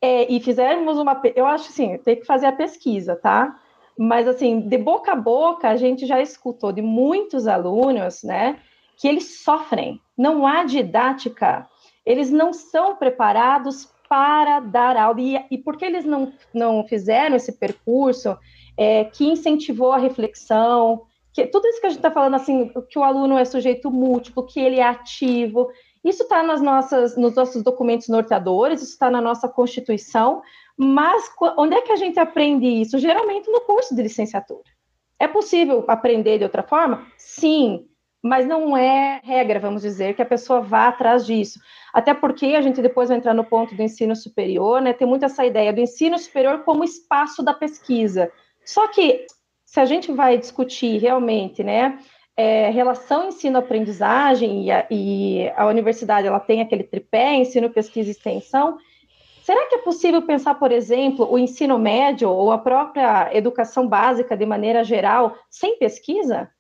é, 0.02 0.32
e 0.32 0.40
fizermos 0.40 0.98
uma. 0.98 1.22
Eu 1.36 1.46
acho 1.46 1.70
assim, 1.70 1.98
tem 2.00 2.16
que 2.16 2.26
fazer 2.26 2.48
a 2.48 2.52
pesquisa, 2.52 3.16
tá? 3.16 3.60
Mas, 3.98 4.28
assim, 4.28 4.62
de 4.62 4.78
boca 4.78 5.14
a 5.14 5.16
boca, 5.16 5.70
a 5.70 5.76
gente 5.76 6.06
já 6.06 6.22
escutou 6.22 6.72
de 6.72 6.82
muitos 6.82 7.48
alunos, 7.48 8.24
né, 8.24 8.60
que 8.96 9.08
eles 9.08 9.44
sofrem, 9.44 10.00
não 10.18 10.46
há 10.46 10.64
didática, 10.64 11.68
eles 12.06 12.32
não 12.32 12.54
são 12.54 12.96
preparados 12.96 13.92
para 14.08 14.60
dar 14.60 14.96
aula. 14.96 15.20
E, 15.20 15.46
e 15.52 15.58
porque 15.58 15.86
eles 15.86 16.06
não, 16.06 16.32
não 16.54 16.84
fizeram 16.88 17.36
esse 17.36 17.52
percurso 17.52 18.38
é, 18.78 19.04
que 19.06 19.26
incentivou 19.26 19.92
a 19.92 19.98
reflexão, 19.98 21.04
que 21.34 21.46
tudo 21.46 21.68
isso 21.68 21.80
que 21.80 21.88
a 21.88 21.90
gente 21.90 22.00
está 22.00 22.10
falando, 22.10 22.36
assim, 22.36 22.72
que 22.90 22.98
o 22.98 23.04
aluno 23.04 23.38
é 23.38 23.46
sujeito 23.46 23.92
múltiplo, 23.92 24.46
que 24.46 24.60
ele 24.60 24.80
é 24.80 24.84
ativo, 24.84 25.70
isso 26.08 26.24
está 26.24 26.44
nas 26.44 26.62
nossas, 26.62 27.18
nos 27.18 27.36
nossos 27.36 27.64
documentos 27.64 28.08
norteadores, 28.08 28.82
isso 28.82 28.94
está 28.94 29.10
na 29.10 29.22
nossa 29.22 29.48
Constituição, 29.48 30.42
mas 30.78 31.30
onde 31.58 31.76
é 31.76 31.82
que 31.82 31.92
a 31.92 31.96
gente 31.96 32.20
aprende 32.20 32.66
isso? 32.66 33.00
Geralmente 33.00 33.50
no 33.50 33.62
curso 33.62 33.96
de 33.96 34.02
licenciatura. 34.02 34.64
É 35.20 35.28
possível 35.28 35.84
aprender 35.88 36.38
de 36.38 36.44
outra 36.44 36.62
forma? 36.62 37.08
Sim, 37.18 37.88
mas 38.22 38.48
não 38.48 38.76
é 38.78 39.20
regra, 39.24 39.60
vamos 39.60 39.82
dizer, 39.82 40.16
que 40.16 40.22
a 40.22 40.26
pessoa 40.26 40.62
vá 40.62 40.88
atrás 40.88 41.26
disso. 41.26 41.60
Até 41.94 42.14
porque 42.14 42.48
a 42.48 42.62
gente 42.62 42.82
depois 42.82 43.10
vai 43.10 43.18
entrar 43.18 43.34
no 43.34 43.44
ponto 43.44 43.74
do 43.74 43.82
ensino 43.82 44.16
superior, 44.16 44.82
né? 44.82 44.94
Tem 44.94 45.08
muito 45.08 45.26
essa 45.26 45.46
ideia 45.46 45.74
do 45.74 45.82
ensino 45.82 46.18
superior 46.20 46.64
como 46.64 46.84
espaço 46.84 47.42
da 47.42 47.54
pesquisa. 47.54 48.32
Só 48.64 48.88
que 48.88 49.26
se 49.66 49.80
a 49.80 49.86
gente 49.86 50.12
vai 50.12 50.38
discutir 50.38 51.00
realmente, 51.00 51.64
né, 51.64 52.00
é, 52.38 52.70
relação 52.70 53.28
ensino-aprendizagem 53.28 54.70
e, 54.70 54.86
e 54.92 55.50
a 55.58 55.66
universidade 55.66 56.28
ela 56.28 56.40
tem 56.40 56.62
aquele 56.62 56.84
tripé, 56.84 57.34
ensino, 57.34 57.70
pesquisa 57.70 58.10
e 58.10 58.12
extensão, 58.12 58.78
Será 59.48 59.66
que 59.70 59.76
é 59.76 59.78
possível 59.78 60.22
pensar, 60.24 60.56
por 60.56 60.74
exemplo, 60.74 61.26
o 61.32 61.40
ensino 61.40 61.80
médio 61.80 62.30
ou 62.30 62.52
a 62.52 62.58
própria 62.58 63.30
educação 63.34 63.88
básica 63.88 64.36
de 64.36 64.46
maneira 64.46 64.84
geral 64.84 65.38
sem 65.50 65.80
pesquisa? 65.80 66.52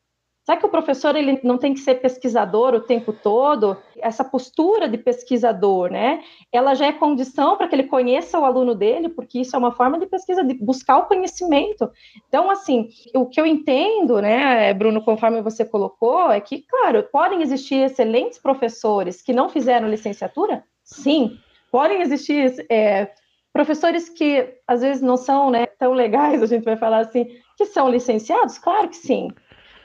Será 0.47 0.55
que 0.55 0.65
o 0.65 0.69
professor 0.69 1.13
ele 1.17 1.41
não 1.43 1.57
tem 1.57 1.73
que 1.73 1.81
ser 1.81 1.95
pesquisador 1.95 2.73
o 2.73 2.79
tempo 2.79 3.11
todo? 3.11 3.75
Essa 3.97 4.23
postura 4.23 4.87
de 4.87 4.97
pesquisador, 4.97 5.91
né? 5.91 6.23
Ela 6.53 6.73
já 6.73 6.85
é 6.85 6.93
condição 6.93 7.57
para 7.57 7.67
que 7.67 7.75
ele 7.75 7.83
conheça 7.83 8.39
o 8.39 8.45
aluno 8.45 8.73
dele, 8.73 9.09
porque 9.09 9.41
isso 9.41 9.57
é 9.57 9.59
uma 9.59 9.73
forma 9.73 9.99
de 9.99 10.05
pesquisa, 10.05 10.45
de 10.45 10.53
buscar 10.53 10.99
o 10.99 11.05
conhecimento. 11.05 11.91
Então, 12.29 12.49
assim, 12.49 12.87
o 13.13 13.25
que 13.25 13.41
eu 13.41 13.45
entendo, 13.45 14.21
né, 14.21 14.73
Bruno, 14.73 15.03
conforme 15.03 15.41
você 15.41 15.65
colocou, 15.65 16.31
é 16.31 16.39
que, 16.39 16.61
claro, 16.61 17.03
podem 17.11 17.41
existir 17.41 17.83
excelentes 17.83 18.39
professores 18.39 19.21
que 19.21 19.33
não 19.33 19.49
fizeram 19.49 19.89
licenciatura? 19.89 20.63
Sim, 20.81 21.37
podem 21.69 22.01
existir 22.01 22.65
é, 22.71 23.11
professores 23.51 24.07
que 24.07 24.47
às 24.65 24.79
vezes 24.79 25.01
não 25.01 25.17
são 25.17 25.51
né, 25.51 25.65
tão 25.65 25.91
legais, 25.91 26.41
a 26.41 26.45
gente 26.45 26.63
vai 26.63 26.77
falar 26.77 26.99
assim, 26.99 27.27
que 27.57 27.65
são 27.65 27.89
licenciados? 27.89 28.57
Claro 28.57 28.87
que 28.87 28.95
sim, 28.95 29.27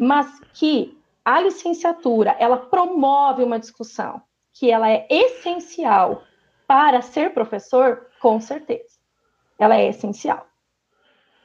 mas 0.02 0.40
que 0.52 1.00
a 1.24 1.40
licenciatura 1.40 2.34
ela 2.40 2.56
promove 2.56 3.44
uma 3.44 3.60
discussão 3.60 4.20
que 4.52 4.68
ela 4.68 4.90
é 4.90 5.06
essencial 5.08 6.24
para 6.66 7.00
ser 7.00 7.32
professor, 7.32 8.08
com 8.20 8.40
certeza, 8.40 8.98
ela 9.56 9.76
é 9.76 9.88
essencial, 9.88 10.44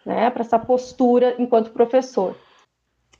né, 0.04 0.32
para 0.32 0.42
essa 0.42 0.58
postura 0.58 1.36
enquanto 1.38 1.70
professor. 1.70 2.36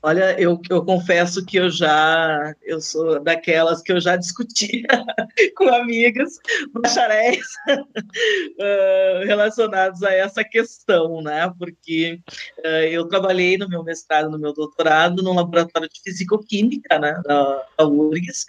Olha, 0.00 0.40
eu, 0.40 0.60
eu 0.70 0.84
confesso 0.84 1.44
que 1.44 1.56
eu 1.56 1.68
já, 1.68 2.54
eu 2.62 2.80
sou 2.80 3.20
daquelas 3.20 3.82
que 3.82 3.90
eu 3.90 4.00
já 4.00 4.14
discuti 4.14 4.84
com 5.56 5.68
amigas 5.68 6.38
bacharéis 6.72 7.44
uh, 7.68 9.26
relacionados 9.26 10.04
a 10.04 10.12
essa 10.12 10.44
questão, 10.44 11.20
né? 11.20 11.52
Porque 11.58 12.20
uh, 12.64 12.86
eu 12.88 13.08
trabalhei 13.08 13.58
no 13.58 13.68
meu 13.68 13.82
mestrado, 13.82 14.30
no 14.30 14.38
meu 14.38 14.52
doutorado, 14.52 15.20
no 15.20 15.34
laboratório 15.34 15.88
de 15.88 16.00
fisicoquímica, 16.00 16.96
né, 17.00 17.20
da, 17.24 17.66
da 17.76 17.86
URGS, 17.88 18.46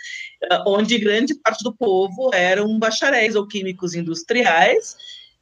uh, 0.51 0.63
onde 0.67 0.99
grande 0.99 1.33
parte 1.33 1.63
do 1.63 1.75
povo 1.75 2.29
eram 2.31 2.77
bacharéis 2.77 3.35
ou 3.35 3.47
químicos 3.47 3.95
industriais, 3.95 4.95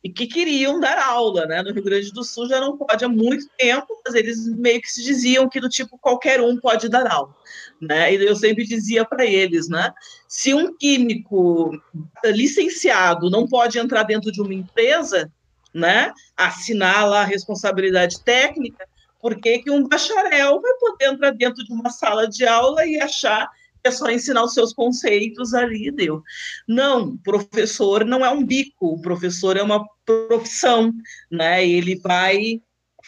e 0.07 0.09
que 0.09 0.25
queriam 0.25 0.79
dar 0.79 0.97
aula, 0.97 1.45
né? 1.45 1.61
No 1.61 1.73
Rio 1.73 1.83
Grande 1.83 2.13
do 2.13 2.23
Sul 2.23 2.47
já 2.47 2.61
não 2.61 2.77
pode 2.77 3.03
há 3.03 3.09
muito 3.09 3.45
tempo, 3.57 3.87
mas 4.05 4.15
eles 4.15 4.47
meio 4.55 4.81
que 4.81 4.89
se 4.89 5.03
diziam 5.03 5.49
que 5.49 5.59
do 5.59 5.67
tipo 5.67 5.97
qualquer 5.97 6.39
um 6.39 6.57
pode 6.57 6.87
dar 6.87 7.11
aula, 7.11 7.35
né? 7.81 8.13
E 8.13 8.25
eu 8.25 8.33
sempre 8.33 8.65
dizia 8.65 9.03
para 9.03 9.25
eles, 9.25 9.67
né? 9.67 9.93
Se 10.25 10.53
um 10.53 10.73
químico 10.77 11.77
licenciado 12.23 13.29
não 13.29 13.45
pode 13.45 13.77
entrar 13.77 14.03
dentro 14.03 14.31
de 14.31 14.41
uma 14.41 14.53
empresa, 14.53 15.29
né? 15.73 16.13
Assinar 16.37 17.05
lá 17.05 17.23
a 17.23 17.25
responsabilidade 17.25 18.23
técnica, 18.23 18.87
por 19.19 19.35
que, 19.35 19.59
que 19.59 19.69
um 19.69 19.89
bacharel 19.89 20.61
vai 20.61 20.73
poder 20.79 21.05
entrar 21.07 21.31
dentro 21.31 21.65
de 21.65 21.73
uma 21.73 21.89
sala 21.89 22.29
de 22.29 22.47
aula 22.47 22.85
e 22.85 22.97
achar 22.97 23.49
é 23.87 23.91
só 23.91 24.09
ensinar 24.09 24.43
os 24.43 24.53
seus 24.53 24.73
conceitos 24.73 25.53
ali 25.53 25.91
deu. 25.91 26.21
Não, 26.67 27.17
professor 27.17 28.05
não 28.05 28.25
é 28.25 28.29
um 28.29 28.43
bico, 28.43 28.87
o 28.87 29.01
professor 29.01 29.57
é 29.57 29.63
uma 29.63 29.85
profissão, 30.05 30.93
né? 31.31 31.67
Ele 31.67 31.99
vai 31.99 32.61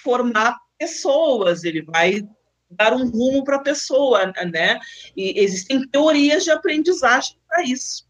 formar 0.04 0.58
pessoas, 0.78 1.64
ele 1.64 1.82
vai 1.82 2.22
dar 2.70 2.94
um 2.94 3.10
rumo 3.10 3.44
para 3.44 3.58
a 3.58 3.64
pessoa, 3.64 4.32
né? 4.52 4.80
E 5.16 5.40
existem 5.40 5.88
teorias 5.88 6.44
de 6.44 6.52
aprendizagem 6.52 7.38
para 7.48 7.64
isso. 7.64 8.08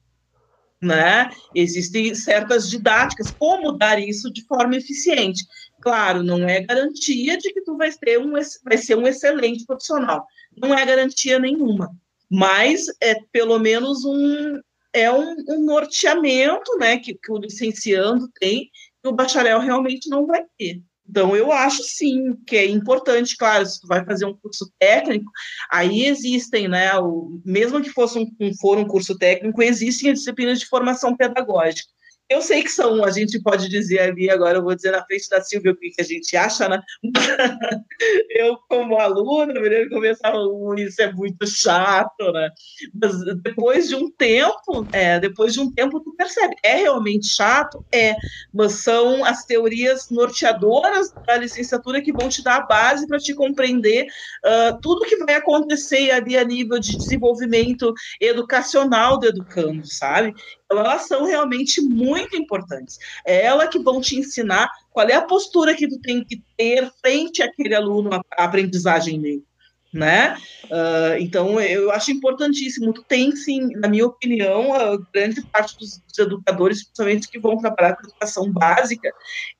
Né? 0.81 1.29
Existem 1.53 2.15
certas 2.15 2.69
didáticas, 2.69 3.31
como 3.31 3.73
dar 3.73 3.99
isso 3.99 4.31
de 4.31 4.45
forma 4.45 4.77
eficiente. 4.77 5.45
Claro, 5.81 6.23
não 6.23 6.47
é 6.47 6.61
garantia 6.61 7.37
de 7.37 7.51
que 7.53 7.61
tu 7.61 7.75
vai, 7.75 7.91
ter 7.91 8.17
um, 8.17 8.33
vai 8.63 8.77
ser 8.77 8.95
um 8.95 9.05
excelente 9.05 9.65
profissional. 9.65 10.25
Não 10.55 10.73
é 10.73 10.85
garantia 10.85 11.37
nenhuma 11.37 11.93
mas 12.29 12.85
é 13.01 13.15
pelo 13.31 13.57
menos 13.59 14.05
um 14.05 14.59
é 14.91 15.11
um, 15.11 15.35
um 15.47 15.65
norteamento 15.65 16.77
né, 16.79 16.97
que, 16.97 17.13
que 17.13 17.31
o 17.31 17.37
licenciando 17.37 18.27
tem 18.39 18.69
que 19.01 19.07
o 19.09 19.13
bacharel 19.13 19.59
realmente 19.59 20.09
não 20.09 20.25
vai 20.25 20.43
ter. 20.57 20.81
Então, 21.09 21.35
eu 21.35 21.51
acho 21.51 21.81
sim 21.83 22.35
que 22.45 22.55
é 22.55 22.67
importante, 22.67 23.35
claro, 23.35 23.65
se 23.65 23.81
tu 23.81 23.87
vai 23.87 24.05
fazer 24.05 24.25
um 24.25 24.37
curso 24.37 24.71
técnico, 24.77 25.31
aí 25.71 26.05
existem, 26.05 26.67
né, 26.67 26.95
o, 26.99 27.41
mesmo 27.43 27.81
que 27.81 27.89
fosse 27.89 28.19
um, 28.19 28.53
for 28.61 28.77
um 28.77 28.85
curso 28.85 29.17
técnico, 29.17 29.63
existem 29.63 30.13
disciplinas 30.13 30.59
de 30.59 30.67
formação 30.67 31.17
pedagógica. 31.17 31.89
Eu 32.29 32.41
sei 32.43 32.61
que 32.61 32.69
são, 32.69 33.03
a 33.03 33.09
gente 33.09 33.41
pode 33.41 33.67
dizer 33.67 33.99
ali, 33.99 34.29
agora 34.29 34.59
eu 34.59 34.63
vou 34.63 34.75
dizer 34.75 34.91
na 34.91 35.03
frente 35.03 35.27
da 35.29 35.41
Silvia 35.41 35.71
o 35.71 35.75
que, 35.75 35.91
a 35.99 36.03
gente 36.03 36.37
acha, 36.37 36.69
né? 36.69 36.79
eu, 38.29 38.55
como 38.69 38.99
aluna, 38.99 39.53
eu 39.53 39.89
começava, 39.89 40.37
isso 40.77 41.01
é 41.01 41.11
muito 41.11 41.47
chato, 41.47 42.31
né? 42.31 42.51
Mas 42.93 43.41
depois 43.41 43.87
de 43.89 43.95
um 43.95 44.11
tempo, 44.11 44.87
é, 44.91 45.19
depois 45.19 45.53
de 45.53 45.59
um 45.59 45.71
tempo, 45.71 45.99
tu 46.01 46.13
percebe, 46.15 46.55
é 46.61 46.75
realmente 46.75 47.27
chato? 47.27 47.83
É, 47.91 48.15
mas 48.53 48.73
são 48.73 49.25
as 49.25 49.45
teorias 49.45 50.11
norteadoras 50.11 51.11
da 51.25 51.35
licenciatura 51.35 51.99
que 51.99 52.13
vão 52.13 52.29
te 52.29 52.43
dar 52.43 52.57
a 52.57 52.65
base 52.67 53.07
para 53.07 53.17
te 53.17 53.33
compreender 53.33 54.05
uh, 54.45 54.79
tudo 54.81 55.05
que 55.05 55.17
vai 55.17 55.35
acontecer 55.35 56.11
ali 56.11 56.37
a 56.37 56.43
nível 56.43 56.77
de 56.77 56.95
desenvolvimento 56.95 57.91
educacional 58.21 59.17
do 59.17 59.27
educando, 59.27 59.87
sabe? 59.87 60.33
Então, 60.65 60.79
elas 60.79 61.07
são 61.07 61.25
realmente 61.25 61.81
muito 61.81 62.18
importantes. 62.33 62.97
É 63.25 63.45
ela 63.45 63.67
que 63.67 63.79
vão 63.79 64.01
te 64.01 64.17
ensinar 64.17 64.69
qual 64.91 65.07
é 65.07 65.13
a 65.13 65.21
postura 65.21 65.75
que 65.75 65.87
tu 65.87 65.99
tem 65.99 66.23
que 66.23 66.43
ter 66.57 66.91
frente 67.01 67.41
àquele 67.41 67.75
aluno, 67.75 68.09
a 68.13 68.43
aprendizagem 68.43 69.21
dele 69.21 69.48
né? 69.93 70.37
Uh, 70.65 71.17
então, 71.19 71.59
eu 71.59 71.91
acho 71.91 72.11
importantíssimo. 72.11 72.93
Tem, 73.07 73.35
sim, 73.35 73.69
na 73.75 73.87
minha 73.87 74.05
opinião, 74.05 74.73
a 74.73 74.97
grande 75.11 75.41
parte 75.41 75.77
dos, 75.77 76.01
educadores, 76.19 76.83
principalmente 76.83 77.29
que 77.29 77.39
vão 77.39 77.57
trabalhar 77.57 77.95
com 77.95 78.07
educação 78.07 78.51
básica, 78.51 79.09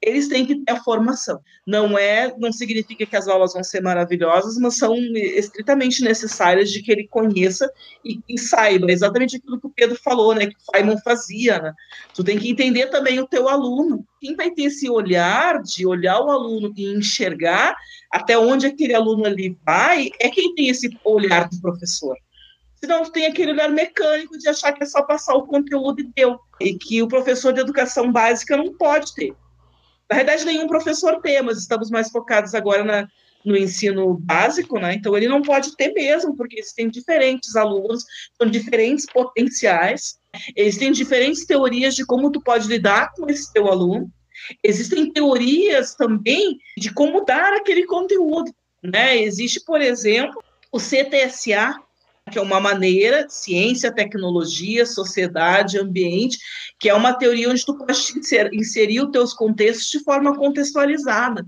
eles 0.01 0.27
têm 0.27 0.45
que 0.45 0.59
ter 0.59 0.73
a 0.73 0.83
formação. 0.83 1.39
Não 1.65 1.97
é, 1.97 2.33
não 2.37 2.51
significa 2.51 3.05
que 3.05 3.15
as 3.15 3.27
aulas 3.27 3.53
vão 3.53 3.63
ser 3.63 3.81
maravilhosas, 3.81 4.57
mas 4.57 4.77
são 4.77 4.95
estritamente 5.15 6.03
necessárias 6.03 6.69
de 6.69 6.81
que 6.81 6.91
ele 6.91 7.07
conheça 7.07 7.71
e, 8.03 8.19
e 8.27 8.37
saiba 8.37 8.91
exatamente 8.91 9.37
aquilo 9.37 9.59
que 9.59 9.67
o 9.67 9.73
Pedro 9.73 9.97
falou, 10.03 10.35
né? 10.35 10.47
Que 10.47 10.55
o 10.55 10.71
Feynman 10.71 10.97
fazia, 11.01 11.59
né? 11.59 11.73
Tu 12.13 12.23
tem 12.23 12.37
que 12.37 12.49
entender 12.49 12.87
também 12.87 13.19
o 13.19 13.27
teu 13.27 13.47
aluno. 13.47 14.05
Quem 14.19 14.35
vai 14.35 14.51
ter 14.51 14.63
esse 14.63 14.89
olhar 14.89 15.61
de 15.61 15.85
olhar 15.85 16.19
o 16.19 16.29
aluno 16.29 16.73
e 16.75 16.91
enxergar 16.91 17.75
até 18.11 18.37
onde 18.37 18.65
aquele 18.65 18.93
aluno 18.93 19.25
ali 19.25 19.55
vai, 19.65 20.09
é 20.19 20.29
quem 20.29 20.53
tem 20.55 20.69
esse 20.69 20.89
olhar 21.03 21.49
do 21.49 21.59
professor. 21.61 22.15
Senão 22.75 23.03
tem 23.11 23.25
aquele 23.25 23.51
olhar 23.51 23.69
mecânico 23.69 24.37
de 24.37 24.47
achar 24.47 24.71
que 24.71 24.83
é 24.83 24.85
só 24.85 25.01
passar 25.03 25.35
o 25.35 25.45
conteúdo 25.45 25.99
e 25.99 26.11
deu. 26.15 26.39
E 26.61 26.77
que 26.77 27.01
o 27.01 27.07
professor 27.07 27.51
de 27.51 27.59
educação 27.59 28.11
básica 28.11 28.55
não 28.55 28.73
pode 28.77 29.13
ter. 29.13 29.33
Na 30.09 30.17
verdade, 30.17 30.45
nenhum 30.45 30.67
professor 30.67 31.21
tem, 31.21 31.41
mas 31.41 31.57
estamos 31.57 31.89
mais 31.89 32.09
focados 32.09 32.55
agora 32.55 32.83
na, 32.83 33.07
no 33.45 33.55
ensino 33.55 34.17
básico, 34.17 34.79
né? 34.79 34.93
Então 34.93 35.15
ele 35.15 35.27
não 35.27 35.41
pode 35.41 35.75
ter 35.75 35.93
mesmo, 35.93 36.35
porque 36.35 36.55
eles 36.55 36.73
têm 36.73 36.89
diferentes 36.89 37.55
alunos, 37.55 38.03
são 38.37 38.49
diferentes 38.49 39.05
potenciais, 39.05 40.17
eles 40.55 40.77
têm 40.77 40.91
diferentes 40.91 41.45
teorias 41.45 41.95
de 41.95 42.05
como 42.05 42.31
tu 42.31 42.41
pode 42.41 42.67
lidar 42.67 43.11
com 43.13 43.29
esse 43.29 43.51
teu 43.51 43.67
aluno. 43.67 44.11
Existem 44.63 45.11
teorias 45.11 45.95
também 45.95 46.57
de 46.77 46.93
como 46.93 47.25
dar 47.25 47.53
aquele 47.53 47.85
conteúdo. 47.85 48.51
Né? 48.83 49.21
Existe, 49.21 49.63
por 49.63 49.81
exemplo, 49.81 50.41
o 50.71 50.79
CTSA, 50.79 51.75
que 52.31 52.37
é 52.37 52.41
uma 52.41 52.59
maneira, 52.59 53.27
ciência, 53.29 53.91
tecnologia, 53.91 54.85
sociedade, 54.85 55.79
ambiente, 55.79 56.37
que 56.79 56.87
é 56.87 56.93
uma 56.93 57.13
teoria 57.13 57.49
onde 57.49 57.65
tu 57.65 57.77
pode 57.77 57.99
inserir 58.53 59.01
os 59.01 59.11
teus 59.11 59.33
contextos 59.33 59.89
de 59.89 59.99
forma 60.03 60.35
contextualizada. 60.35 61.45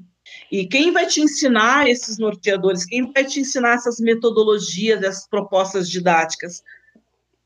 E 0.51 0.65
quem 0.65 0.91
vai 0.91 1.07
te 1.07 1.21
ensinar 1.21 1.87
esses 1.87 2.17
norteadores, 2.17 2.85
quem 2.85 3.11
vai 3.11 3.23
te 3.23 3.39
ensinar 3.39 3.75
essas 3.75 3.99
metodologias, 3.99 5.01
essas 5.03 5.27
propostas 5.27 5.89
didáticas? 5.89 6.63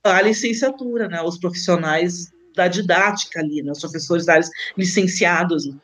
A 0.04 0.22
licenciatura, 0.22 1.08
né? 1.08 1.22
os 1.22 1.38
profissionais 1.38 2.32
da 2.56 2.68
didática 2.68 3.40
ali, 3.40 3.62
né? 3.62 3.72
os 3.72 3.80
professores 3.80 4.26
da 4.26 4.34
área 4.34 4.48
licenciados. 4.78 5.66
Né? 5.66 5.76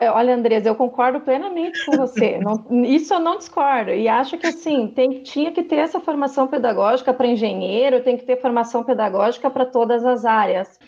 É, 0.00 0.10
olha, 0.10 0.34
Andresa, 0.34 0.68
eu 0.68 0.74
concordo 0.74 1.20
plenamente 1.20 1.84
com 1.86 1.96
você. 1.96 2.38
Não, 2.38 2.84
isso 2.84 3.14
eu 3.14 3.20
não 3.20 3.38
discordo. 3.38 3.90
E 3.90 4.08
acho 4.08 4.38
que 4.38 4.46
assim, 4.46 4.88
tem, 4.88 5.22
tinha 5.22 5.52
que 5.52 5.62
ter 5.62 5.76
essa 5.76 6.00
formação 6.00 6.46
pedagógica 6.46 7.12
para 7.12 7.26
engenheiro, 7.26 8.02
tem 8.02 8.16
que 8.16 8.24
ter 8.24 8.40
formação 8.40 8.84
pedagógica 8.84 9.50
para 9.50 9.66
todas 9.66 10.04
as 10.04 10.24
áreas. 10.24 10.78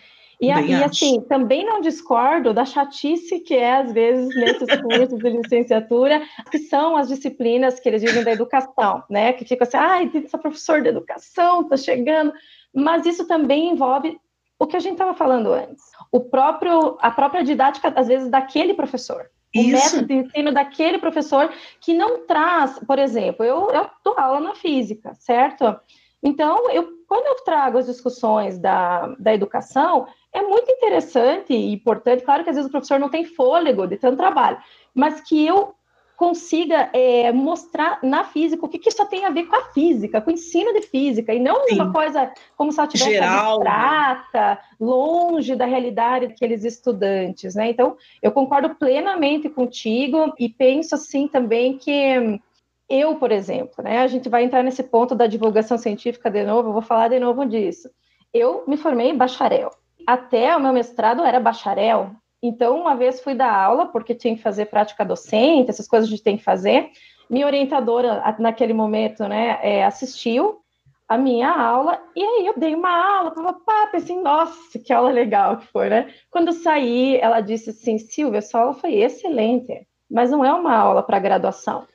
E, 0.41 0.47
e, 0.47 0.75
assim, 0.85 1.21
também 1.23 1.67
não 1.67 1.81
discordo 1.81 2.55
da 2.55 2.65
chatice 2.65 3.41
que 3.41 3.55
é, 3.55 3.79
às 3.79 3.93
vezes, 3.93 4.29
nesses 4.37 4.81
cursos 4.81 5.19
de 5.19 5.31
licenciatura, 5.31 6.23
que 6.49 6.59
são 6.59 6.97
as 6.97 7.09
disciplinas 7.09 7.81
que 7.81 7.89
eles 7.89 8.01
dizem 8.01 8.23
da 8.23 8.31
educação, 8.31 9.03
né? 9.11 9.33
Que 9.33 9.45
fica 9.45 9.65
assim, 9.65 9.77
ai, 9.77 10.11
ah, 10.15 10.19
essa 10.19 10.39
professor 10.39 10.81
de 10.81 10.91
educação 10.91 11.63
está 11.63 11.77
chegando. 11.77 12.33
Mas 12.73 13.05
isso 13.05 13.27
também 13.27 13.71
envolve 13.71 14.17
o 14.61 14.67
que 14.67 14.77
a 14.77 14.81
gente 14.81 14.93
estava 14.93 15.15
falando 15.15 15.53
antes, 15.53 15.85
o 16.11 16.21
próprio, 16.21 16.97
a 17.01 17.11
própria 17.11 17.45
didática, 17.45 17.93
às 17.95 18.09
vezes, 18.09 18.31
daquele 18.31 18.75
professor. 18.75 19.31
O 19.55 19.61
Isso. 19.61 19.97
método 19.97 20.07
de 20.07 20.15
ensino 20.15 20.53
daquele 20.53 20.99
professor 20.99 21.51
que 21.81 21.95
não 21.95 22.27
traz, 22.27 22.79
por 22.87 22.99
exemplo, 22.99 23.45
eu, 23.45 23.71
eu 23.71 23.89
dou 24.05 24.19
aula 24.19 24.41
na 24.41 24.55
física, 24.55 25.15
certo? 25.15 25.79
Então, 26.23 26.71
eu, 26.71 26.89
quando 27.07 27.27
eu 27.27 27.45
trago 27.45 27.79
as 27.79 27.87
discussões 27.87 28.59
da, 28.59 29.15
da 29.19 29.33
educação, 29.33 30.07
é 30.33 30.43
muito 30.43 30.71
interessante 30.71 31.55
e 31.55 31.73
importante, 31.73 32.25
claro 32.25 32.45
que 32.45 32.51
às 32.51 32.57
vezes 32.57 32.69
o 32.69 32.73
professor 32.73 32.99
não 32.99 33.09
tem 33.09 33.25
fôlego 33.25 33.87
de 33.87 33.97
tanto 33.97 34.17
trabalho, 34.17 34.59
mas 34.95 35.21
que 35.21 35.47
eu 35.47 35.75
consiga 36.19 36.91
é, 36.93 37.31
mostrar 37.31 38.01
na 38.03 38.25
física 38.25 38.67
o 38.67 38.69
que, 38.69 38.77
que 38.77 38.89
isso 38.89 39.07
tem 39.07 39.25
a 39.25 39.31
ver 39.31 39.45
com 39.45 39.55
a 39.55 39.67
física, 39.67 40.21
com 40.21 40.31
o 40.31 40.35
ensino 40.35 40.75
de 40.75 40.83
física, 40.83 41.33
e 41.33 41.39
não 41.39 41.69
Sim. 41.69 41.77
uma 41.77 41.93
coisa 41.93 42.33
como 42.57 42.73
se 42.73 42.81
ela 42.81 42.89
tivesse 42.89 43.13
Geral, 43.13 43.61
né? 43.61 43.71
abstrata, 43.71 44.61
longe 44.81 45.55
da 45.55 45.65
realidade 45.65 46.27
daqueles 46.27 46.65
estudantes, 46.65 47.55
né? 47.55 47.71
Então, 47.71 47.97
eu 48.21 48.33
concordo 48.33 48.75
plenamente 48.75 49.49
contigo 49.49 50.35
e 50.37 50.49
penso 50.49 50.97
assim 50.97 51.29
também 51.29 51.79
que 51.79 52.41
eu, 52.89 53.15
por 53.15 53.31
exemplo, 53.31 53.85
né, 53.85 53.99
a 53.99 54.09
gente 54.09 54.29
vai 54.29 54.43
entrar 54.43 54.65
nesse 54.65 54.83
ponto 54.83 55.15
da 55.15 55.29
divulgação 55.29 55.79
científica 55.79 56.29
de 56.29 56.43
novo, 56.43 56.71
eu 56.71 56.73
vou 56.73 56.83
falar 56.83 57.07
de 57.07 57.21
novo 57.21 57.47
disso. 57.47 57.89
Eu 58.35 58.65
me 58.67 58.77
formei 58.77 59.11
em 59.11 59.17
bacharel. 59.17 59.71
Até 60.05 60.57
o 60.57 60.61
meu 60.61 60.73
mestrado 60.73 61.23
era 61.23 61.39
bacharel, 61.39 62.11
então, 62.43 62.81
uma 62.81 62.95
vez 62.95 63.21
fui 63.21 63.35
dar 63.35 63.53
aula, 63.53 63.87
porque 63.87 64.15
tinha 64.15 64.37
que 64.37 64.43
fazer 64.43 64.67
prática 64.67 65.05
docente, 65.05 65.71
essas 65.71 65.89
coisas 65.89 66.09
a 66.09 66.11
gente 66.11 66.23
tem 66.23 66.37
que 66.37 66.45
fazer. 66.45 66.91
Minha 67.29 67.47
orientadora, 67.47 68.37
naquele 68.39 68.73
momento, 68.73 69.27
né, 69.27 69.59
é, 69.63 69.85
assistiu 69.85 70.61
a 71.09 71.17
minha 71.17 71.51
aula, 71.51 72.01
e 72.15 72.23
aí 72.23 72.47
eu 72.47 72.59
dei 72.59 72.75
uma 72.75 72.91
aula, 72.91 73.55
pá, 73.65 73.89
pensei, 73.91 74.21
nossa, 74.21 74.79
que 74.79 74.93
aula 74.93 75.11
legal 75.11 75.57
que 75.57 75.67
foi, 75.69 75.89
né? 75.89 76.13
Quando 76.31 76.49
eu 76.49 76.53
saí, 76.53 77.17
ela 77.17 77.41
disse 77.41 77.71
assim, 77.71 77.97
Silvia, 77.99 78.43
sua 78.43 78.61
aula 78.61 78.75
foi 78.75 78.97
excelente, 78.97 79.87
mas 80.11 80.31
não 80.31 80.45
é 80.45 80.53
uma 80.53 80.77
aula 80.77 81.03
para 81.03 81.19
graduação. 81.19 81.87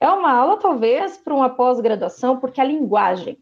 É 0.00 0.08
uma 0.08 0.32
aula, 0.32 0.56
talvez, 0.58 1.16
para 1.16 1.32
uma 1.32 1.48
pós-graduação, 1.48 2.38
porque 2.38 2.60
a 2.60 2.64
linguagem. 2.64 3.38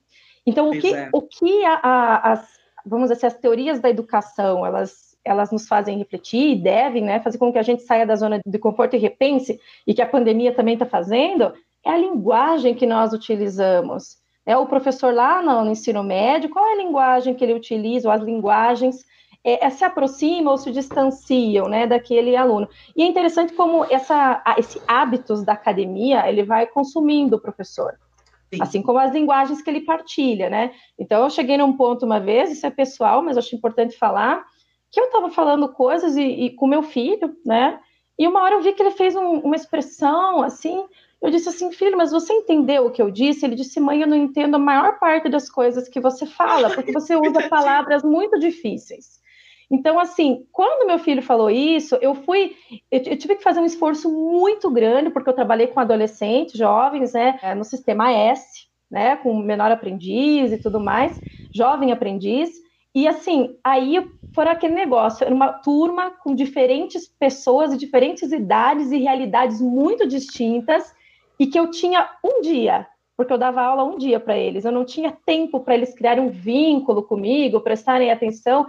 Então, 0.46 0.68
o 0.68 0.78
que, 0.78 0.94
é. 0.94 1.08
o 1.10 1.22
que 1.22 1.64
a, 1.64 1.80
a, 1.82 2.32
as, 2.32 2.48
vamos 2.84 3.08
dizer 3.08 3.14
assim, 3.14 3.34
as 3.34 3.40
teorias 3.40 3.80
da 3.80 3.88
educação, 3.88 4.64
elas 4.64 5.13
elas 5.24 5.50
nos 5.50 5.66
fazem 5.66 5.98
refletir 5.98 6.52
e 6.52 6.60
devem 6.60 7.02
né, 7.02 7.20
fazer 7.20 7.38
com 7.38 7.52
que 7.52 7.58
a 7.58 7.62
gente 7.62 7.82
saia 7.82 8.06
da 8.06 8.16
zona 8.16 8.40
de 8.44 8.58
conforto 8.58 8.94
e 8.94 8.98
repense, 8.98 9.58
e 9.86 9.94
que 9.94 10.02
a 10.02 10.06
pandemia 10.06 10.54
também 10.54 10.74
está 10.74 10.86
fazendo, 10.86 11.52
é 11.84 11.90
a 11.90 11.98
linguagem 11.98 12.74
que 12.74 12.86
nós 12.86 13.12
utilizamos. 13.12 14.18
É 14.46 14.56
o 14.56 14.66
professor 14.66 15.14
lá 15.14 15.42
no, 15.42 15.70
ensino 15.70 16.02
médio, 16.02 16.50
qual 16.50 16.66
é 16.66 16.72
a 16.72 16.76
linguagem 16.76 17.34
que 17.34 17.42
ele 17.42 17.54
utiliza, 17.54 18.08
ou 18.08 18.14
as 18.14 18.22
linguagens 18.22 19.04
é, 19.42 19.66
é, 19.66 19.70
se 19.70 19.84
aproximam 19.84 20.52
ou 20.52 20.58
se 20.58 20.70
distanciam 20.70 21.68
né, 21.68 21.86
daquele 21.86 22.36
aluno. 22.36 22.68
E 22.96 23.02
é 23.02 23.06
interessante 23.06 23.52
como 23.54 23.84
essa, 23.84 24.42
esse 24.58 24.80
hábitos 24.86 25.42
da 25.44 25.52
academia 25.52 26.28
ele 26.28 26.42
vai 26.42 26.66
consumindo 26.66 27.36
o 27.36 27.40
professor. 27.40 27.94
Sim. 28.52 28.62
Assim 28.62 28.82
como 28.82 28.98
as 28.98 29.12
linguagens 29.12 29.60
que 29.60 29.68
ele 29.68 29.80
partilha, 29.80 30.48
né? 30.48 30.72
Então, 30.98 31.24
eu 31.24 31.30
cheguei 31.30 31.56
num 31.56 31.76
ponto 31.76 32.06
uma 32.06 32.20
vez, 32.20 32.50
isso 32.52 32.66
é 32.66 32.70
pessoal, 32.70 33.22
mas 33.22 33.36
acho 33.36 33.56
importante 33.56 33.96
falar, 33.96 34.44
que 34.94 35.00
eu 35.00 35.06
estava 35.06 35.28
falando 35.28 35.68
coisas 35.68 36.16
e, 36.16 36.22
e, 36.22 36.50
com 36.50 36.68
meu 36.68 36.82
filho, 36.82 37.36
né? 37.44 37.80
E 38.16 38.28
uma 38.28 38.42
hora 38.42 38.54
eu 38.54 38.62
vi 38.62 38.72
que 38.72 38.82
ele 38.82 38.92
fez 38.92 39.16
um, 39.16 39.40
uma 39.40 39.56
expressão 39.56 40.40
assim. 40.42 40.84
Eu 41.20 41.30
disse 41.30 41.48
assim, 41.48 41.72
filho, 41.72 41.96
mas 41.96 42.12
você 42.12 42.32
entendeu 42.32 42.86
o 42.86 42.90
que 42.90 43.02
eu 43.02 43.10
disse? 43.10 43.44
Ele 43.44 43.56
disse, 43.56 43.80
mãe, 43.80 44.00
eu 44.00 44.06
não 44.06 44.16
entendo 44.16 44.54
a 44.54 44.58
maior 44.58 44.98
parte 44.98 45.28
das 45.28 45.50
coisas 45.50 45.88
que 45.88 45.98
você 45.98 46.26
fala, 46.26 46.70
porque 46.70 46.92
você 46.92 47.16
usa 47.18 47.48
palavras 47.48 48.04
muito 48.04 48.38
difíceis. 48.38 49.20
Então, 49.70 49.98
assim, 49.98 50.46
quando 50.52 50.86
meu 50.86 50.98
filho 50.98 51.22
falou 51.22 51.50
isso, 51.50 51.96
eu 51.96 52.14
fui, 52.14 52.54
eu, 52.90 53.00
eu, 53.00 53.16
tive 53.16 53.36
que 53.36 53.42
fazer 53.42 53.60
um 53.60 53.64
esforço 53.64 54.10
muito 54.10 54.70
grande, 54.70 55.10
porque 55.10 55.28
eu 55.28 55.34
trabalhei 55.34 55.66
com 55.66 55.80
adolescentes, 55.80 56.56
jovens, 56.56 57.14
né, 57.14 57.54
no 57.56 57.64
sistema 57.64 58.12
S, 58.12 58.66
né, 58.90 59.16
com 59.16 59.34
menor 59.36 59.72
aprendiz 59.72 60.52
e 60.52 60.58
tudo 60.58 60.78
mais, 60.78 61.18
jovem 61.52 61.90
aprendiz, 61.90 62.52
E 62.94 63.08
assim, 63.08 63.56
aí 63.64 64.08
foi 64.32 64.46
aquele 64.46 64.74
negócio, 64.74 65.24
era 65.24 65.34
uma 65.34 65.52
turma 65.52 66.12
com 66.22 66.34
diferentes 66.34 67.08
pessoas 67.08 67.72
de 67.72 67.78
diferentes 67.78 68.30
idades 68.30 68.92
e 68.92 68.98
realidades 68.98 69.60
muito 69.60 70.06
distintas, 70.06 70.94
e 71.38 71.46
que 71.46 71.58
eu 71.58 71.70
tinha 71.70 72.08
um 72.22 72.40
dia, 72.40 72.86
porque 73.16 73.32
eu 73.32 73.38
dava 73.38 73.62
aula 73.62 73.82
um 73.82 73.98
dia 73.98 74.20
para 74.20 74.38
eles, 74.38 74.64
eu 74.64 74.70
não 74.70 74.84
tinha 74.84 75.16
tempo 75.26 75.60
para 75.60 75.74
eles 75.74 75.92
criarem 75.92 76.22
um 76.22 76.30
vínculo 76.30 77.02
comigo, 77.02 77.60
prestarem 77.60 78.12
atenção, 78.12 78.66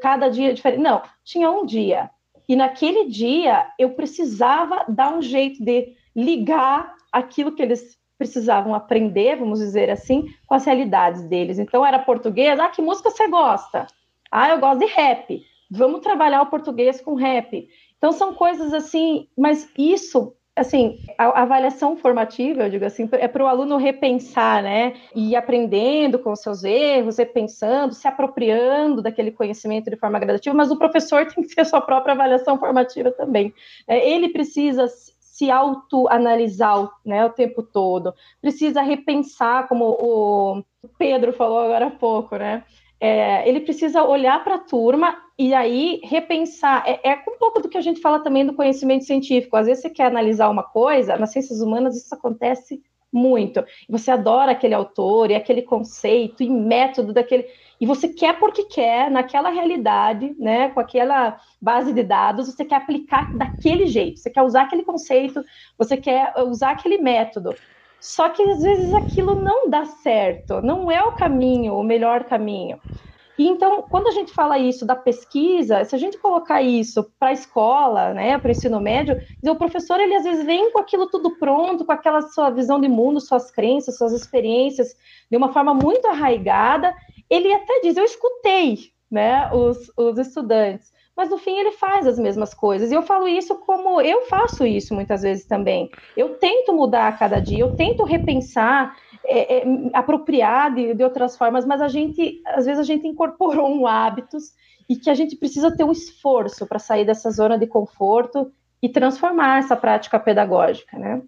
cada 0.00 0.28
dia 0.28 0.54
diferente. 0.54 0.80
Não, 0.80 1.02
tinha 1.22 1.50
um 1.50 1.66
dia. 1.66 2.10
E 2.48 2.56
naquele 2.56 3.08
dia 3.08 3.70
eu 3.78 3.90
precisava 3.90 4.84
dar 4.88 5.14
um 5.14 5.20
jeito 5.20 5.62
de 5.62 5.94
ligar 6.16 6.94
aquilo 7.12 7.52
que 7.52 7.62
eles 7.62 7.99
precisavam 8.20 8.74
aprender, 8.74 9.36
vamos 9.36 9.60
dizer 9.60 9.88
assim, 9.88 10.26
com 10.46 10.52
as 10.52 10.66
realidades 10.66 11.22
deles. 11.22 11.58
Então 11.58 11.86
era 11.86 11.98
português, 11.98 12.60
ah, 12.60 12.68
que 12.68 12.82
música 12.82 13.10
você 13.10 13.26
gosta? 13.26 13.86
Ah, 14.30 14.50
eu 14.50 14.60
gosto 14.60 14.80
de 14.80 14.84
rap. 14.84 15.42
Vamos 15.70 16.02
trabalhar 16.02 16.42
o 16.42 16.50
português 16.50 17.00
com 17.00 17.14
rap. 17.14 17.66
Então 17.96 18.12
são 18.12 18.34
coisas 18.34 18.74
assim, 18.74 19.26
mas 19.38 19.70
isso 19.78 20.36
assim, 20.54 20.98
a 21.16 21.40
avaliação 21.40 21.96
formativa, 21.96 22.64
eu 22.64 22.70
digo 22.70 22.84
assim, 22.84 23.08
é 23.12 23.26
para 23.26 23.42
o 23.42 23.46
aluno 23.46 23.78
repensar, 23.78 24.62
né? 24.62 24.94
E 25.14 25.34
aprendendo 25.34 26.18
com 26.18 26.32
os 26.32 26.40
seus 26.40 26.62
erros, 26.64 27.16
repensando, 27.16 27.94
se 27.94 28.06
apropriando 28.06 29.00
daquele 29.00 29.30
conhecimento 29.30 29.88
de 29.88 29.96
forma 29.96 30.18
gradativa, 30.18 30.54
mas 30.54 30.70
o 30.70 30.76
professor 30.76 31.24
tem 31.32 31.42
que 31.42 31.54
ter 31.54 31.62
a 31.62 31.64
sua 31.64 31.80
própria 31.80 32.12
avaliação 32.12 32.58
formativa 32.58 33.10
também. 33.10 33.54
É, 33.88 34.06
ele 34.06 34.28
precisa 34.28 34.86
se 35.40 35.50
autoanalisar 35.50 36.90
né, 37.02 37.24
o 37.24 37.30
tempo 37.30 37.62
todo, 37.62 38.12
precisa 38.42 38.82
repensar, 38.82 39.66
como 39.68 39.86
o 39.86 40.62
Pedro 40.98 41.32
falou 41.32 41.60
agora 41.60 41.86
há 41.86 41.90
pouco, 41.90 42.36
né? 42.36 42.62
É, 43.00 43.48
ele 43.48 43.60
precisa 43.60 44.02
olhar 44.04 44.44
para 44.44 44.56
a 44.56 44.58
turma 44.58 45.16
e 45.38 45.54
aí 45.54 46.02
repensar. 46.04 46.84
É, 46.86 47.12
é, 47.12 47.24
um 47.26 47.38
pouco 47.38 47.62
do 47.62 47.70
que 47.70 47.78
a 47.78 47.80
gente 47.80 48.02
fala 48.02 48.18
também 48.18 48.44
do 48.44 48.52
conhecimento 48.52 49.06
científico. 49.06 49.56
Às 49.56 49.66
vezes 49.66 49.80
você 49.80 49.88
quer 49.88 50.04
analisar 50.04 50.50
uma 50.50 50.62
coisa, 50.62 51.16
nas 51.16 51.32
ciências 51.32 51.62
humanas 51.62 51.96
isso 51.96 52.14
acontece 52.14 52.82
muito. 53.12 53.64
Você 53.88 54.10
adora 54.10 54.52
aquele 54.52 54.74
autor 54.74 55.30
e 55.30 55.34
aquele 55.34 55.62
conceito 55.62 56.42
e 56.42 56.50
método 56.50 57.12
daquele. 57.12 57.46
E 57.80 57.86
você 57.86 58.08
quer 58.08 58.38
porque 58.38 58.64
quer, 58.64 59.10
naquela 59.10 59.50
realidade, 59.50 60.34
né, 60.38 60.68
com 60.70 60.80
aquela 60.80 61.40
base 61.60 61.92
de 61.92 62.02
dados, 62.02 62.46
você 62.46 62.64
quer 62.64 62.76
aplicar 62.76 63.30
daquele 63.34 63.86
jeito, 63.86 64.20
você 64.20 64.30
quer 64.30 64.42
usar 64.42 64.62
aquele 64.62 64.82
conceito, 64.82 65.42
você 65.78 65.96
quer 65.96 66.32
usar 66.38 66.70
aquele 66.72 66.98
método. 66.98 67.58
Só 67.98 68.28
que 68.30 68.42
às 68.42 68.62
vezes 68.62 68.94
aquilo 68.94 69.42
não 69.42 69.68
dá 69.68 69.84
certo, 69.84 70.62
não 70.62 70.90
é 70.90 71.02
o 71.02 71.12
caminho, 71.12 71.74
o 71.74 71.82
melhor 71.82 72.24
caminho. 72.24 72.80
E 73.40 73.48
então, 73.48 73.80
quando 73.88 74.06
a 74.06 74.10
gente 74.10 74.34
fala 74.34 74.58
isso 74.58 74.84
da 74.84 74.94
pesquisa, 74.94 75.82
se 75.82 75.96
a 75.96 75.98
gente 75.98 76.18
colocar 76.18 76.60
isso 76.60 77.10
para 77.18 77.28
a 77.28 77.32
escola, 77.32 78.12
né, 78.12 78.36
para 78.36 78.48
o 78.48 78.50
ensino 78.50 78.78
médio, 78.78 79.18
o 79.42 79.56
professor 79.56 79.98
ele 79.98 80.14
às 80.14 80.24
vezes 80.24 80.44
vem 80.44 80.70
com 80.70 80.78
aquilo 80.78 81.06
tudo 81.08 81.30
pronto, 81.38 81.86
com 81.86 81.90
aquela 81.90 82.20
sua 82.20 82.50
visão 82.50 82.78
de 82.78 82.86
mundo, 82.86 83.18
suas 83.18 83.50
crenças, 83.50 83.96
suas 83.96 84.12
experiências, 84.12 84.94
de 85.30 85.38
uma 85.38 85.54
forma 85.54 85.72
muito 85.72 86.06
arraigada. 86.06 86.94
Ele 87.30 87.50
até 87.50 87.80
diz: 87.80 87.96
Eu 87.96 88.04
escutei 88.04 88.90
né, 89.10 89.48
os, 89.54 89.90
os 89.96 90.18
estudantes 90.18 90.92
mas 91.20 91.28
no 91.28 91.36
fim 91.36 91.58
ele 91.58 91.72
faz 91.72 92.06
as 92.06 92.18
mesmas 92.18 92.54
coisas. 92.54 92.90
E 92.90 92.94
eu 92.94 93.02
falo 93.02 93.28
isso 93.28 93.54
como 93.56 94.00
eu 94.00 94.22
faço 94.22 94.64
isso 94.64 94.94
muitas 94.94 95.20
vezes 95.20 95.44
também. 95.44 95.90
Eu 96.16 96.38
tento 96.38 96.72
mudar 96.72 97.08
a 97.08 97.12
cada 97.12 97.38
dia, 97.40 97.58
eu 97.58 97.72
tento 97.72 98.04
repensar, 98.04 98.96
é, 99.30 99.58
é, 99.58 99.64
apropriar 99.94 100.74
de, 100.74 100.94
de 100.94 101.04
outras 101.04 101.36
formas, 101.36 101.64
mas 101.64 101.80
a 101.80 101.88
gente, 101.88 102.42
às 102.46 102.66
vezes, 102.66 102.80
a 102.80 102.84
gente 102.84 103.06
incorporou 103.06 103.68
um 103.68 103.86
hábitos 103.86 104.52
e 104.88 104.96
que 104.96 105.08
a 105.08 105.14
gente 105.14 105.36
precisa 105.36 105.74
ter 105.74 105.84
um 105.84 105.92
esforço 105.92 106.66
para 106.66 106.80
sair 106.80 107.04
dessa 107.04 107.30
zona 107.30 107.56
de 107.56 107.66
conforto 107.66 108.52
e 108.82 108.88
transformar 108.88 109.58
essa 109.58 109.76
prática 109.76 110.18
pedagógica, 110.18 110.98
né? 110.98 111.22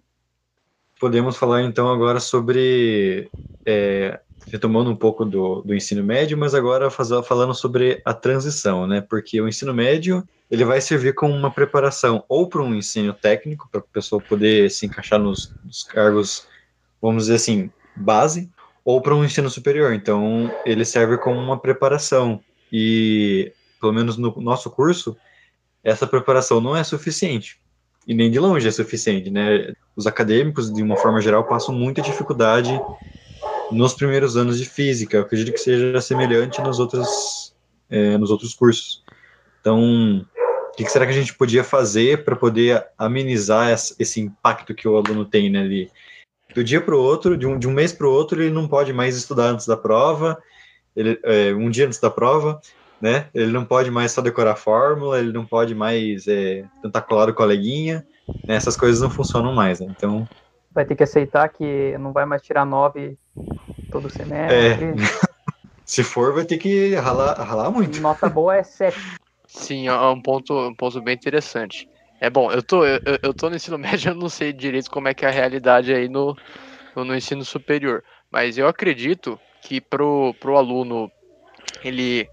Podemos 0.99 1.37
falar 1.37 1.63
então 1.63 1.89
agora 1.89 2.19
sobre 2.19 3.29
é, 3.65 4.19
retomando 4.47 4.89
um 4.89 4.95
pouco 4.95 5.23
do, 5.23 5.61
do 5.61 5.73
ensino 5.73 6.03
médio, 6.03 6.37
mas 6.37 6.53
agora 6.53 6.89
falando 6.89 7.53
sobre 7.53 8.01
a 8.03 8.13
transição, 8.13 8.85
né? 8.85 9.01
Porque 9.01 9.39
o 9.39 9.47
ensino 9.47 9.73
médio 9.73 10.27
ele 10.51 10.65
vai 10.65 10.81
servir 10.81 11.13
como 11.15 11.33
uma 11.33 11.49
preparação 11.49 12.23
ou 12.27 12.47
para 12.47 12.61
um 12.61 12.75
ensino 12.75 13.13
técnico, 13.13 13.67
para 13.71 13.79
a 13.79 13.83
pessoa 13.83 14.21
poder 14.21 14.69
se 14.69 14.85
encaixar 14.85 15.19
nos, 15.19 15.53
nos 15.63 15.83
cargos, 15.83 16.47
vamos 17.01 17.23
dizer 17.23 17.35
assim, 17.35 17.71
base, 17.95 18.49
ou 18.83 19.01
para 19.01 19.15
um 19.15 19.23
ensino 19.23 19.49
superior. 19.49 19.93
Então, 19.93 20.51
ele 20.65 20.85
serve 20.85 21.17
como 21.17 21.39
uma 21.39 21.57
preparação. 21.57 22.39
E, 22.71 23.51
pelo 23.79 23.93
menos 23.93 24.17
no 24.17 24.33
nosso 24.41 24.69
curso, 24.69 25.15
essa 25.83 26.07
preparação 26.07 26.59
não 26.59 26.75
é 26.75 26.83
suficiente. 26.83 27.59
E 28.07 28.13
nem 28.13 28.29
de 28.29 28.39
longe 28.39 28.67
é 28.67 28.71
suficiente, 28.71 29.29
né? 29.29 29.73
Os 29.95 30.07
acadêmicos, 30.07 30.73
de 30.73 30.81
uma 30.81 30.97
forma 30.97 31.21
geral, 31.21 31.45
passam 31.45 31.73
muita 31.73 32.01
dificuldade 32.01 32.77
nos 33.71 33.93
primeiros 33.93 34.35
anos 34.35 34.57
de 34.57 34.65
física. 34.65 35.17
Eu 35.17 35.21
acredito 35.21 35.53
que 35.53 35.59
seja 35.59 36.01
semelhante 36.01 36.61
nos 36.61 36.79
outros, 36.79 37.55
é, 37.89 38.17
nos 38.17 38.29
outros 38.29 38.53
cursos. 38.53 39.03
Então, 39.61 40.25
o 40.73 40.75
que 40.75 40.89
será 40.89 41.05
que 41.05 41.11
a 41.11 41.15
gente 41.15 41.33
podia 41.35 41.63
fazer 41.63 42.25
para 42.25 42.35
poder 42.35 42.85
amenizar 42.97 43.71
esse 43.71 44.19
impacto 44.19 44.73
que 44.73 44.87
o 44.87 44.97
aluno 44.97 45.23
tem, 45.23 45.49
né? 45.49 45.63
Ele, 45.63 45.89
do 46.53 46.63
dia 46.63 46.81
para 46.81 46.95
o 46.95 46.99
outro, 46.99 47.37
de 47.37 47.45
um, 47.45 47.57
de 47.57 47.67
um 47.67 47.71
mês 47.71 47.91
para 47.91 48.07
o 48.07 48.11
outro, 48.11 48.41
ele 48.41 48.53
não 48.53 48.67
pode 48.67 48.93
mais 48.93 49.15
estudar 49.15 49.45
antes 49.45 49.65
da 49.65 49.77
prova, 49.77 50.37
ele, 50.95 51.19
é, 51.23 51.53
um 51.53 51.69
dia 51.69 51.85
antes 51.85 51.99
da 51.99 52.09
prova, 52.09 52.59
né? 53.01 53.27
Ele 53.33 53.51
não 53.51 53.65
pode 53.65 53.91
mais 53.91 54.11
só 54.11 54.21
decorar 54.21 54.55
fórmula, 54.55 55.19
ele 55.19 55.33
não 55.33 55.45
pode 55.45 55.75
mais 55.75 56.27
é, 56.27 56.63
tentar 56.81 57.01
colar 57.01 57.29
o 57.29 57.33
coleguinha, 57.33 58.05
né? 58.47 58.55
Essas 58.55 58.77
coisas 58.77 59.01
não 59.01 59.09
funcionam 59.09 59.53
mais, 59.53 59.79
né? 59.79 59.87
Então, 59.89 60.27
vai 60.71 60.85
ter 60.85 60.95
que 60.95 61.03
aceitar 61.03 61.49
que 61.49 61.97
não 61.97 62.11
vai 62.11 62.25
mais 62.25 62.41
tirar 62.41 62.65
nove 62.65 63.17
todo 63.91 64.09
semestre. 64.09 64.55
É. 64.55 64.93
Se 65.85 66.01
for, 66.01 66.33
vai 66.33 66.45
ter 66.45 66.57
que 66.57 66.95
ralar, 66.95 67.33
ralar 67.33 67.69
muito. 67.69 67.99
Nota 67.99 68.29
boa 68.29 68.55
é 68.55 68.63
sete. 68.63 68.97
Sim, 69.45 69.87
é 69.87 69.93
um 69.93 70.21
ponto, 70.21 70.53
um 70.53 70.73
ponto 70.73 71.01
bem 71.01 71.13
interessante. 71.13 71.87
É 72.23 72.29
bom, 72.29 72.49
eu 72.49 72.63
tô, 72.63 72.85
eu, 72.85 73.01
eu 73.21 73.33
tô 73.33 73.49
no 73.49 73.57
ensino 73.57 73.75
médio, 73.77 74.11
eu 74.11 74.15
não 74.15 74.29
sei 74.29 74.53
direito 74.53 74.89
como 74.89 75.09
é 75.09 75.13
que 75.13 75.25
é 75.25 75.27
a 75.27 75.31
realidade 75.31 75.93
aí 75.93 76.07
no, 76.07 76.33
no 76.95 77.13
ensino 77.13 77.43
superior. 77.43 78.01
Mas 78.31 78.57
eu 78.57 78.65
acredito 78.65 79.37
que 79.61 79.81
pro, 79.81 80.33
pro 80.39 80.55
aluno 80.55 81.11
ele 81.83 82.29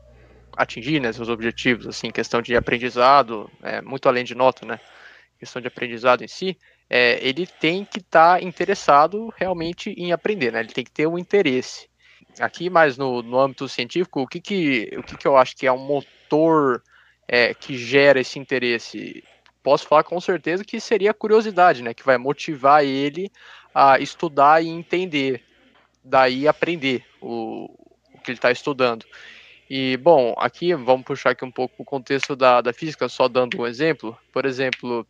atingir 0.57 1.01
né, 1.01 1.13
seus 1.13 1.29
objetivos, 1.29 1.89
assim, 1.89 2.13
questão 2.13 2.41
de 2.41 2.55
aprendizado, 2.55 3.51
é, 3.65 3.83
muito 3.83 4.09
além 4.09 4.23
de 4.23 4.33
nota, 4.33 4.65
né? 4.65 4.79
Questão 5.41 5.61
de 5.61 5.67
aprendizado 5.67 6.23
em 6.23 6.29
si, 6.29 6.57
é, 6.89 7.19
ele 7.21 7.45
tem 7.45 7.85
que 7.85 7.99
estar 7.99 8.39
tá 8.39 8.45
interessado 8.45 9.35
realmente 9.37 9.91
em 9.99 10.13
aprender, 10.13 10.53
né? 10.53 10.61
Ele 10.61 10.73
tem 10.73 10.85
que 10.85 10.93
ter 10.93 11.09
um 11.09 11.19
interesse. 11.19 11.89
Aqui, 12.39 12.71
mais 12.71 12.97
no, 12.97 13.25
no 13.25 13.41
âmbito 13.41 13.69
científico, 13.69 14.21
o 14.21 14.29
que 14.29 14.41
que, 14.41 14.89
o 14.97 15.03
que 15.03 15.17
que 15.17 15.27
eu 15.27 15.37
acho 15.37 15.57
que 15.57 15.67
é 15.67 15.73
um 15.73 15.85
motor 15.85 16.81
é, 17.27 17.53
que 17.55 17.77
gera 17.77 18.21
esse 18.21 18.39
interesse? 18.39 19.25
Posso 19.63 19.87
falar 19.87 20.05
com 20.05 20.21
certeza 20.21 20.65
que 20.65 20.81
seria 20.81 21.11
a 21.11 21.15
curiosidade, 21.15 21.83
né? 21.83 21.93
Que 21.93 22.05
vai 22.05 22.17
motivar 22.17 22.85
ele 22.85 23.31
a 23.75 23.99
estudar 23.99 24.63
e 24.63 24.69
entender, 24.69 25.43
daí 26.03 26.49
aprender 26.49 27.05
o, 27.21 27.65
o 28.15 28.19
que 28.21 28.31
ele 28.31 28.39
está 28.39 28.51
estudando. 28.51 29.05
E, 29.69 29.97
bom, 29.99 30.35
aqui 30.37 30.75
vamos 30.75 31.05
puxar 31.05 31.31
aqui 31.31 31.45
um 31.45 31.51
pouco 31.51 31.83
o 31.83 31.85
contexto 31.85 32.35
da, 32.35 32.61
da 32.61 32.73
física, 32.73 33.09
só 33.09 33.29
dando 33.29 33.61
um 33.61 33.67
exemplo. 33.67 34.19
Por 34.33 34.45
exemplo, 34.45 35.07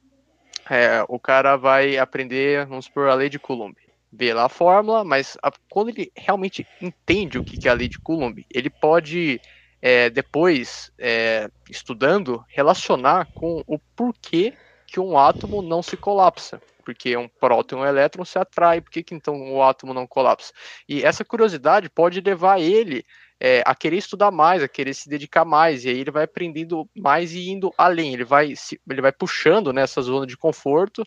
é, 0.68 1.03
o 1.09 1.18
cara 1.18 1.57
vai 1.57 1.96
aprender, 1.96 2.66
vamos 2.66 2.84
supor, 2.84 3.09
a 3.09 3.14
lei 3.14 3.30
de 3.30 3.38
Coulomb. 3.38 3.74
Vê 4.12 4.34
lá 4.34 4.44
a 4.44 4.48
fórmula, 4.51 5.03
mas 5.05 5.38
a, 5.42 5.51
quando 5.70 5.88
ele 5.88 6.12
realmente 6.14 6.66
entende 6.82 7.38
o 7.38 7.44
que, 7.44 7.57
que 7.57 7.68
é 7.68 7.70
a 7.70 7.74
lei 7.74 7.88
de 7.88 7.98
Coulomb, 7.98 8.44
ele 8.53 8.68
pode 8.68 9.40
é, 9.83 10.11
depois, 10.11 10.93
é, 10.99 11.49
estudando, 11.68 12.45
relacionar 12.49 13.26
com 13.35 13.62
o 13.66 13.78
porquê 13.97 14.53
que 14.87 15.01
um 15.01 15.16
átomo 15.16 15.62
não 15.62 15.83
se 15.83 15.97
colapsa. 15.97 16.61
Porque 16.85 17.16
um 17.16 17.28
próton 17.28 17.76
e 17.76 17.81
um 17.81 17.87
elétron 17.87 18.24
se 18.24 18.39
atrai, 18.39 18.81
por 18.81 18.91
que, 18.91 19.03
que 19.03 19.14
então 19.14 19.53
o 19.53 19.62
átomo 19.62 19.95
não 19.95 20.07
colapsa? 20.07 20.53
E 20.89 21.05
essa 21.05 21.24
curiosidade 21.24 21.89
pode 21.89 22.20
levar 22.20 22.61
ele 22.61 23.05
é, 23.39 23.62
a 23.64 23.74
querer 23.74 23.97
estudar 23.97 24.31
mais, 24.31 24.62
a 24.62 24.68
querer 24.68 24.93
se 24.93 25.09
dedicar 25.09 25.45
mais, 25.45 25.85
e 25.85 25.89
aí 25.89 25.99
ele 25.99 26.11
vai 26.11 26.24
aprendendo 26.24 26.89
mais 26.95 27.33
e 27.33 27.49
indo 27.49 27.72
além, 27.78 28.12
ele 28.12 28.24
vai, 28.24 28.55
se, 28.55 28.78
ele 28.89 29.01
vai 29.01 29.12
puxando 29.12 29.72
nessa 29.72 30.03
zona 30.03 30.26
de 30.26 30.37
conforto 30.37 31.03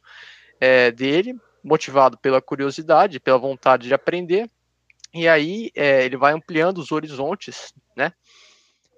é, 0.60 0.90
dele, 0.90 1.36
motivado 1.64 2.18
pela 2.18 2.42
curiosidade, 2.42 3.20
pela 3.20 3.38
vontade 3.38 3.88
de 3.88 3.94
aprender, 3.94 4.50
e 5.14 5.28
aí 5.28 5.70
é, 5.76 6.04
ele 6.04 6.18
vai 6.18 6.34
ampliando 6.34 6.80
os 6.80 6.92
horizontes, 6.92 7.72
né? 7.76 7.83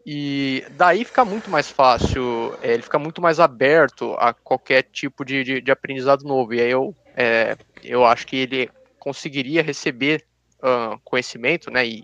E 0.06 0.64
daí 0.72 1.04
fica 1.04 1.26
muito 1.26 1.50
mais 1.50 1.70
fácil, 1.70 2.54
é, 2.62 2.74
ele 2.74 2.84
fica 2.84 3.00
muito 3.00 3.22
mais 3.22 3.40
aberto 3.40 4.14
a 4.20 4.34
qualquer 4.34 4.84
tipo 4.84 5.26
de, 5.26 5.44
de, 5.44 5.62
de 5.62 5.72
aprendizado 5.72 6.24
novo. 6.24 6.54
E 6.54 6.62
aí 6.62 6.70
eu, 6.70 6.96
é, 7.16 7.58
eu 7.84 8.06
acho 8.06 8.28
que 8.28 8.36
ele 8.36 8.70
conseguiria 9.00 9.64
receber 9.64 10.24
uh, 10.60 11.00
conhecimento, 11.04 11.72
né? 11.72 11.88
E 11.88 12.04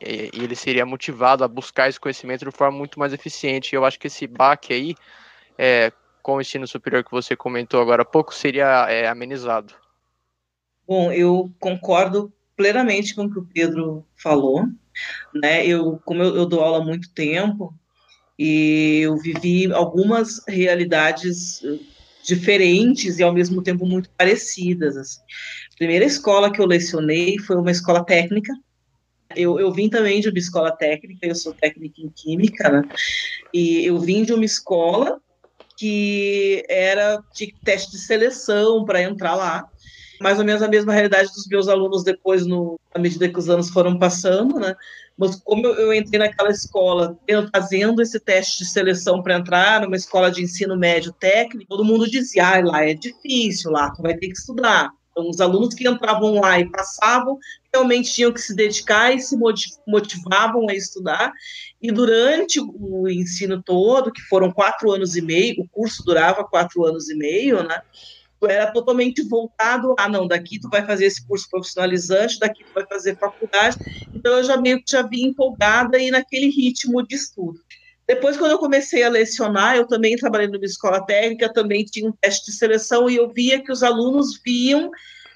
e, 0.00 0.30
ele 0.34 0.54
seria 0.54 0.84
motivado 0.84 1.42
a 1.42 1.48
buscar 1.48 1.88
esse 1.88 1.98
conhecimento 1.98 2.44
de 2.44 2.50
forma 2.50 2.76
muito 2.76 2.98
mais 2.98 3.12
eficiente. 3.12 3.72
E 3.72 3.76
eu 3.76 3.84
acho 3.84 3.98
que 3.98 4.06
esse 4.06 4.26
baque 4.26 4.72
aí, 4.72 4.94
é, 5.58 5.92
com 6.22 6.36
o 6.36 6.40
ensino 6.40 6.66
superior 6.66 7.04
que 7.04 7.10
você 7.10 7.34
comentou 7.36 7.80
agora 7.80 8.02
há 8.02 8.04
pouco, 8.04 8.34
seria 8.34 8.86
é, 8.88 9.08
amenizado. 9.08 9.74
Bom, 10.86 11.10
eu 11.10 11.50
concordo 11.58 12.32
plenamente 12.56 13.14
com 13.14 13.24
o 13.24 13.30
que 13.30 13.38
o 13.38 13.44
Pedro 13.44 14.06
falou. 14.14 14.64
Né? 15.34 15.66
Eu, 15.66 16.00
como 16.04 16.22
eu, 16.22 16.36
eu 16.36 16.46
dou 16.46 16.60
aula 16.60 16.82
há 16.82 16.84
muito 16.84 17.12
tempo, 17.12 17.74
e 18.38 19.00
eu 19.02 19.16
vivi 19.16 19.72
algumas 19.72 20.42
realidades 20.46 21.62
eh, 21.64 21.78
diferentes 22.22 23.18
e 23.18 23.22
ao 23.22 23.32
mesmo 23.32 23.62
tempo 23.62 23.86
muito 23.86 24.10
parecidas. 24.16 24.96
Assim. 24.96 25.20
A 25.74 25.76
primeira 25.78 26.04
escola 26.04 26.52
que 26.52 26.60
eu 26.60 26.66
lecionei 26.66 27.38
foi 27.38 27.56
uma 27.56 27.70
escola 27.70 28.04
técnica. 28.04 28.52
Eu, 29.34 29.58
eu 29.58 29.72
vim 29.72 29.88
também 29.88 30.20
de 30.20 30.28
uma 30.28 30.38
escola 30.38 30.70
técnica, 30.70 31.26
eu 31.26 31.34
sou 31.34 31.54
técnica 31.54 32.00
em 32.00 32.10
química, 32.10 32.68
né? 32.68 32.82
E 33.52 33.84
eu 33.84 33.98
vim 33.98 34.22
de 34.22 34.32
uma 34.32 34.44
escola 34.44 35.20
que 35.76 36.64
era 36.68 37.22
de 37.34 37.54
teste 37.62 37.90
de 37.92 37.98
seleção 37.98 38.84
para 38.84 39.02
entrar 39.02 39.34
lá. 39.34 39.66
Mais 40.20 40.38
ou 40.38 40.44
menos 40.44 40.62
a 40.62 40.68
mesma 40.68 40.92
realidade 40.92 41.28
dos 41.32 41.46
meus 41.46 41.68
alunos 41.68 42.04
depois, 42.04 42.46
no, 42.46 42.78
à 42.94 42.98
medida 42.98 43.28
que 43.28 43.38
os 43.38 43.48
anos 43.48 43.70
foram 43.70 43.98
passando, 43.98 44.58
né? 44.58 44.74
Mas 45.16 45.36
como 45.36 45.66
eu, 45.66 45.94
entrei 45.94 46.18
naquela 46.18 46.50
escola 46.50 47.18
fazendo 47.54 48.02
esse 48.02 48.20
teste 48.20 48.58
de 48.58 48.70
seleção 48.70 49.22
para 49.22 49.36
entrar 49.36 49.80
numa 49.80 49.96
escola 49.96 50.30
de 50.30 50.42
ensino 50.42 50.76
médio 50.76 51.12
técnico, 51.12 51.68
todo 51.68 51.84
mundo 51.84 52.10
dizia, 52.10 52.46
ah, 52.46 52.64
lá 52.64 52.84
é 52.84 52.94
difícil, 52.94 53.70
lá 53.70 53.90
tu 53.90 54.02
vai 54.02 54.14
ter 54.14 54.28
que 54.28 54.38
estudar. 54.38 54.90
Então, 55.16 55.30
os 55.30 55.40
alunos 55.40 55.74
que 55.74 55.88
entravam 55.88 56.34
lá 56.34 56.60
e 56.60 56.70
passavam 56.70 57.38
realmente 57.72 58.12
tinham 58.12 58.30
que 58.30 58.40
se 58.40 58.54
dedicar 58.54 59.14
e 59.14 59.20
se 59.20 59.34
motivavam 59.86 60.68
a 60.68 60.74
estudar. 60.74 61.32
E 61.80 61.90
durante 61.90 62.60
o 62.60 63.08
ensino 63.08 63.62
todo, 63.62 64.12
que 64.12 64.20
foram 64.20 64.52
quatro 64.52 64.92
anos 64.92 65.16
e 65.16 65.22
meio, 65.22 65.62
o 65.62 65.68
curso 65.68 66.04
durava 66.04 66.44
quatro 66.44 66.84
anos 66.84 67.08
e 67.08 67.14
meio, 67.14 67.62
né? 67.62 67.80
Era 68.42 68.70
totalmente 68.70 69.22
voltado 69.22 69.94
a, 69.98 70.08
não, 70.08 70.26
daqui 70.26 70.60
tu 70.60 70.68
vai 70.68 70.84
fazer 70.84 71.06
esse 71.06 71.26
curso 71.26 71.48
profissionalizante, 71.50 72.38
daqui 72.38 72.64
tu 72.64 72.72
vai 72.74 72.86
fazer 72.86 73.16
faculdade, 73.18 73.76
então 74.12 74.34
eu 74.34 74.44
já 74.44 74.56
meio 74.56 74.78
que 74.78 74.90
já 74.90 75.02
vim 75.02 75.28
empolgada 75.28 75.98
e 75.98 76.10
naquele 76.10 76.50
ritmo 76.50 77.02
de 77.06 77.14
estudo. 77.14 77.58
Depois, 78.06 78.36
quando 78.36 78.52
eu 78.52 78.58
comecei 78.58 79.02
a 79.02 79.08
lecionar, 79.08 79.76
eu 79.76 79.86
também 79.86 80.16
trabalhei 80.16 80.46
numa 80.46 80.64
escola 80.64 81.04
técnica, 81.04 81.52
também 81.52 81.84
tinha 81.84 82.08
um 82.08 82.12
teste 82.12 82.50
de 82.50 82.56
seleção, 82.56 83.10
e 83.10 83.16
eu 83.16 83.32
via 83.32 83.60
que 83.60 83.72
os 83.72 83.82
alunos 83.82 84.40
viam, 84.44 84.90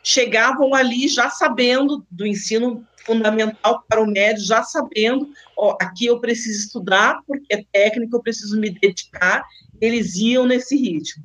chegavam 0.05 0.73
ali 0.73 1.09
já 1.09 1.29
sabendo 1.31 2.07
do 2.11 2.27
ensino 2.27 2.87
fundamental 3.05 3.85
para 3.89 4.01
o 4.01 4.07
médio, 4.07 4.45
já 4.45 4.63
sabendo, 4.63 5.29
ó, 5.57 5.77
aqui 5.81 6.07
eu 6.07 6.21
preciso 6.21 6.67
estudar, 6.67 7.21
porque 7.27 7.47
é 7.53 7.65
técnico, 7.73 8.17
eu 8.17 8.23
preciso 8.23 8.59
me 8.59 8.71
dedicar, 8.71 9.45
eles 9.81 10.15
iam 10.17 10.47
nesse 10.47 10.77
ritmo. 10.77 11.25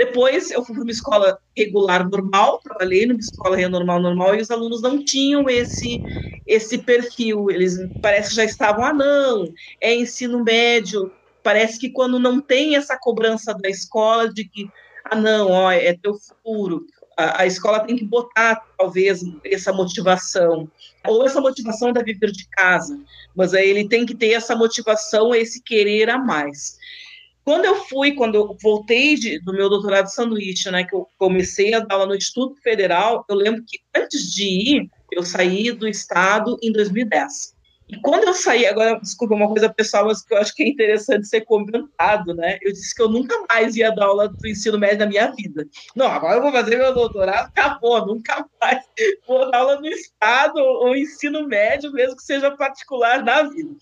Depois 0.00 0.50
eu 0.50 0.64
fui 0.64 0.74
para 0.74 0.82
uma 0.82 0.90
escola 0.90 1.38
regular 1.54 2.08
normal, 2.08 2.58
trabalhei 2.60 3.04
numa 3.04 3.20
escola 3.20 3.68
normal 3.68 4.00
normal 4.00 4.34
e 4.34 4.40
os 4.40 4.50
alunos 4.50 4.80
não 4.80 5.04
tinham 5.04 5.46
esse 5.46 6.02
esse 6.46 6.78
perfil. 6.78 7.50
Eles 7.50 7.76
parece 8.00 8.30
que 8.30 8.36
já 8.36 8.44
estavam 8.44 8.82
ah 8.82 8.94
não, 8.94 9.44
é 9.78 9.94
ensino 9.94 10.42
médio. 10.42 11.12
Parece 11.42 11.78
que 11.78 11.90
quando 11.90 12.18
não 12.18 12.40
tem 12.40 12.76
essa 12.76 12.96
cobrança 12.98 13.52
da 13.52 13.68
escola 13.68 14.32
de 14.32 14.48
que 14.48 14.70
ah 15.04 15.16
não, 15.16 15.50
ó, 15.50 15.70
é 15.70 15.92
teu 15.92 16.14
futuro, 16.14 16.86
a, 17.14 17.44
escola 17.44 17.80
tem 17.80 17.94
que 17.94 18.04
botar 18.06 18.64
talvez 18.78 19.20
essa 19.44 19.70
motivação 19.70 20.66
ou 21.06 21.26
essa 21.26 21.42
motivação 21.42 21.92
da 21.92 22.02
viver 22.02 22.32
de 22.32 22.48
casa, 22.48 22.98
mas 23.36 23.52
aí 23.52 23.68
ele 23.68 23.86
tem 23.86 24.06
que 24.06 24.14
ter 24.14 24.30
essa 24.30 24.56
motivação, 24.56 25.34
esse 25.34 25.62
querer 25.62 26.08
a 26.08 26.16
mais. 26.16 26.78
Quando 27.50 27.64
eu 27.64 27.74
fui, 27.86 28.12
quando 28.12 28.36
eu 28.36 28.56
voltei 28.62 29.16
de, 29.16 29.40
do 29.40 29.52
meu 29.52 29.68
doutorado 29.68 30.04
de 30.04 30.14
sanduíche, 30.14 30.70
né, 30.70 30.84
que 30.84 30.94
eu 30.94 31.08
comecei 31.18 31.74
a 31.74 31.80
dar 31.80 31.96
aula 31.96 32.06
no 32.06 32.14
Instituto 32.14 32.62
Federal, 32.62 33.24
eu 33.28 33.34
lembro 33.34 33.64
que 33.66 33.80
antes 33.92 34.32
de 34.32 34.44
ir, 34.44 34.90
eu 35.10 35.24
saí 35.24 35.72
do 35.72 35.88
estado 35.88 36.56
em 36.62 36.70
2010. 36.70 37.56
E 37.90 38.00
quando 38.02 38.22
eu 38.22 38.34
saí, 38.34 38.64
agora, 38.66 39.00
desculpa, 39.00 39.34
uma 39.34 39.48
coisa 39.48 39.68
pessoal, 39.68 40.06
mas 40.06 40.22
que 40.22 40.32
eu 40.32 40.38
acho 40.38 40.54
que 40.54 40.62
é 40.62 40.68
interessante 40.68 41.26
ser 41.26 41.40
comentado, 41.40 42.32
né? 42.34 42.56
Eu 42.62 42.72
disse 42.72 42.94
que 42.94 43.02
eu 43.02 43.08
nunca 43.08 43.34
mais 43.48 43.74
ia 43.74 43.90
dar 43.92 44.04
aula 44.04 44.28
do 44.28 44.46
ensino 44.46 44.78
médio 44.78 45.00
na 45.00 45.06
minha 45.06 45.32
vida. 45.32 45.66
Não, 45.96 46.06
agora 46.06 46.36
eu 46.36 46.42
vou 46.42 46.52
fazer 46.52 46.76
meu 46.76 46.94
doutorado, 46.94 47.46
acabou, 47.46 48.06
nunca 48.06 48.46
mais 48.60 48.84
vou 49.26 49.50
dar 49.50 49.58
aula 49.58 49.80
no 49.80 49.88
estado 49.88 50.58
ou 50.58 50.94
ensino 50.94 51.48
médio, 51.48 51.92
mesmo 51.92 52.14
que 52.14 52.22
seja 52.22 52.52
particular 52.52 53.24
na 53.24 53.42
vida. 53.42 53.74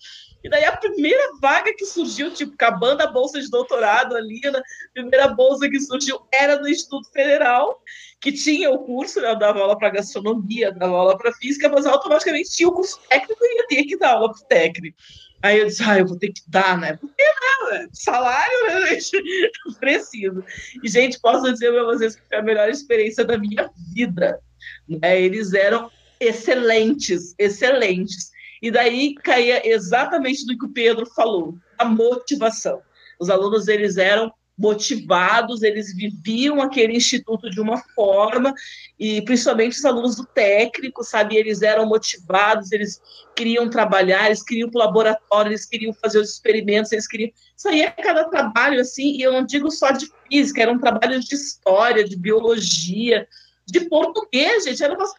E 0.43 0.49
daí 0.49 0.63
a 0.63 0.75
primeira 0.75 1.33
vaga 1.39 1.71
que 1.75 1.85
surgiu, 1.85 2.33
tipo, 2.33 2.53
acabando 2.53 3.01
a 3.01 3.07
bolsa 3.07 3.39
de 3.39 3.49
doutorado 3.49 4.15
ali, 4.15 4.41
a 4.47 4.61
primeira 4.93 5.27
bolsa 5.27 5.69
que 5.69 5.79
surgiu 5.79 6.19
era 6.33 6.55
do 6.55 6.67
Instituto 6.67 7.11
Federal, 7.11 7.79
que 8.21 8.31
tinha 8.31 8.69
o 8.69 8.79
curso, 8.79 9.21
né, 9.21 9.31
eu 9.31 9.39
dava 9.39 9.59
aula 9.59 9.77
para 9.77 9.91
gastronomia, 9.91 10.71
dava 10.71 10.93
aula 10.93 11.17
para 11.17 11.33
física, 11.33 11.69
mas 11.69 11.85
automaticamente 11.85 12.51
tinha 12.51 12.67
o 12.67 12.73
curso 12.73 12.99
técnico 13.07 13.39
e 13.41 13.57
ia 13.57 13.67
ter 13.67 13.83
que 13.85 13.97
dar 13.97 14.13
aula 14.13 14.33
para 14.33 14.45
técnico. 14.47 14.97
Aí 15.41 15.59
eu 15.59 15.67
disse, 15.67 15.81
ah, 15.83 15.97
eu 15.97 16.05
vou 16.05 16.17
ter 16.17 16.33
que 16.33 16.41
dar, 16.47 16.77
né? 16.77 16.97
Porque 16.97 17.23
né? 17.69 17.87
Salário, 17.93 18.65
né, 18.67 18.87
gente? 18.87 19.11
Preciso. 19.79 20.43
E, 20.83 20.89
gente, 20.89 21.19
posso 21.19 21.51
dizer 21.51 21.71
para 21.71 21.83
vocês 21.85 22.15
que 22.15 22.27
foi 22.27 22.37
a 22.37 22.41
melhor 22.41 22.69
experiência 22.69 23.23
da 23.23 23.37
minha 23.37 23.69
vida. 23.93 24.39
Né? 24.87 25.21
Eles 25.21 25.53
eram 25.53 25.89
excelentes, 26.19 27.33
excelentes. 27.37 28.31
E 28.61 28.69
daí 28.69 29.15
caía 29.15 29.65
exatamente 29.65 30.45
do 30.45 30.57
que 30.57 30.65
o 30.65 30.73
Pedro 30.73 31.05
falou, 31.05 31.57
a 31.77 31.85
motivação. 31.85 32.81
Os 33.19 33.29
alunos 33.29 33.67
eles 33.67 33.97
eram 33.97 34.33
motivados, 34.59 35.63
eles 35.63 35.95
viviam 35.95 36.61
aquele 36.61 36.93
instituto 36.93 37.49
de 37.49 37.61
uma 37.61 37.77
forma, 37.95 38.53
e 38.99 39.21
principalmente 39.21 39.77
os 39.77 39.85
alunos 39.85 40.17
do 40.17 40.25
técnico, 40.25 41.01
sabe, 41.01 41.37
eles 41.37 41.61
eram 41.61 41.85
motivados, 41.85 42.73
eles 42.73 43.01
queriam 43.33 43.69
trabalhar, 43.69 44.25
eles 44.25 44.43
queriam 44.43 44.69
para 44.69 44.81
o 44.81 44.85
laboratório, 44.85 45.51
eles 45.51 45.65
queriam 45.65 45.93
fazer 45.93 46.19
os 46.19 46.31
experimentos, 46.33 46.91
eles 46.91 47.07
queriam... 47.07 47.31
Isso 47.55 47.69
aí 47.69 47.81
é 47.81 47.89
cada 47.89 48.25
trabalho, 48.25 48.81
assim, 48.81 49.15
e 49.15 49.21
eu 49.21 49.31
não 49.31 49.45
digo 49.45 49.71
só 49.71 49.91
de 49.91 50.11
física, 50.27 50.61
eram 50.61 50.77
trabalhos 50.77 51.23
de 51.23 51.35
história, 51.35 52.03
de 52.03 52.17
biologia, 52.17 53.25
de 53.71 53.81
português, 53.81 54.65
gente, 54.65 54.83
eram 54.83 54.95
umas, 54.95 55.13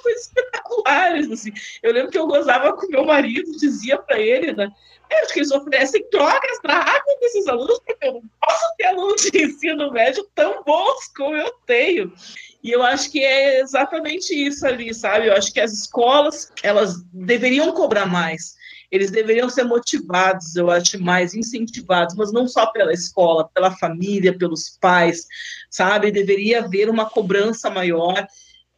coisas 0.00 0.22
espetaculares, 0.22 1.30
assim. 1.30 1.52
Eu 1.82 1.92
lembro 1.92 2.10
que 2.10 2.18
eu 2.18 2.26
gozava 2.26 2.72
com 2.74 2.88
meu 2.88 3.04
marido, 3.04 3.50
dizia 3.58 3.98
para 3.98 4.18
ele, 4.18 4.52
né, 4.52 4.70
eu 5.10 5.18
acho 5.18 5.32
que 5.32 5.38
eles 5.38 5.50
oferecem 5.50 6.06
drogas 6.10 6.60
para 6.60 6.76
água 6.76 7.16
desses 7.20 7.46
alunos, 7.46 7.80
porque 7.80 8.06
eu 8.06 8.14
não 8.14 8.22
posso 8.40 8.76
ter 8.76 8.84
alunos 8.86 9.22
de 9.22 9.42
ensino 9.42 9.90
médio 9.90 10.28
tão 10.34 10.62
bons 10.62 11.08
como 11.16 11.34
eu 11.34 11.50
tenho. 11.66 12.12
E 12.62 12.70
eu 12.70 12.82
acho 12.82 13.10
que 13.10 13.24
é 13.24 13.60
exatamente 13.60 14.34
isso 14.34 14.66
ali, 14.66 14.92
sabe? 14.92 15.28
Eu 15.28 15.34
acho 15.34 15.52
que 15.52 15.60
as 15.60 15.72
escolas, 15.72 16.52
elas 16.62 17.02
deveriam 17.12 17.72
cobrar 17.72 18.04
mais 18.04 18.57
eles 18.90 19.10
deveriam 19.10 19.50
ser 19.50 19.64
motivados, 19.64 20.56
eu 20.56 20.70
acho, 20.70 20.98
mais 21.02 21.34
incentivados, 21.34 22.14
mas 22.14 22.32
não 22.32 22.48
só 22.48 22.66
pela 22.66 22.92
escola, 22.92 23.48
pela 23.54 23.70
família, 23.76 24.36
pelos 24.36 24.78
pais, 24.80 25.26
sabe? 25.70 26.10
Deveria 26.10 26.64
haver 26.64 26.88
uma 26.88 27.08
cobrança 27.08 27.68
maior 27.68 28.26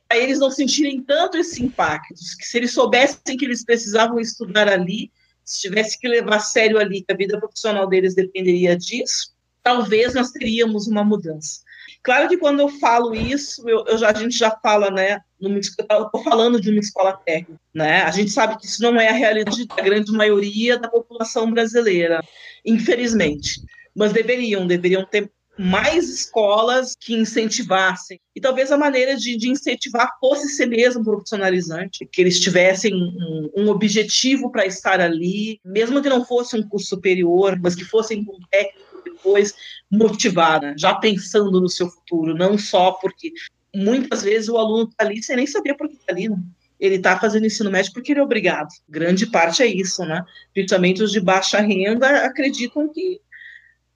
para 0.09 0.19
eles 0.19 0.41
não 0.41 0.51
sentirem 0.51 1.01
tanto 1.01 1.37
esse 1.37 1.63
impacto, 1.63 2.15
que 2.37 2.45
se 2.45 2.59
eles 2.59 2.73
soubessem 2.73 3.37
que 3.37 3.45
eles 3.45 3.65
precisavam 3.65 4.19
estudar 4.19 4.69
ali, 4.69 5.13
se 5.45 5.61
tivesse 5.61 5.99
que 6.01 6.09
levar 6.09 6.37
a 6.37 6.41
sério 6.41 6.79
ali 6.79 7.03
que 7.03 7.13
a 7.13 7.17
vida 7.17 7.39
profissional 7.39 7.87
deles 7.87 8.17
dependeria 8.17 8.77
disso, 8.77 9.33
talvez 9.63 10.15
nós 10.15 10.33
teríamos 10.33 10.89
uma 10.89 11.05
mudança. 11.05 11.61
Claro 12.03 12.29
que 12.29 12.39
quando 12.39 12.61
eu 12.61 12.69
falo 12.69 13.15
isso, 13.15 13.69
eu, 13.69 13.85
eu 13.87 13.99
já, 13.99 14.11
a 14.11 14.15
gente 14.15 14.37
já 14.37 14.51
fala, 14.63 14.91
né? 14.91 15.21
Estou 15.41 16.23
falando 16.23 16.61
de 16.61 16.71
uma 16.71 16.81
escola 16.81 17.13
técnica, 17.13 17.61
né? 17.75 18.03
A 18.03 18.11
gente 18.11 18.31
sabe 18.31 18.59
que 18.59 18.67
isso 18.67 18.83
não 18.83 18.99
é 18.99 19.09
a 19.09 19.13
realidade 19.13 19.67
da 19.67 19.83
grande 19.83 20.11
maioria 20.13 20.79
da 20.79 20.89
população 20.89 21.51
brasileira, 21.51 22.23
infelizmente. 22.65 23.61
Mas 23.95 24.13
deveriam, 24.13 24.67
deveriam 24.67 25.05
ter 25.05 25.31
mais 25.59 26.09
escolas 26.09 26.97
que 26.99 27.15
incentivassem. 27.15 28.19
E 28.35 28.41
talvez 28.41 28.73
a 28.73 28.79
maneira 28.79 29.15
de, 29.15 29.37
de 29.37 29.51
incentivar 29.51 30.17
fosse 30.19 30.49
ser 30.49 30.67
mesmo 30.67 31.05
profissionalizante, 31.05 32.09
que 32.11 32.21
eles 32.23 32.41
tivessem 32.41 32.95
um, 32.95 33.51
um 33.55 33.69
objetivo 33.69 34.51
para 34.51 34.65
estar 34.65 35.01
ali, 35.03 35.61
mesmo 35.63 36.01
que 36.01 36.09
não 36.09 36.25
fosse 36.25 36.57
um 36.57 36.67
curso 36.67 36.87
superior, 36.87 37.59
mas 37.61 37.75
que 37.75 37.85
fossem 37.85 38.25
com 38.25 38.39
técnico 38.51 38.90
depois 39.21 39.55
motivada, 39.91 40.75
já 40.79 40.95
pensando 40.95 41.61
no 41.61 41.69
seu 41.69 41.89
futuro, 41.89 42.35
não 42.35 42.57
só 42.57 42.93
porque 42.93 43.33
muitas 43.75 44.23
vezes 44.23 44.49
o 44.49 44.57
aluno 44.57 44.89
está 44.89 45.05
ali 45.05 45.23
sem 45.23 45.37
nem 45.37 45.47
saber 45.47 45.75
por 45.75 45.89
que 45.89 45.95
está 45.95 46.13
ali. 46.13 46.29
Né? 46.29 46.37
Ele 46.79 46.97
está 46.97 47.19
fazendo 47.19 47.47
ensino 47.47 47.71
médio 47.71 47.93
porque 47.93 48.13
ele 48.13 48.21
é 48.21 48.23
obrigado. 48.23 48.69
Grande 48.89 49.27
parte 49.27 49.63
é 49.63 49.67
isso, 49.67 50.05
né? 50.05 50.25
Principalmente 50.55 51.03
os 51.03 51.13
de 51.13 51.21
baixa 51.21 51.61
renda 51.61 52.25
acreditam 52.25 52.89
que 52.89 53.21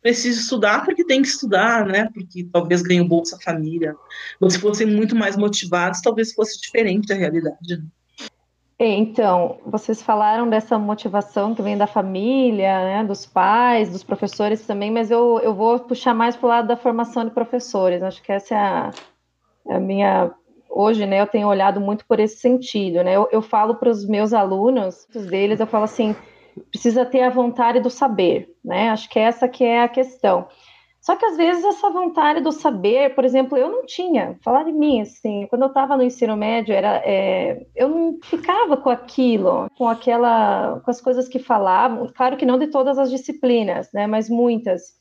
precisa 0.02 0.38
estudar 0.38 0.84
porque 0.84 1.04
tem 1.04 1.22
que 1.22 1.28
estudar, 1.28 1.86
né? 1.86 2.10
Porque 2.12 2.44
talvez 2.52 2.82
ganhe 2.82 3.02
Bolsa 3.02 3.38
Família. 3.42 3.96
Mas 4.38 4.52
se 4.52 4.58
fossem 4.58 4.86
muito 4.86 5.16
mais 5.16 5.34
motivados, 5.34 6.02
talvez 6.02 6.34
fosse 6.34 6.60
diferente 6.60 7.10
a 7.10 7.16
realidade. 7.16 7.78
Né? 7.78 7.84
É, 8.76 8.88
então, 8.88 9.58
vocês 9.64 10.02
falaram 10.02 10.48
dessa 10.48 10.76
motivação 10.78 11.54
que 11.54 11.62
vem 11.62 11.78
da 11.78 11.86
família, 11.86 12.84
né, 12.84 13.04
dos 13.04 13.24
pais, 13.24 13.90
dos 13.90 14.02
professores 14.02 14.66
também, 14.66 14.90
mas 14.90 15.12
eu, 15.12 15.38
eu 15.40 15.54
vou 15.54 15.78
puxar 15.78 16.12
mais 16.12 16.36
para 16.36 16.46
o 16.46 16.48
lado 16.48 16.68
da 16.68 16.76
formação 16.76 17.24
de 17.24 17.30
professores. 17.30 18.02
Acho 18.02 18.20
que 18.20 18.32
essa 18.32 18.54
é 18.54 18.58
a, 18.58 18.90
a 19.70 19.78
minha. 19.78 20.32
Hoje, 20.68 21.06
né, 21.06 21.20
eu 21.20 21.26
tenho 21.28 21.46
olhado 21.46 21.80
muito 21.80 22.04
por 22.04 22.18
esse 22.18 22.38
sentido, 22.38 23.04
né? 23.04 23.14
Eu, 23.14 23.28
eu 23.30 23.40
falo 23.40 23.76
para 23.76 23.88
os 23.88 24.04
meus 24.08 24.32
alunos, 24.32 25.06
muitos 25.08 25.30
deles, 25.30 25.60
eu 25.60 25.68
falo 25.68 25.84
assim: 25.84 26.16
precisa 26.70 27.06
ter 27.06 27.22
a 27.22 27.30
vontade 27.30 27.78
do 27.78 27.90
saber, 27.90 28.52
né? 28.64 28.90
Acho 28.90 29.08
que 29.08 29.20
essa 29.20 29.48
que 29.48 29.62
é 29.62 29.82
a 29.82 29.88
questão. 29.88 30.48
Só 31.04 31.14
que 31.16 31.26
às 31.26 31.36
vezes 31.36 31.62
essa 31.62 31.90
vontade 31.90 32.40
do 32.40 32.50
saber, 32.50 33.14
por 33.14 33.26
exemplo, 33.26 33.58
eu 33.58 33.68
não 33.68 33.84
tinha. 33.84 34.38
Falar 34.42 34.62
de 34.62 34.72
mim, 34.72 35.02
assim, 35.02 35.46
quando 35.50 35.60
eu 35.60 35.68
estava 35.68 35.98
no 35.98 36.02
ensino 36.02 36.34
médio, 36.34 36.74
era, 36.74 37.02
é, 37.04 37.66
eu 37.76 37.90
não 37.90 38.18
ficava 38.24 38.74
com 38.74 38.88
aquilo, 38.88 39.68
com 39.76 39.86
aquela, 39.86 40.80
com 40.82 40.90
as 40.90 41.02
coisas 41.02 41.28
que 41.28 41.38
falavam. 41.38 42.10
Claro 42.16 42.38
que 42.38 42.46
não 42.46 42.58
de 42.58 42.68
todas 42.68 42.98
as 42.98 43.10
disciplinas, 43.10 43.92
né? 43.92 44.06
Mas 44.06 44.30
muitas. 44.30 44.94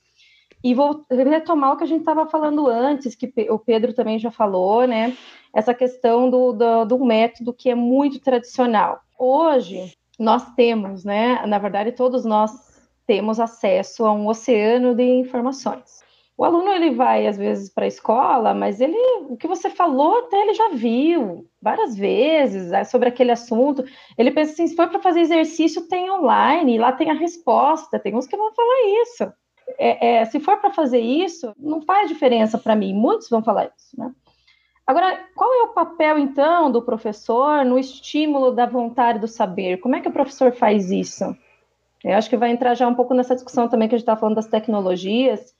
E 0.61 0.73
vou 0.73 1.05
retomar 1.09 1.71
o 1.71 1.77
que 1.77 1.85
a 1.85 1.87
gente 1.87 2.01
estava 2.01 2.27
falando 2.27 2.67
antes, 2.67 3.15
que 3.15 3.33
o 3.49 3.57
Pedro 3.57 3.93
também 3.93 4.19
já 4.19 4.29
falou, 4.29 4.85
né? 4.85 5.15
Essa 5.55 5.73
questão 5.73 6.29
do, 6.29 6.51
do, 6.51 6.83
do 6.83 7.05
método 7.05 7.53
que 7.53 7.69
é 7.69 7.75
muito 7.75 8.19
tradicional. 8.19 8.99
Hoje, 9.17 9.93
nós 10.19 10.53
temos, 10.53 11.05
né? 11.05 11.45
Na 11.45 11.59
verdade, 11.59 11.93
todos 11.93 12.25
nós 12.25 12.72
temos 13.05 13.39
acesso 13.39 14.05
a 14.05 14.11
um 14.11 14.27
oceano 14.27 14.95
de 14.95 15.03
informações. 15.03 16.03
O 16.35 16.43
aluno 16.43 16.71
ele 16.71 16.91
vai 16.91 17.27
às 17.27 17.37
vezes 17.37 17.69
para 17.71 17.85
a 17.85 17.87
escola, 17.87 18.53
mas 18.53 18.81
ele, 18.81 18.97
o 19.29 19.37
que 19.37 19.47
você 19.47 19.69
falou 19.69 20.19
até 20.19 20.41
ele 20.41 20.53
já 20.53 20.69
viu 20.69 21.47
várias 21.61 21.95
vezes 21.95 22.71
é, 22.71 22.83
sobre 22.83 23.09
aquele 23.09 23.31
assunto. 23.31 23.83
Ele 24.17 24.31
pensa 24.31 24.53
assim, 24.53 24.67
se 24.67 24.75
for 24.75 24.89
para 24.89 24.99
fazer 24.99 25.21
exercício 25.21 25.87
tem 25.87 26.09
online, 26.09 26.79
lá 26.79 26.91
tem 26.91 27.11
a 27.11 27.13
resposta. 27.13 27.99
Tem 27.99 28.15
uns 28.15 28.25
que 28.25 28.35
vão 28.35 28.51
falar 28.53 29.01
isso. 29.03 29.31
É, 29.77 30.15
é, 30.15 30.25
se 30.25 30.39
for 30.39 30.57
para 30.57 30.71
fazer 30.71 30.99
isso, 30.99 31.53
não 31.57 31.81
faz 31.81 32.07
diferença 32.07 32.57
para 32.57 32.75
mim. 32.75 32.93
Muitos 32.93 33.29
vão 33.29 33.43
falar 33.43 33.71
isso, 33.77 33.97
né? 33.97 34.11
Agora, 34.85 35.17
qual 35.35 35.53
é 35.53 35.63
o 35.63 35.73
papel 35.73 36.17
então 36.17 36.69
do 36.69 36.81
professor 36.81 37.63
no 37.63 37.79
estímulo 37.79 38.51
da 38.51 38.65
vontade 38.65 39.17
do 39.17 39.27
saber? 39.27 39.77
Como 39.77 39.95
é 39.95 40.01
que 40.01 40.09
o 40.09 40.13
professor 40.13 40.51
faz 40.51 40.91
isso? 40.91 41.23
Eu 42.03 42.17
acho 42.17 42.29
que 42.29 42.37
vai 42.37 42.51
entrar 42.51 42.75
já 42.75 42.87
um 42.87 42.95
pouco 42.95 43.13
nessa 43.13 43.35
discussão 43.35 43.67
também 43.67 43.87
que 43.87 43.95
a 43.95 43.97
gente 43.97 44.03
está 44.03 44.15
falando 44.15 44.35
das 44.35 44.47
tecnologias, 44.47 45.53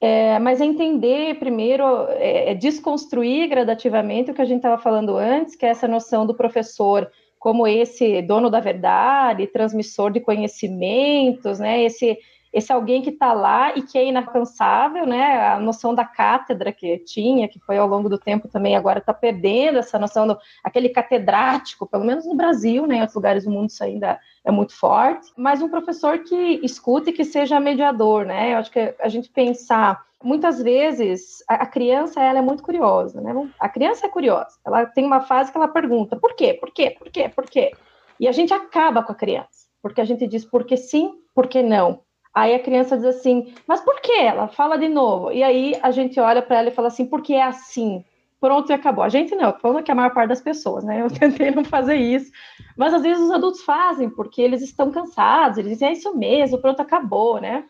é, 0.00 0.38
mas 0.38 0.60
entender 0.60 1.38
primeiro, 1.38 1.84
é, 2.10 2.50
é 2.50 2.54
desconstruir 2.54 3.48
gradativamente 3.48 4.30
o 4.30 4.34
que 4.34 4.42
a 4.42 4.46
gente 4.46 4.58
estava 4.58 4.80
falando 4.80 5.16
antes, 5.16 5.54
que 5.54 5.64
é 5.64 5.70
essa 5.70 5.88
noção 5.88 6.26
do 6.26 6.34
professor 6.34 7.10
como 7.38 7.66
esse 7.66 8.20
dono 8.22 8.50
da 8.50 8.60
verdade, 8.60 9.46
transmissor 9.46 10.10
de 10.10 10.20
conhecimentos, 10.20 11.58
né? 11.60 11.84
Esse 11.84 12.18
esse 12.56 12.72
alguém 12.72 13.02
que 13.02 13.10
está 13.10 13.34
lá 13.34 13.76
e 13.76 13.82
que 13.82 13.98
é 13.98 14.06
inalcançável, 14.06 15.06
né? 15.06 15.46
A 15.46 15.60
noção 15.60 15.94
da 15.94 16.06
cátedra 16.06 16.72
que 16.72 16.96
tinha, 17.00 17.46
que 17.46 17.60
foi 17.60 17.76
ao 17.76 17.86
longo 17.86 18.08
do 18.08 18.16
tempo 18.16 18.48
também, 18.48 18.74
agora 18.74 18.98
está 18.98 19.12
perdendo 19.12 19.78
essa 19.78 19.98
noção 19.98 20.26
do 20.26 20.38
aquele 20.64 20.88
catedrático, 20.88 21.86
pelo 21.86 22.02
menos 22.02 22.24
no 22.24 22.34
Brasil, 22.34 22.86
né? 22.86 22.96
Em 22.96 23.00
outros 23.00 23.14
lugares 23.14 23.44
do 23.44 23.50
mundo 23.50 23.68
isso 23.68 23.84
ainda 23.84 24.18
é 24.42 24.50
muito 24.50 24.74
forte. 24.74 25.30
Mas 25.36 25.60
um 25.60 25.68
professor 25.68 26.20
que 26.20 26.58
escute 26.62 27.10
e 27.10 27.12
que 27.12 27.26
seja 27.26 27.60
mediador, 27.60 28.24
né? 28.24 28.54
Eu 28.54 28.56
acho 28.56 28.70
que 28.70 28.94
a 29.00 29.08
gente 29.10 29.28
pensar 29.28 30.06
muitas 30.24 30.62
vezes 30.62 31.44
a, 31.46 31.66
criança 31.66 32.22
ela 32.22 32.38
é 32.38 32.42
muito 32.42 32.62
curiosa, 32.62 33.20
né? 33.20 33.34
A 33.60 33.68
criança 33.68 34.06
é 34.06 34.08
curiosa. 34.08 34.56
Ela 34.64 34.86
tem 34.86 35.04
uma 35.04 35.20
fase 35.20 35.52
que 35.52 35.58
ela 35.58 35.68
pergunta: 35.68 36.16
por 36.16 36.34
quê? 36.34 36.54
Por 36.54 36.70
quê? 36.70 36.96
Por 36.98 37.10
quê? 37.10 37.28
Por 37.28 37.44
quê? 37.44 37.72
E 38.18 38.26
a 38.26 38.32
gente 38.32 38.54
acaba 38.54 39.02
com 39.02 39.12
a 39.12 39.14
criança, 39.14 39.68
porque 39.82 40.00
a 40.00 40.06
gente 40.06 40.26
diz 40.26 40.42
porque 40.42 40.78
sim, 40.78 41.20
porque 41.34 41.62
não. 41.62 42.05
Aí 42.36 42.54
a 42.54 42.58
criança 42.58 42.98
diz 42.98 43.06
assim, 43.06 43.54
mas 43.66 43.80
por 43.80 43.98
que? 43.98 44.12
Ela 44.12 44.46
fala 44.46 44.76
de 44.76 44.90
novo. 44.90 45.32
E 45.32 45.42
aí 45.42 45.74
a 45.82 45.90
gente 45.90 46.20
olha 46.20 46.42
para 46.42 46.58
ela 46.58 46.68
e 46.68 46.70
fala 46.70 46.88
assim, 46.88 47.06
porque 47.06 47.32
é 47.32 47.42
assim. 47.42 48.04
Pronto 48.38 48.68
e 48.68 48.74
acabou. 48.74 49.02
A 49.02 49.08
gente 49.08 49.34
não, 49.34 49.58
falando 49.58 49.82
que 49.82 49.90
a 49.90 49.94
maior 49.94 50.12
parte 50.12 50.28
das 50.28 50.42
pessoas, 50.42 50.84
né? 50.84 51.00
Eu 51.00 51.08
tentei 51.08 51.50
não 51.50 51.64
fazer 51.64 51.96
isso. 51.96 52.30
Mas 52.76 52.92
às 52.92 53.00
vezes 53.00 53.24
os 53.24 53.30
adultos 53.30 53.62
fazem, 53.62 54.10
porque 54.10 54.42
eles 54.42 54.60
estão 54.60 54.90
cansados, 54.90 55.56
eles 55.56 55.72
dizem, 55.72 55.88
é 55.88 55.92
isso 55.92 56.14
mesmo, 56.14 56.58
pronto, 56.58 56.78
acabou, 56.78 57.40
né? 57.40 57.64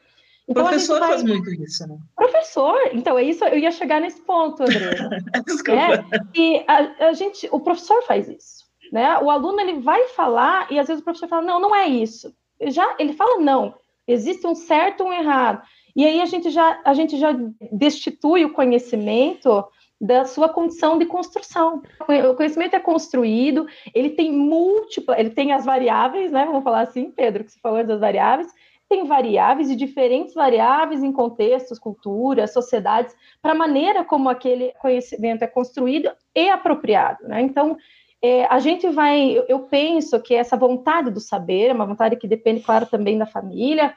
Então, 0.49 0.65
professor 0.65 0.99
vai... 0.99 1.11
faz 1.11 1.23
muito 1.23 1.49
isso, 1.63 1.87
né? 1.87 1.97
Professor, 2.17 2.77
então 2.93 3.17
é 3.17 3.23
isso, 3.23 3.45
eu 3.45 3.59
ia 3.59 3.71
chegar 3.71 4.01
nesse 4.01 4.21
ponto, 4.23 4.65
André. 4.65 4.91
Desculpa. 5.47 5.81
É, 5.81 6.05
e 6.35 6.65
a, 6.67 7.07
a, 7.07 7.13
gente, 7.13 7.49
o 7.53 7.61
professor 7.61 8.03
faz 8.03 8.29
isso, 8.29 8.65
né? 8.91 9.17
O 9.19 9.31
aluno 9.31 9.61
ele 9.61 9.79
vai 9.79 10.09
falar 10.09 10.67
e 10.73 10.79
às 10.81 10.89
vezes 10.89 11.03
o 11.03 11.05
professor 11.05 11.29
fala, 11.29 11.43
não, 11.43 11.61
não 11.61 11.73
é 11.73 11.87
isso. 11.87 12.35
Já 12.61 12.97
ele 12.99 13.13
fala 13.13 13.39
não, 13.39 13.75
Existe 14.07 14.47
um 14.47 14.55
certo 14.55 15.03
e 15.03 15.07
um 15.07 15.13
errado. 15.13 15.63
E 15.95 16.05
aí 16.05 16.21
a 16.21 16.27
gente 16.27 16.51
já, 16.51 16.81
a 16.85 16.95
gente 16.95 17.19
já 17.19 17.35
destitui 17.73 18.45
o 18.45 18.53
conhecimento 18.53 19.65
da 20.01 20.25
sua 20.27 20.49
condição 20.49 20.99
de 20.99 21.07
construção. 21.07 21.83
O 22.31 22.35
conhecimento 22.35 22.77
é 22.77 22.81
construído, 22.81 23.67
ele 23.95 24.11
tem 24.11 24.31
múltiplas, 24.31 25.19
ele 25.19 25.31
tem 25.31 25.53
as 25.53 25.65
variáveis, 25.65 26.31
né? 26.31 26.45
Vamos 26.45 26.65
falar 26.65 26.83
assim, 26.83 27.11
Pedro, 27.11 27.45
que 27.45 27.53
você 27.53 27.59
falou 27.61 27.83
das 27.83 27.99
variáveis, 27.99 28.53
tem 28.89 29.05
variáveis 29.05 29.71
e 29.71 29.77
diferentes 29.77 30.35
variáveis 30.35 31.03
em 31.03 31.11
contextos, 31.11 31.79
culturas, 31.79 32.53
sociedades, 32.53 33.17
para 33.43 33.53
a 33.53 33.57
maneira 33.57 34.05
como 34.05 34.29
aquele 34.29 34.73
conhecimento 34.81 35.43
é 35.43 35.47
construído 35.47 36.11
e 36.35 36.49
apropriado, 36.49 37.27
né? 37.27 37.41
Então, 37.41 37.77
é, 38.27 38.47
a 38.51 38.59
gente 38.59 38.89
vai, 38.89 39.39
eu, 39.39 39.45
eu 39.49 39.61
penso 39.61 40.21
que 40.21 40.35
essa 40.35 40.57
vontade 40.57 41.11
do 41.11 41.21
saber 41.21 41.69
é 41.69 41.73
uma 41.73 41.87
vontade 41.87 42.17
que 42.17 42.27
depende, 42.27 42.61
claro, 42.61 42.87
também 42.87 43.17
da 43.17 43.27
família, 43.27 43.95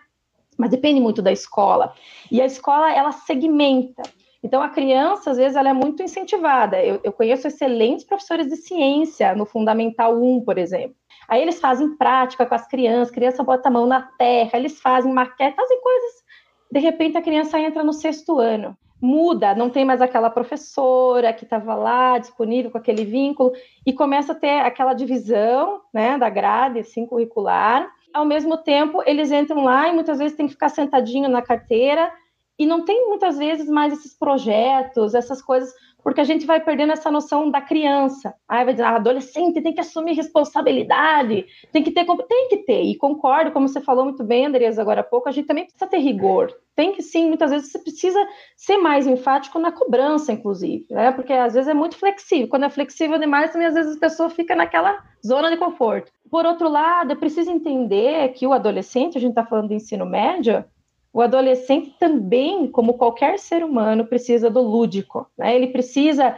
mas 0.57 0.69
depende 0.69 0.99
muito 0.99 1.21
da 1.21 1.31
escola. 1.31 1.93
E 2.31 2.39
a 2.41 2.45
escola, 2.45 2.93
ela 2.93 3.11
segmenta. 3.11 4.03
Então, 4.43 4.61
a 4.61 4.69
criança, 4.69 5.31
às 5.31 5.37
vezes, 5.37 5.57
ela 5.57 5.69
é 5.69 5.73
muito 5.73 6.03
incentivada. 6.03 6.83
Eu, 6.83 6.99
eu 7.03 7.11
conheço 7.11 7.47
excelentes 7.47 8.05
professores 8.05 8.47
de 8.47 8.55
ciência 8.55 9.33
no 9.33 9.45
Fundamental 9.45 10.15
1, 10.15 10.45
por 10.45 10.57
exemplo. 10.57 10.95
Aí 11.27 11.41
eles 11.41 11.59
fazem 11.59 11.95
prática 11.95 12.45
com 12.45 12.55
as 12.55 12.67
crianças, 12.67 13.11
a 13.11 13.15
criança 13.15 13.43
bota 13.43 13.67
a 13.67 13.71
mão 13.71 13.85
na 13.85 14.01
terra, 14.17 14.51
eles 14.53 14.79
fazem 14.79 15.11
maquete, 15.11 15.55
fazem 15.55 15.81
coisas. 15.81 16.23
De 16.71 16.79
repente, 16.79 17.17
a 17.17 17.21
criança 17.21 17.59
entra 17.59 17.83
no 17.83 17.93
sexto 17.93 18.39
ano 18.39 18.77
muda, 19.01 19.55
não 19.55 19.69
tem 19.69 19.85
mais 19.85 20.01
aquela 20.01 20.29
professora 20.29 21.33
que 21.33 21.43
estava 21.43 21.73
lá 21.75 22.17
disponível 22.17 22.69
com 22.71 22.77
aquele 22.77 23.05
vínculo 23.05 23.53
e 23.85 23.93
começa 23.93 24.33
a 24.33 24.35
ter 24.35 24.59
aquela 24.59 24.93
divisão, 24.93 25.81
né, 25.93 26.17
da 26.17 26.29
grade 26.29 26.79
assim 26.79 27.05
curricular. 27.05 27.89
Ao 28.13 28.25
mesmo 28.25 28.57
tempo, 28.57 29.01
eles 29.05 29.31
entram 29.31 29.63
lá 29.63 29.87
e 29.87 29.93
muitas 29.93 30.17
vezes 30.17 30.35
tem 30.35 30.47
que 30.47 30.53
ficar 30.53 30.69
sentadinho 30.69 31.29
na 31.29 31.41
carteira 31.41 32.11
e 32.57 32.65
não 32.65 32.83
tem 32.83 33.07
muitas 33.07 33.37
vezes 33.37 33.69
mais 33.69 33.93
esses 33.93 34.13
projetos, 34.13 35.15
essas 35.15 35.41
coisas 35.41 35.73
porque 36.03 36.21
a 36.21 36.23
gente 36.23 36.45
vai 36.45 36.59
perdendo 36.59 36.93
essa 36.93 37.11
noção 37.11 37.49
da 37.49 37.61
criança. 37.61 38.33
Aí 38.47 38.63
vai 38.63 38.73
dizer, 38.73 38.85
ah, 38.85 38.95
adolescente 38.95 39.61
tem 39.61 39.73
que 39.73 39.81
assumir 39.81 40.13
responsabilidade, 40.13 41.45
tem 41.71 41.83
que 41.83 41.91
ter, 41.91 42.05
tem 42.05 42.47
que 42.49 42.57
ter. 42.57 42.83
E 42.83 42.95
concordo, 42.95 43.51
como 43.51 43.67
você 43.67 43.81
falou 43.81 44.05
muito 44.05 44.23
bem, 44.23 44.45
Andresa, 44.45 44.81
agora 44.81 45.01
há 45.01 45.03
pouco, 45.03 45.29
a 45.29 45.31
gente 45.31 45.47
também 45.47 45.65
precisa 45.65 45.87
ter 45.87 45.97
rigor. 45.97 46.53
Tem 46.75 46.93
que 46.93 47.01
sim, 47.01 47.27
muitas 47.27 47.51
vezes 47.51 47.71
você 47.71 47.79
precisa 47.79 48.19
ser 48.55 48.77
mais 48.77 49.05
enfático 49.05 49.59
na 49.59 49.71
cobrança, 49.71 50.31
inclusive, 50.31 50.85
né? 50.89 51.11
Porque 51.11 51.33
às 51.33 51.53
vezes 51.53 51.67
é 51.67 51.73
muito 51.73 51.97
flexível. 51.97 52.47
Quando 52.47 52.63
é 52.63 52.69
flexível 52.69 53.19
demais, 53.19 53.51
também 53.51 53.67
às 53.67 53.73
vezes 53.73 53.97
a 53.97 53.99
pessoa 53.99 54.29
fica 54.29 54.55
naquela 54.55 54.97
zona 55.25 55.49
de 55.49 55.57
conforto. 55.57 56.11
Por 56.31 56.45
outro 56.45 56.69
lado, 56.69 57.11
é 57.11 57.15
preciso 57.15 57.51
entender 57.51 58.29
que 58.29 58.47
o 58.47 58.53
adolescente, 58.53 59.17
a 59.17 59.21
gente 59.21 59.31
está 59.31 59.45
falando 59.45 59.69
de 59.69 59.75
ensino 59.75 60.05
médio, 60.05 60.63
o 61.11 61.21
adolescente 61.21 61.95
também, 61.99 62.67
como 62.67 62.93
qualquer 62.93 63.39
ser 63.39 63.63
humano, 63.63 64.05
precisa 64.05 64.49
do 64.49 64.61
lúdico, 64.61 65.27
né? 65.37 65.55
Ele 65.55 65.67
precisa 65.67 66.37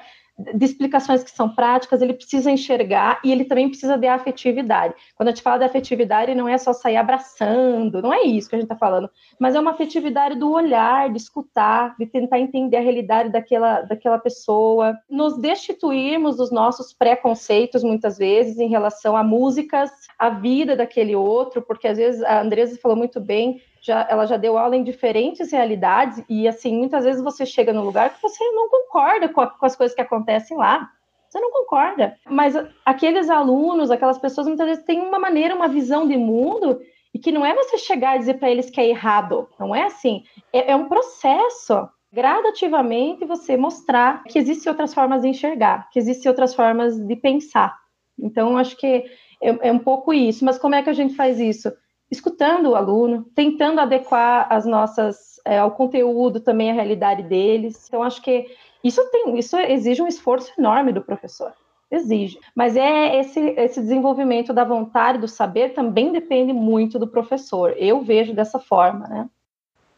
de 0.53 0.65
explicações 0.65 1.23
que 1.23 1.31
são 1.31 1.49
práticas, 1.49 2.01
ele 2.01 2.13
precisa 2.13 2.49
enxergar 2.49 3.19
e 3.23 3.31
ele 3.31 3.45
também 3.45 3.67
precisa 3.67 3.97
de 3.97 4.07
afetividade. 4.07 4.93
Quando 5.15 5.29
a 5.29 5.31
gente 5.31 5.43
fala 5.43 5.59
de 5.59 5.65
afetividade, 5.65 6.33
não 6.33 6.47
é 6.47 6.57
só 6.57 6.73
sair 6.73 6.97
abraçando, 6.97 8.01
não 8.01 8.13
é 8.13 8.23
isso 8.23 8.49
que 8.49 8.55
a 8.55 8.59
gente 8.59 8.65
está 8.65 8.75
falando, 8.75 9.09
mas 9.39 9.55
é 9.55 9.59
uma 9.59 9.71
afetividade 9.71 10.35
do 10.35 10.51
olhar, 10.51 11.09
de 11.09 11.17
escutar, 11.17 11.95
de 11.97 12.05
tentar 12.05 12.39
entender 12.39 12.77
a 12.77 12.81
realidade 12.81 13.29
daquela, 13.29 13.81
daquela 13.81 14.17
pessoa, 14.17 14.97
nos 15.09 15.37
destituirmos 15.37 16.37
dos 16.37 16.51
nossos 16.51 16.93
preconceitos, 16.93 17.83
muitas 17.83 18.17
vezes, 18.17 18.57
em 18.57 18.69
relação 18.69 19.15
a 19.15 19.23
músicas, 19.23 19.91
a 20.17 20.29
vida 20.29 20.75
daquele 20.75 21.15
outro, 21.15 21.61
porque 21.61 21.87
às 21.87 21.97
vezes 21.97 22.23
a 22.23 22.41
Andresa 22.41 22.79
falou 22.81 22.97
muito 22.97 23.19
bem, 23.19 23.61
já, 23.81 24.07
ela 24.09 24.25
já 24.27 24.37
deu 24.37 24.57
aula 24.57 24.75
em 24.75 24.83
diferentes 24.83 25.51
realidades, 25.51 26.23
e 26.29 26.47
assim, 26.47 26.77
muitas 26.77 27.03
vezes 27.03 27.21
você 27.21 27.45
chega 27.45 27.73
no 27.73 27.83
lugar 27.83 28.13
que 28.13 28.21
você 28.21 28.43
não 28.51 28.69
concorda 28.69 29.27
com, 29.27 29.41
a, 29.41 29.47
com 29.47 29.65
as 29.65 29.75
coisas 29.75 29.95
que 29.95 30.01
acontecem 30.01 30.55
lá. 30.55 30.89
Você 31.27 31.39
não 31.39 31.51
concorda. 31.51 32.17
Mas 32.29 32.53
aqueles 32.85 33.29
alunos, 33.29 33.89
aquelas 33.89 34.17
pessoas, 34.17 34.47
muitas 34.47 34.67
vezes 34.67 34.83
têm 34.83 34.99
uma 35.01 35.17
maneira, 35.17 35.55
uma 35.55 35.67
visão 35.67 36.07
de 36.07 36.17
mundo, 36.17 36.79
e 37.13 37.19
que 37.19 37.31
não 37.31 37.45
é 37.45 37.55
você 37.55 37.77
chegar 37.77 38.15
e 38.15 38.19
dizer 38.19 38.35
para 38.35 38.51
eles 38.51 38.69
que 38.69 38.79
é 38.79 38.87
errado. 38.87 39.47
Não 39.59 39.73
é 39.73 39.83
assim. 39.83 40.23
É, 40.53 40.71
é 40.71 40.75
um 40.75 40.87
processo 40.87 41.89
gradativamente 42.11 43.25
você 43.25 43.55
mostrar 43.55 44.23
que 44.25 44.37
existem 44.37 44.69
outras 44.69 44.93
formas 44.93 45.21
de 45.21 45.29
enxergar, 45.29 45.89
que 45.89 45.97
existem 45.97 46.29
outras 46.29 46.53
formas 46.53 46.97
de 46.99 47.15
pensar. 47.15 47.75
Então, 48.19 48.57
acho 48.57 48.75
que 48.77 49.05
é, 49.41 49.69
é 49.69 49.71
um 49.71 49.79
pouco 49.79 50.13
isso. 50.13 50.43
Mas 50.45 50.57
como 50.57 50.75
é 50.75 50.83
que 50.83 50.89
a 50.89 50.93
gente 50.93 51.15
faz 51.15 51.39
isso? 51.39 51.71
Escutando 52.11 52.71
o 52.71 52.75
aluno, 52.75 53.25
tentando 53.33 53.79
adequar 53.79 54.45
as 54.51 54.65
nossas 54.65 55.39
é, 55.45 55.57
ao 55.57 55.71
conteúdo 55.71 56.39
também 56.41 56.69
a 56.69 56.73
realidade 56.73 57.23
deles. 57.23 57.87
Então 57.87 58.03
acho 58.03 58.21
que 58.21 58.45
isso 58.83 59.01
tem, 59.11 59.39
isso 59.39 59.57
exige 59.57 60.01
um 60.01 60.07
esforço 60.07 60.51
enorme 60.57 60.91
do 60.91 61.01
professor 61.01 61.53
exige. 61.91 62.39
Mas 62.55 62.77
é 62.77 63.19
esse, 63.19 63.39
esse 63.39 63.81
desenvolvimento 63.81 64.53
da 64.53 64.63
vontade, 64.63 65.19
do 65.19 65.27
saber, 65.27 65.73
também 65.73 66.11
depende 66.11 66.53
muito 66.53 66.97
do 66.97 67.07
professor. 67.07 67.75
Eu 67.77 68.01
vejo 68.01 68.33
dessa 68.33 68.57
forma, 68.57 69.07
né? 69.07 69.29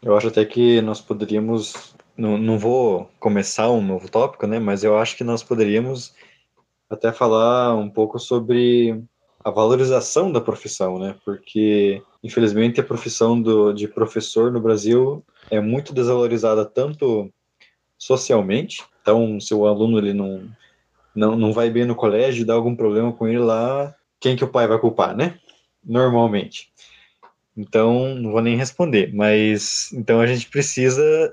Eu 0.02 0.18
acho 0.18 0.28
até 0.28 0.44
que 0.44 0.82
nós 0.82 1.00
poderíamos, 1.00 1.96
não, 2.18 2.38
não 2.38 2.58
vou 2.58 3.10
começar 3.20 3.70
um 3.70 3.82
novo 3.82 4.10
tópico, 4.10 4.48
né? 4.48 4.60
Mas 4.60 4.84
eu 4.84 4.98
acho 4.98 5.16
que 5.16 5.24
nós 5.24 5.44
poderíamos 5.44 6.14
até 6.90 7.12
falar 7.12 7.76
um 7.76 7.90
pouco 7.90 8.20
sobre 8.20 9.02
a 9.44 9.52
valorização 9.52 10.32
da 10.32 10.40
profissão, 10.40 10.98
né? 10.98 11.16
Porque, 11.26 12.02
infelizmente, 12.24 12.80
a 12.80 12.84
profissão 12.84 13.42
do, 13.42 13.74
de 13.74 13.88
professor 13.88 14.52
no 14.52 14.62
Brasil 14.62 15.24
é 15.52 15.60
muito 15.60 15.94
desvalorizada 15.94 16.66
tanto 16.66 17.32
socialmente. 17.98 18.84
Então, 19.02 19.40
se 19.40 19.54
o 19.54 19.68
aluno 19.68 19.98
ele 19.98 20.14
não 20.14 20.50
não, 21.16 21.36
não 21.36 21.54
vai 21.54 21.70
bem 21.70 21.86
no 21.86 21.96
colégio, 21.96 22.46
dá 22.46 22.54
algum 22.54 22.76
problema 22.76 23.14
com 23.14 23.28
ele 23.28 23.40
lá, 23.40 23.94
quem 24.20 24.36
que 24.36 24.44
o 24.44 24.48
pai 24.48 24.68
vai 24.68 24.80
culpar, 24.80 25.16
né? 25.16 25.38
Normalmente. 25.84 26.72
Então, 27.56 28.16
não 28.16 28.32
vou 28.32 28.42
nem 28.42 28.58
responder, 28.58 29.14
mas 29.14 29.92
então 29.94 30.20
a 30.20 30.26
gente 30.26 30.50
precisa 30.50 31.32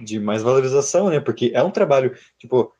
de 0.00 0.18
mais 0.18 0.42
valorização, 0.42 1.08
né? 1.08 1.20
Porque 1.20 1.52
é 1.54 1.62
um 1.62 1.70
trabalho, 1.70 2.16
tipo, 2.38 2.72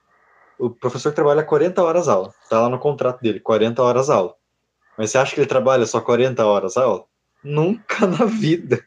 o 0.60 0.70
professor 0.70 1.12
trabalha 1.12 1.42
40 1.42 1.82
horas 1.82 2.08
aula, 2.08 2.32
tá 2.48 2.60
lá 2.60 2.68
no 2.68 2.78
contrato 2.78 3.20
dele, 3.20 3.40
40 3.40 3.82
horas 3.82 4.10
aula. 4.10 4.34
Mas 4.96 5.10
você 5.10 5.18
acha 5.18 5.34
que 5.34 5.40
ele 5.40 5.46
trabalha 5.46 5.86
só 5.86 6.00
40 6.00 6.44
horas 6.44 6.76
aula? 6.76 7.04
Nunca 7.42 8.06
na 8.06 8.26
vida. 8.26 8.84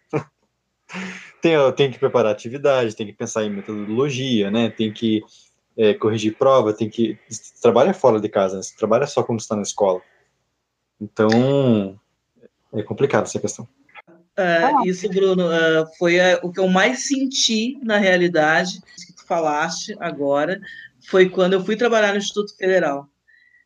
tem, 1.41 1.55
tem 1.76 1.91
que 1.91 1.99
preparar 1.99 2.32
atividade, 2.32 2.95
tem 2.95 3.07
que 3.07 3.13
pensar 3.13 3.43
em 3.43 3.49
metodologia, 3.49 4.51
né? 4.51 4.69
Tem 4.69 4.93
que 4.93 5.24
é, 5.76 5.93
corrigir 5.93 6.38
prova, 6.38 6.74
tem 6.74 6.89
que. 6.89 7.17
Você 7.28 7.59
trabalha 7.61 7.93
fora 7.93 8.19
de 8.19 8.30
casa, 8.30 8.57
né? 8.57 8.61
você 8.61 8.76
trabalha 8.76 9.07
só 9.07 9.24
quando 9.24 9.39
está 9.39 9.55
na 9.55 9.63
escola. 9.63 10.01
Então, 11.01 11.99
é 12.74 12.84
complicado 12.84 13.24
essa 13.24 13.39
questão. 13.39 13.67
Uh, 14.38 14.88
isso, 14.88 15.07
Bruno, 15.09 15.47
uh, 15.47 15.86
foi 15.97 16.17
uh, 16.17 16.39
o 16.41 16.51
que 16.51 16.59
eu 16.59 16.67
mais 16.67 17.07
senti 17.07 17.78
na 17.84 17.97
realidade, 17.97 18.82
que 19.05 19.13
tu 19.13 19.26
falaste 19.28 19.95
agora, 19.99 20.59
foi 21.08 21.30
quando 21.30 21.54
eu 21.54 21.64
fui 21.64 21.76
trabalhar 21.76 22.12
no 22.12 22.18
Instituto 22.18 22.56
Federal. 22.56 23.08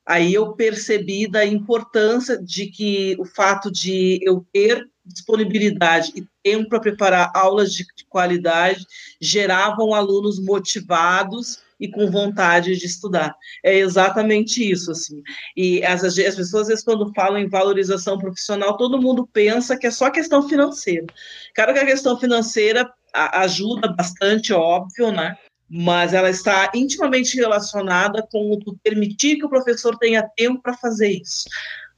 Aí 0.05 0.33
eu 0.33 0.53
percebi 0.53 1.29
da 1.29 1.45
importância 1.45 2.41
de 2.41 2.67
que 2.67 3.17
o 3.19 3.25
fato 3.25 3.69
de 3.69 4.19
eu 4.23 4.45
ter 4.53 4.87
disponibilidade 5.05 6.13
e 6.15 6.25
tempo 6.43 6.69
para 6.69 6.79
preparar 6.79 7.31
aulas 7.33 7.73
de, 7.73 7.85
de 7.95 8.05
qualidade 8.05 8.85
geravam 9.19 9.93
alunos 9.93 10.39
motivados 10.39 11.61
e 11.79 11.89
com 11.89 12.09
vontade 12.09 12.75
de 12.75 12.85
estudar. 12.85 13.35
É 13.63 13.75
exatamente 13.77 14.69
isso, 14.69 14.91
assim. 14.91 15.21
E 15.55 15.83
as, 15.83 16.03
as 16.03 16.15
pessoas, 16.15 16.63
às 16.63 16.67
vezes, 16.69 16.83
quando 16.83 17.13
falam 17.13 17.37
em 17.37 17.49
valorização 17.49 18.17
profissional, 18.17 18.77
todo 18.77 19.01
mundo 19.01 19.27
pensa 19.31 19.77
que 19.77 19.87
é 19.87 19.91
só 19.91 20.09
questão 20.09 20.47
financeira. 20.47 21.05
Claro 21.53 21.73
que 21.73 21.79
a 21.79 21.85
questão 21.85 22.19
financeira 22.19 22.89
ajuda 23.13 23.93
bastante, 23.93 24.53
óbvio, 24.53 25.11
né? 25.11 25.35
Mas 25.69 26.13
ela 26.13 26.29
está 26.29 26.71
intimamente 26.73 27.35
relacionada 27.35 28.25
com 28.31 28.57
permitir 28.81 29.37
que 29.37 29.45
o 29.45 29.49
professor 29.49 29.97
tenha 29.97 30.27
tempo 30.35 30.61
para 30.61 30.73
fazer 30.73 31.09
isso. 31.09 31.45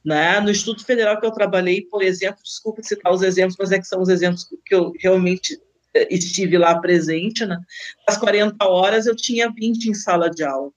Né? 0.03 0.39
No 0.39 0.49
Instituto 0.49 0.85
Federal 0.85 1.19
que 1.19 1.25
eu 1.25 1.31
trabalhei, 1.31 1.81
por 1.81 2.01
exemplo, 2.01 2.41
desculpa 2.43 2.81
citar 2.81 3.13
os 3.13 3.21
exemplos, 3.21 3.57
mas 3.59 3.71
é 3.71 3.79
que 3.79 3.87
são 3.87 4.01
os 4.01 4.09
exemplos 4.09 4.47
que 4.65 4.73
eu 4.73 4.93
realmente 4.99 5.61
estive 6.09 6.57
lá 6.57 6.79
presente, 6.79 7.45
né? 7.45 7.59
As 8.07 8.17
40 8.17 8.63
horas 8.67 9.07
eu 9.07 9.15
tinha 9.15 9.51
20 9.51 9.85
em 9.87 9.93
sala 9.93 10.29
de 10.29 10.43
aula. 10.43 10.71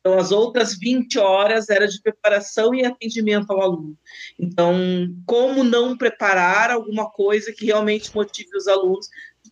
Então, 0.00 0.18
as 0.18 0.30
outras 0.30 0.78
20 0.78 1.18
horas 1.18 1.68
era 1.68 1.86
de 1.86 2.00
preparação 2.00 2.74
e 2.74 2.84
atendimento 2.84 3.50
ao 3.50 3.60
aluno. 3.60 3.98
Então, 4.38 4.76
como 5.26 5.64
não 5.64 5.96
preparar 5.96 6.70
alguma 6.70 7.10
coisa 7.10 7.52
que 7.52 7.66
realmente 7.66 8.14
motive 8.14 8.56
os 8.56 8.68
alunos? 8.68 9.08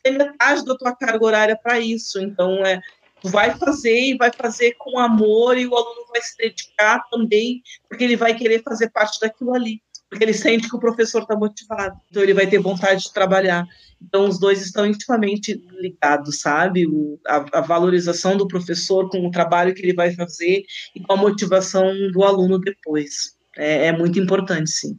Tem 0.07 0.17
metade 0.17 0.65
da 0.65 0.77
tua 0.77 0.95
carga 0.95 1.25
horária 1.25 1.59
para 1.61 1.81
isso. 1.81 2.21
Então, 2.21 2.65
é, 2.65 2.81
vai 3.25 3.59
fazer 3.59 3.99
e 3.99 4.17
vai 4.17 4.31
fazer 4.33 4.75
com 4.79 5.01
amor 5.01 5.59
e 5.59 5.67
o 5.67 5.75
aluno 5.75 6.07
vai 6.13 6.23
se 6.23 6.37
dedicar 6.37 7.03
também, 7.11 7.61
porque 7.89 8.05
ele 8.05 8.17
vai 8.17 8.33
querer 8.33 8.63
fazer 8.63 8.89
parte 8.91 9.19
daquilo 9.21 9.53
ali 9.53 9.83
porque 10.09 10.23
ele 10.23 10.33
sente 10.33 10.69
que 10.69 10.77
o 10.77 10.79
professor 10.79 11.23
está 11.23 11.35
motivado, 11.35 12.01
então 12.09 12.23
ele 12.23 12.33
vai 12.33 12.47
ter 12.47 12.61
vontade 12.61 13.03
de 13.03 13.13
trabalhar. 13.13 13.67
Então, 14.01 14.29
os 14.29 14.39
dois 14.39 14.63
estão 14.63 14.87
intimamente 14.87 15.61
ligados, 15.81 16.41
sabe? 16.41 16.87
O, 16.87 17.19
a, 17.27 17.59
a, 17.59 17.61
valorização 17.61 18.37
do 18.37 18.47
professor 18.47 19.11
com 19.11 19.27
o 19.27 19.33
trabalho 19.33 19.75
que 19.75 19.83
ele 19.83 19.93
vai 19.93 20.15
fazer 20.15 20.65
e 20.95 21.01
com 21.01 21.13
a 21.13 21.17
motivação 21.17 21.93
do 22.13 22.23
aluno 22.23 22.59
depois. 22.61 23.37
É, 23.57 23.87
é 23.87 23.93
muito 23.93 24.21
importante, 24.21 24.71
sim. 24.71 24.97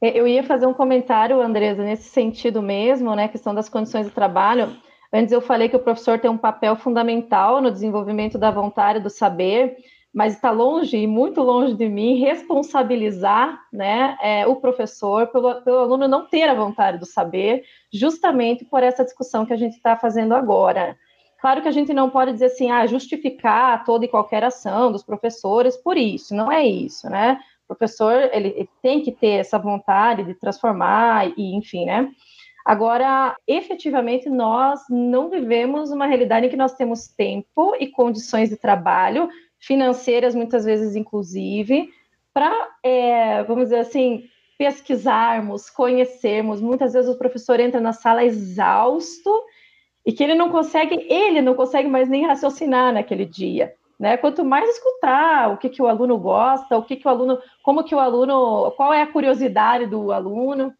É, 0.00 0.18
eu 0.18 0.26
ia 0.26 0.42
fazer 0.42 0.66
um 0.66 0.74
comentário, 0.74 1.40
Andresa, 1.40 1.82
nesse 1.82 2.08
sentido 2.08 2.62
mesmo, 2.62 3.14
né? 3.14 3.28
Questão 3.28 3.54
das 3.54 3.68
condições 3.68 4.06
de 4.06 4.12
trabalho. 4.12 4.76
Antes 5.12 5.32
eu 5.32 5.40
falei 5.40 5.68
que 5.68 5.76
o 5.76 5.82
professor 5.82 6.18
tem 6.18 6.30
um 6.30 6.36
papel 6.38 6.76
fundamental 6.76 7.60
no 7.60 7.70
desenvolvimento 7.70 8.36
da 8.36 8.50
vontade, 8.50 9.00
do 9.00 9.08
saber 9.08 9.76
mas 10.16 10.32
está 10.32 10.50
longe 10.50 10.96
e 10.96 11.06
muito 11.06 11.42
longe 11.42 11.74
de 11.74 11.90
mim 11.90 12.18
responsabilizar 12.18 13.60
né, 13.70 14.16
é, 14.22 14.46
o 14.46 14.56
professor 14.56 15.26
pelo, 15.26 15.60
pelo, 15.60 15.76
aluno 15.76 16.08
não 16.08 16.26
ter 16.26 16.48
a 16.48 16.54
vontade 16.54 16.96
do 16.96 17.04
saber, 17.04 17.64
justamente 17.92 18.64
por 18.64 18.82
essa 18.82 19.04
discussão 19.04 19.44
que 19.44 19.52
a 19.52 19.58
gente 19.58 19.74
está 19.74 19.94
fazendo 19.94 20.34
agora. 20.34 20.96
Claro 21.38 21.60
que 21.60 21.68
a 21.68 21.70
gente 21.70 21.92
não 21.92 22.08
pode 22.08 22.32
dizer 22.32 22.46
assim, 22.46 22.70
ah, 22.70 22.86
justificar 22.86 23.84
toda 23.84 24.06
e 24.06 24.08
qualquer 24.08 24.42
ação 24.42 24.90
dos 24.90 25.02
professores 25.02 25.76
por 25.76 25.98
isso, 25.98 26.34
não 26.34 26.50
é 26.50 26.66
isso, 26.66 27.10
né? 27.10 27.38
O 27.68 27.74
professor 27.74 28.30
ele, 28.32 28.48
ele 28.48 28.68
tem 28.82 29.02
que 29.02 29.12
ter 29.12 29.40
essa 29.40 29.58
vontade 29.58 30.24
de 30.24 30.34
transformar 30.34 31.32
e, 31.36 31.56
enfim, 31.56 31.84
né? 31.84 32.10
Agora, 32.64 33.36
efetivamente, 33.46 34.28
nós 34.28 34.80
não 34.90 35.30
vivemos 35.30 35.92
uma 35.92 36.06
realidade 36.06 36.46
em 36.46 36.48
que 36.48 36.56
nós 36.56 36.74
temos 36.74 37.06
tempo 37.06 37.76
e 37.78 37.86
condições 37.86 38.48
de 38.48 38.56
trabalho 38.56 39.28
financeiras, 39.58 40.34
muitas 40.34 40.64
vezes, 40.64 40.96
inclusive, 40.96 41.88
para, 42.34 42.52
é, 42.82 43.44
vamos 43.44 43.64
dizer 43.64 43.78
assim, 43.78 44.24
pesquisarmos, 44.58 45.70
conhecermos. 45.70 46.60
Muitas 46.60 46.92
vezes 46.92 47.08
o 47.08 47.18
professor 47.18 47.60
entra 47.60 47.80
na 47.80 47.92
sala 47.92 48.24
exausto 48.24 49.44
e 50.04 50.12
que 50.12 50.24
ele 50.24 50.34
não 50.34 50.50
consegue, 50.50 51.06
ele 51.08 51.40
não 51.40 51.54
consegue 51.54 51.88
mais 51.88 52.08
nem 52.08 52.26
raciocinar 52.26 52.92
naquele 52.92 53.24
dia. 53.24 53.74
Né? 53.98 54.16
Quanto 54.16 54.44
mais 54.44 54.68
escutar 54.68 55.52
o 55.52 55.56
que, 55.56 55.70
que 55.70 55.80
o 55.80 55.86
aluno 55.86 56.18
gosta, 56.18 56.76
o 56.76 56.82
que, 56.82 56.96
que 56.96 57.06
o 57.06 57.10
aluno, 57.10 57.38
como 57.62 57.82
que 57.82 57.94
o 57.94 57.98
aluno, 57.98 58.70
qual 58.72 58.92
é 58.92 59.02
a 59.02 59.10
curiosidade 59.10 59.86
do 59.86 60.12
aluno. 60.12 60.72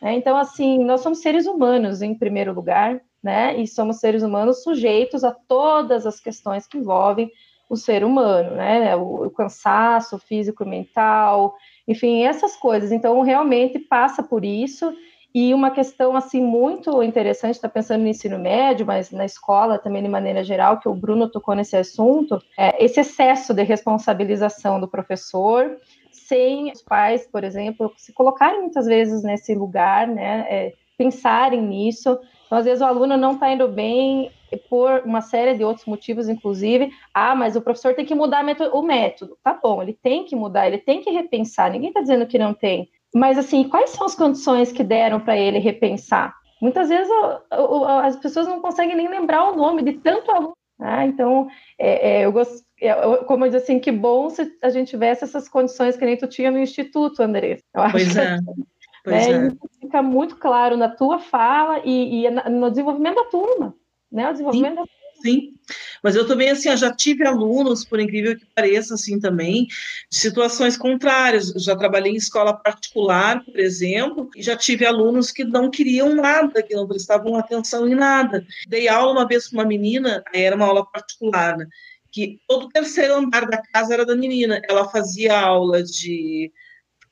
Né? 0.00 0.14
Então, 0.14 0.36
assim, 0.36 0.84
nós 0.84 1.00
somos 1.00 1.20
seres 1.20 1.46
humanos 1.46 2.02
em 2.02 2.14
primeiro 2.14 2.52
lugar, 2.52 3.00
né? 3.22 3.58
E 3.58 3.66
somos 3.66 3.98
seres 3.98 4.22
humanos 4.22 4.62
sujeitos 4.62 5.24
a 5.24 5.32
todas 5.32 6.06
as 6.06 6.20
questões 6.20 6.66
que 6.66 6.78
envolvem 6.78 7.30
o 7.68 7.76
ser 7.76 8.02
humano, 8.04 8.56
né? 8.56 8.96
O, 8.96 9.26
o 9.26 9.30
cansaço 9.30 10.18
físico 10.18 10.64
e 10.64 10.68
mental, 10.68 11.54
enfim, 11.86 12.24
essas 12.24 12.56
coisas. 12.56 12.92
Então, 12.92 13.20
realmente 13.22 13.78
passa 13.78 14.22
por 14.22 14.44
isso. 14.44 14.92
E 15.32 15.54
uma 15.54 15.70
questão 15.70 16.16
assim 16.16 16.40
muito 16.40 17.02
interessante, 17.02 17.54
está 17.54 17.68
pensando 17.68 18.02
no 18.02 18.08
ensino 18.08 18.38
médio, 18.38 18.84
mas 18.84 19.10
na 19.12 19.24
escola 19.24 19.78
também 19.78 20.02
de 20.02 20.08
maneira 20.08 20.42
geral, 20.42 20.80
que 20.80 20.88
o 20.88 20.94
Bruno 20.94 21.30
tocou 21.30 21.54
nesse 21.54 21.76
assunto, 21.76 22.42
é 22.58 22.84
esse 22.84 23.00
excesso 23.00 23.54
de 23.54 23.62
responsabilização 23.62 24.80
do 24.80 24.88
professor, 24.88 25.76
sem 26.10 26.72
os 26.72 26.82
pais, 26.82 27.28
por 27.30 27.44
exemplo, 27.44 27.92
se 27.96 28.12
colocarem 28.12 28.60
muitas 28.60 28.86
vezes 28.86 29.22
nesse 29.22 29.54
lugar, 29.54 30.08
né, 30.08 30.46
é, 30.48 30.72
pensarem 30.98 31.62
nisso. 31.62 32.18
Então, 32.46 32.58
às 32.58 32.64
vezes 32.64 32.80
o 32.82 32.86
aluno 32.86 33.16
não 33.16 33.32
está 33.32 33.52
indo 33.52 33.68
bem, 33.68 34.32
por 34.68 35.02
uma 35.04 35.20
série 35.20 35.54
de 35.56 35.64
outros 35.64 35.86
motivos, 35.86 36.28
inclusive. 36.28 36.90
Ah, 37.14 37.34
mas 37.34 37.56
o 37.56 37.60
professor 37.60 37.94
tem 37.94 38.04
que 38.04 38.14
mudar 38.14 38.44
o 38.72 38.82
método. 38.82 39.38
Tá 39.42 39.58
bom, 39.62 39.82
ele 39.82 39.92
tem 39.92 40.24
que 40.24 40.34
mudar, 40.34 40.66
ele 40.66 40.78
tem 40.78 41.00
que 41.00 41.10
repensar. 41.10 41.70
Ninguém 41.70 41.88
está 41.88 42.00
dizendo 42.00 42.26
que 42.26 42.38
não 42.38 42.52
tem. 42.52 42.88
Mas, 43.14 43.38
assim, 43.38 43.68
quais 43.68 43.90
são 43.90 44.06
as 44.06 44.14
condições 44.14 44.72
que 44.72 44.84
deram 44.84 45.20
para 45.20 45.36
ele 45.36 45.58
repensar? 45.58 46.34
Muitas 46.60 46.88
vezes 46.88 47.10
o, 47.10 47.78
o, 47.78 47.84
as 47.84 48.16
pessoas 48.16 48.46
não 48.46 48.60
conseguem 48.60 48.96
nem 48.96 49.08
lembrar 49.08 49.50
o 49.50 49.56
nome 49.56 49.82
de 49.82 49.94
tanto 49.94 50.30
aluno. 50.30 50.56
Né? 50.78 51.06
Então, 51.06 51.48
é, 51.78 52.10
é, 52.10 52.24
eu 52.24 52.32
gosto, 52.32 52.64
é, 52.80 52.94
como 53.24 53.44
eu 53.44 53.50
disse 53.50 53.64
assim, 53.64 53.78
que 53.80 53.90
bom 53.90 54.30
se 54.30 54.50
a 54.62 54.70
gente 54.70 54.88
tivesse 54.88 55.24
essas 55.24 55.48
condições 55.48 55.96
que 55.96 56.04
nem 56.04 56.16
tu 56.16 56.26
tinha 56.26 56.50
no 56.50 56.58
Instituto, 56.58 57.22
André. 57.22 57.58
Eu 57.74 57.82
acho 57.82 57.92
pois 57.92 58.16
é. 58.16 58.38
Pois 59.02 59.28
né, 59.28 59.48
é. 59.48 59.80
Fica 59.80 60.02
muito 60.02 60.36
claro 60.36 60.76
na 60.76 60.88
tua 60.88 61.18
fala 61.18 61.80
e, 61.84 62.26
e 62.26 62.30
no 62.30 62.70
desenvolvimento 62.70 63.16
da 63.16 63.24
turma 63.24 63.74
né? 64.10 64.28
O 64.28 64.32
desenvolvimento 64.32 64.82
Sim. 64.82 64.88
Sim, 65.22 65.52
mas 66.02 66.16
eu 66.16 66.26
também, 66.26 66.48
assim, 66.50 66.70
eu 66.70 66.76
já 66.76 66.94
tive 66.94 67.26
alunos, 67.26 67.84
por 67.84 68.00
incrível 68.00 68.36
que 68.38 68.46
pareça, 68.54 68.94
assim, 68.94 69.20
também, 69.20 69.66
de 70.10 70.18
situações 70.18 70.76
contrárias. 70.76 71.48
Já 71.56 71.76
trabalhei 71.76 72.12
em 72.12 72.16
escola 72.16 72.54
particular, 72.54 73.44
por 73.44 73.58
exemplo, 73.58 74.30
e 74.34 74.42
já 74.42 74.56
tive 74.56 74.86
alunos 74.86 75.30
que 75.30 75.44
não 75.44 75.70
queriam 75.70 76.14
nada, 76.14 76.62
que 76.62 76.74
não 76.74 76.88
prestavam 76.88 77.36
atenção 77.36 77.86
em 77.86 77.94
nada. 77.94 78.46
Dei 78.66 78.88
aula 78.88 79.12
uma 79.12 79.28
vez 79.28 79.48
para 79.48 79.58
uma 79.60 79.68
menina, 79.68 80.24
era 80.32 80.56
uma 80.56 80.66
aula 80.66 80.86
particular, 80.90 81.56
né, 81.58 81.66
que 82.10 82.40
todo 82.48 82.64
o 82.64 82.68
terceiro 82.70 83.14
andar 83.14 83.46
da 83.46 83.62
casa 83.62 83.94
era 83.94 84.06
da 84.06 84.16
menina. 84.16 84.60
Ela 84.68 84.88
fazia 84.88 85.38
aula 85.38 85.82
de 85.82 86.50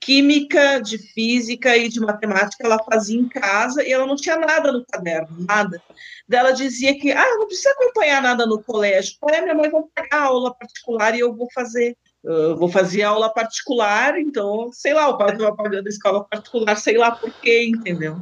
química, 0.00 0.80
de 0.80 0.98
física 0.98 1.76
e 1.76 1.88
de 1.88 2.00
matemática 2.00 2.64
ela 2.64 2.82
fazia 2.82 3.18
em 3.18 3.28
casa 3.28 3.82
e 3.82 3.92
ela 3.92 4.06
não 4.06 4.16
tinha 4.16 4.36
nada 4.36 4.72
no 4.72 4.84
caderno, 4.86 5.44
nada. 5.46 5.82
Dela 6.26 6.52
dizia 6.52 6.98
que, 6.98 7.10
ah, 7.12 7.36
não 7.36 7.46
precisa 7.46 7.70
acompanhar 7.70 8.22
nada 8.22 8.46
no 8.46 8.62
colégio. 8.62 9.16
É, 9.30 9.40
minha 9.40 9.54
mãe 9.54 9.70
vai 9.70 9.82
pagar 9.94 10.24
aula 10.24 10.54
particular 10.54 11.14
e 11.14 11.20
eu 11.20 11.34
vou 11.34 11.48
fazer. 11.52 11.96
Eu 12.24 12.56
vou 12.56 12.68
fazer 12.68 13.02
aula 13.02 13.32
particular, 13.32 14.18
então, 14.18 14.70
sei 14.72 14.92
lá, 14.92 15.08
o 15.08 15.16
pai 15.16 15.32
estava 15.32 15.54
pagando 15.54 15.88
escola 15.88 16.24
particular, 16.24 16.76
sei 16.76 16.98
lá 16.98 17.12
por 17.12 17.32
quê, 17.40 17.64
entendeu? 17.64 18.16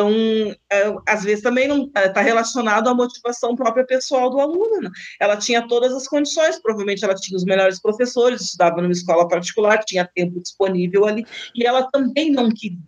Então, 0.00 0.56
é, 0.72 0.94
às 1.06 1.24
vezes 1.24 1.42
também 1.42 1.68
não 1.68 1.84
está 1.84 2.08
tá 2.08 2.20
relacionado 2.22 2.88
à 2.88 2.94
motivação 2.94 3.54
própria 3.54 3.84
pessoal 3.84 4.30
do 4.30 4.40
aluno. 4.40 4.80
Né? 4.80 4.90
Ela 5.20 5.36
tinha 5.36 5.66
todas 5.68 5.92
as 5.92 6.08
condições, 6.08 6.58
provavelmente 6.60 7.04
ela 7.04 7.14
tinha 7.14 7.36
os 7.36 7.44
melhores 7.44 7.80
professores, 7.80 8.40
estudava 8.40 8.80
numa 8.80 8.92
escola 8.92 9.28
particular, 9.28 9.84
tinha 9.84 10.08
tempo 10.14 10.40
disponível 10.40 11.04
ali, 11.04 11.26
e 11.54 11.66
ela 11.66 11.82
também 11.90 12.30
não 12.30 12.48
queria. 12.50 12.78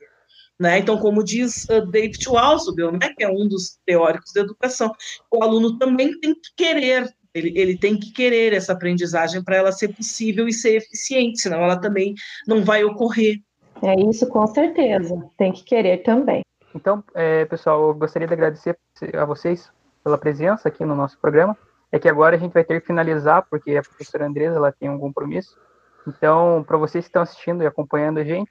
Né? 0.59 0.79
Então, 0.79 0.97
como 0.97 1.23
diz 1.23 1.65
uh, 1.65 1.85
David 1.85 2.27
Walsubel, 2.27 2.93
né, 2.93 3.13
que 3.15 3.25
é 3.25 3.29
um 3.29 3.47
dos 3.47 3.79
teóricos 3.85 4.33
da 4.33 4.41
educação, 4.41 4.91
o 5.31 5.43
aluno 5.43 5.77
também 5.77 6.19
tem 6.19 6.35
que 6.35 6.51
querer, 6.57 7.13
ele, 7.35 7.53
ele 7.55 7.77
tem 7.77 7.99
que 7.99 8.11
querer 8.13 8.55
essa 8.55 8.73
aprendizagem 8.73 9.43
para 9.43 9.57
ela 9.57 9.73
ser 9.73 9.89
possível 9.89 10.49
e 10.49 10.53
ser 10.53 10.77
eficiente, 10.77 11.41
senão 11.43 11.63
ela 11.63 11.77
também 11.77 12.15
não 12.47 12.65
vai 12.65 12.85
ocorrer. 12.85 13.37
É 13.83 14.01
isso, 14.09 14.27
com 14.29 14.47
certeza. 14.47 15.29
Tem 15.37 15.53
que 15.53 15.65
querer 15.65 16.05
também. 16.05 16.43
Então, 16.75 17.05
é, 17.15 17.45
pessoal, 17.45 17.89
eu 17.89 17.95
gostaria 17.95 18.27
de 18.27 18.35
agradecer 18.35 18.79
a 19.15 19.25
vocês 19.25 19.71
pela 20.03 20.19
presença 20.19 20.69
aqui 20.69 20.85
no 20.85 20.95
nosso 20.95 21.19
programa. 21.19 21.57
É 21.91 21.99
que 21.99 22.09
agora 22.09 22.37
a 22.37 22.39
gente 22.39 22.53
vai 22.53 22.65
ter 22.65 22.81
que 22.81 22.87
finalizar, 22.87 23.47
porque 23.51 23.77
a 23.77 23.83
professora 23.83 24.27
Andresa 24.27 24.57
ela 24.57 24.73
tem 24.73 24.89
um 24.89 24.99
compromisso. 24.99 25.59
Então, 26.07 26.65
para 26.67 26.79
vocês 26.79 27.05
que 27.05 27.11
estão 27.11 27.23
assistindo 27.23 27.63
e 27.63 27.67
acompanhando 27.67 28.19
a 28.19 28.25
gente, 28.25 28.51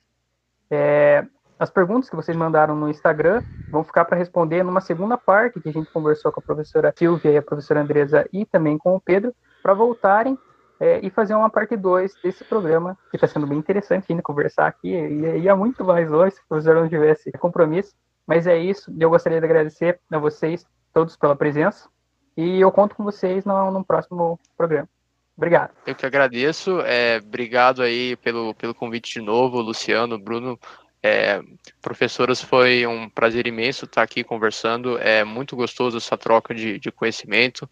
é, 0.70 1.26
as 1.60 1.70
perguntas 1.70 2.10
que 2.10 2.16
vocês 2.16 2.36
mandaram 2.38 2.76
no 2.76 2.90
Instagram 2.90 3.44
vão 3.70 3.84
ficar 3.84 4.06
para 4.06 4.18
responder 4.18 4.64
numa 4.64 4.82
segunda 4.82 5.18
parte 5.18 5.60
que 5.60 5.70
a 5.70 5.72
gente 5.72 5.92
conversou 5.92 6.32
com 6.32 6.40
a 6.40 6.44
professora 6.44 6.94
Silvia 6.96 7.32
e 7.32 7.38
a 7.38 7.42
professora 7.42 7.82
Andresa 7.82 8.28
e 8.32 8.46
também 8.46 8.78
com 8.78 8.96
o 8.96 9.02
Pedro, 9.02 9.34
para 9.62 9.74
voltarem 9.74 10.38
é, 10.80 11.00
e 11.06 11.12
fazer 11.12 11.36
uma 11.36 11.50
parte 11.50 11.78
2 11.78 12.16
desse 12.24 12.44
programa, 12.44 12.98
que 13.12 13.18
está 13.18 13.28
sendo 13.28 13.46
bem 13.46 13.60
interessante 13.60 14.08
ainda 14.10 14.24
conversar 14.24 14.66
aqui, 14.66 14.90
e 14.90 15.38
ia 15.40 15.56
muito 15.56 15.86
mais 15.86 16.10
longe 16.10 16.36
se 16.36 16.42
o 16.42 16.48
professor 16.50 16.76
não 16.76 16.90
tivesse 16.90 17.32
compromisso. 17.34 17.94
Mas 18.26 18.48
é 18.48 18.58
isso. 18.58 18.94
Eu 19.00 19.10
gostaria 19.10 19.40
de 19.40 19.46
agradecer 19.46 20.00
a 20.12 20.18
vocês 20.18 20.66
todos 20.94 21.16
pela 21.16 21.36
presença. 21.36 21.90
E 22.36 22.62
eu 22.62 22.72
conto 22.72 22.96
com 22.96 23.04
vocês 23.04 23.46
no, 23.46 23.72
no 23.72 23.84
próximo 23.84 24.40
programa. 24.58 24.88
Obrigado. 25.36 25.72
Eu 25.86 25.96
que 25.96 26.06
agradeço. 26.06 26.82
É, 26.82 27.18
obrigado 27.18 27.82
aí 27.82 28.16
pelo, 28.18 28.54
pelo 28.54 28.76
convite 28.76 29.14
de 29.14 29.22
novo, 29.22 29.60
Luciano, 29.60 30.18
Bruno. 30.20 30.60
É, 31.04 31.42
professoras, 31.82 32.42
foi 32.42 32.86
um 32.86 33.10
prazer 33.10 33.48
imenso 33.48 33.86
estar 33.86 34.04
aqui 34.04 34.24
conversando. 34.24 34.98
É 35.00 35.24
muito 35.24 35.56
gostoso 35.56 35.98
essa 35.98 36.18
troca 36.18 36.54
de, 36.54 36.78
de 36.78 36.92
conhecimento. 36.92 37.68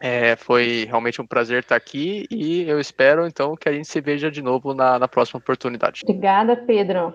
É, 0.00 0.36
foi 0.36 0.84
realmente 0.86 1.22
um 1.22 1.26
prazer 1.26 1.60
estar 1.60 1.76
aqui 1.76 2.26
e 2.30 2.68
eu 2.68 2.78
espero 2.78 3.26
então 3.26 3.56
que 3.56 3.68
a 3.68 3.72
gente 3.72 3.88
se 3.88 4.00
veja 4.00 4.30
de 4.30 4.42
novo 4.42 4.74
na, 4.74 4.98
na 4.98 5.08
próxima 5.08 5.38
oportunidade. 5.38 6.02
Obrigada, 6.02 6.54
Pedro. 6.54 7.14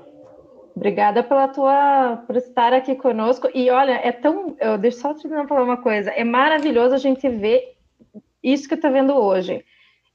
Obrigada 0.75 1.21
pela 1.21 1.47
tua 1.47 2.23
por 2.25 2.35
estar 2.35 2.73
aqui 2.73 2.95
conosco. 2.95 3.49
E 3.53 3.69
olha, 3.69 3.93
é 3.93 4.11
tão. 4.11 4.55
Eu, 4.59 4.77
deixa 4.77 4.99
só 4.99 5.13
terminar 5.13 5.47
falar 5.47 5.63
uma 5.63 5.77
coisa. 5.77 6.11
É 6.11 6.23
maravilhoso 6.23 6.95
a 6.95 6.97
gente 6.97 7.27
ver 7.27 7.75
isso 8.43 8.67
que 8.67 8.75
está 8.75 8.89
vendo 8.89 9.13
hoje. 9.13 9.63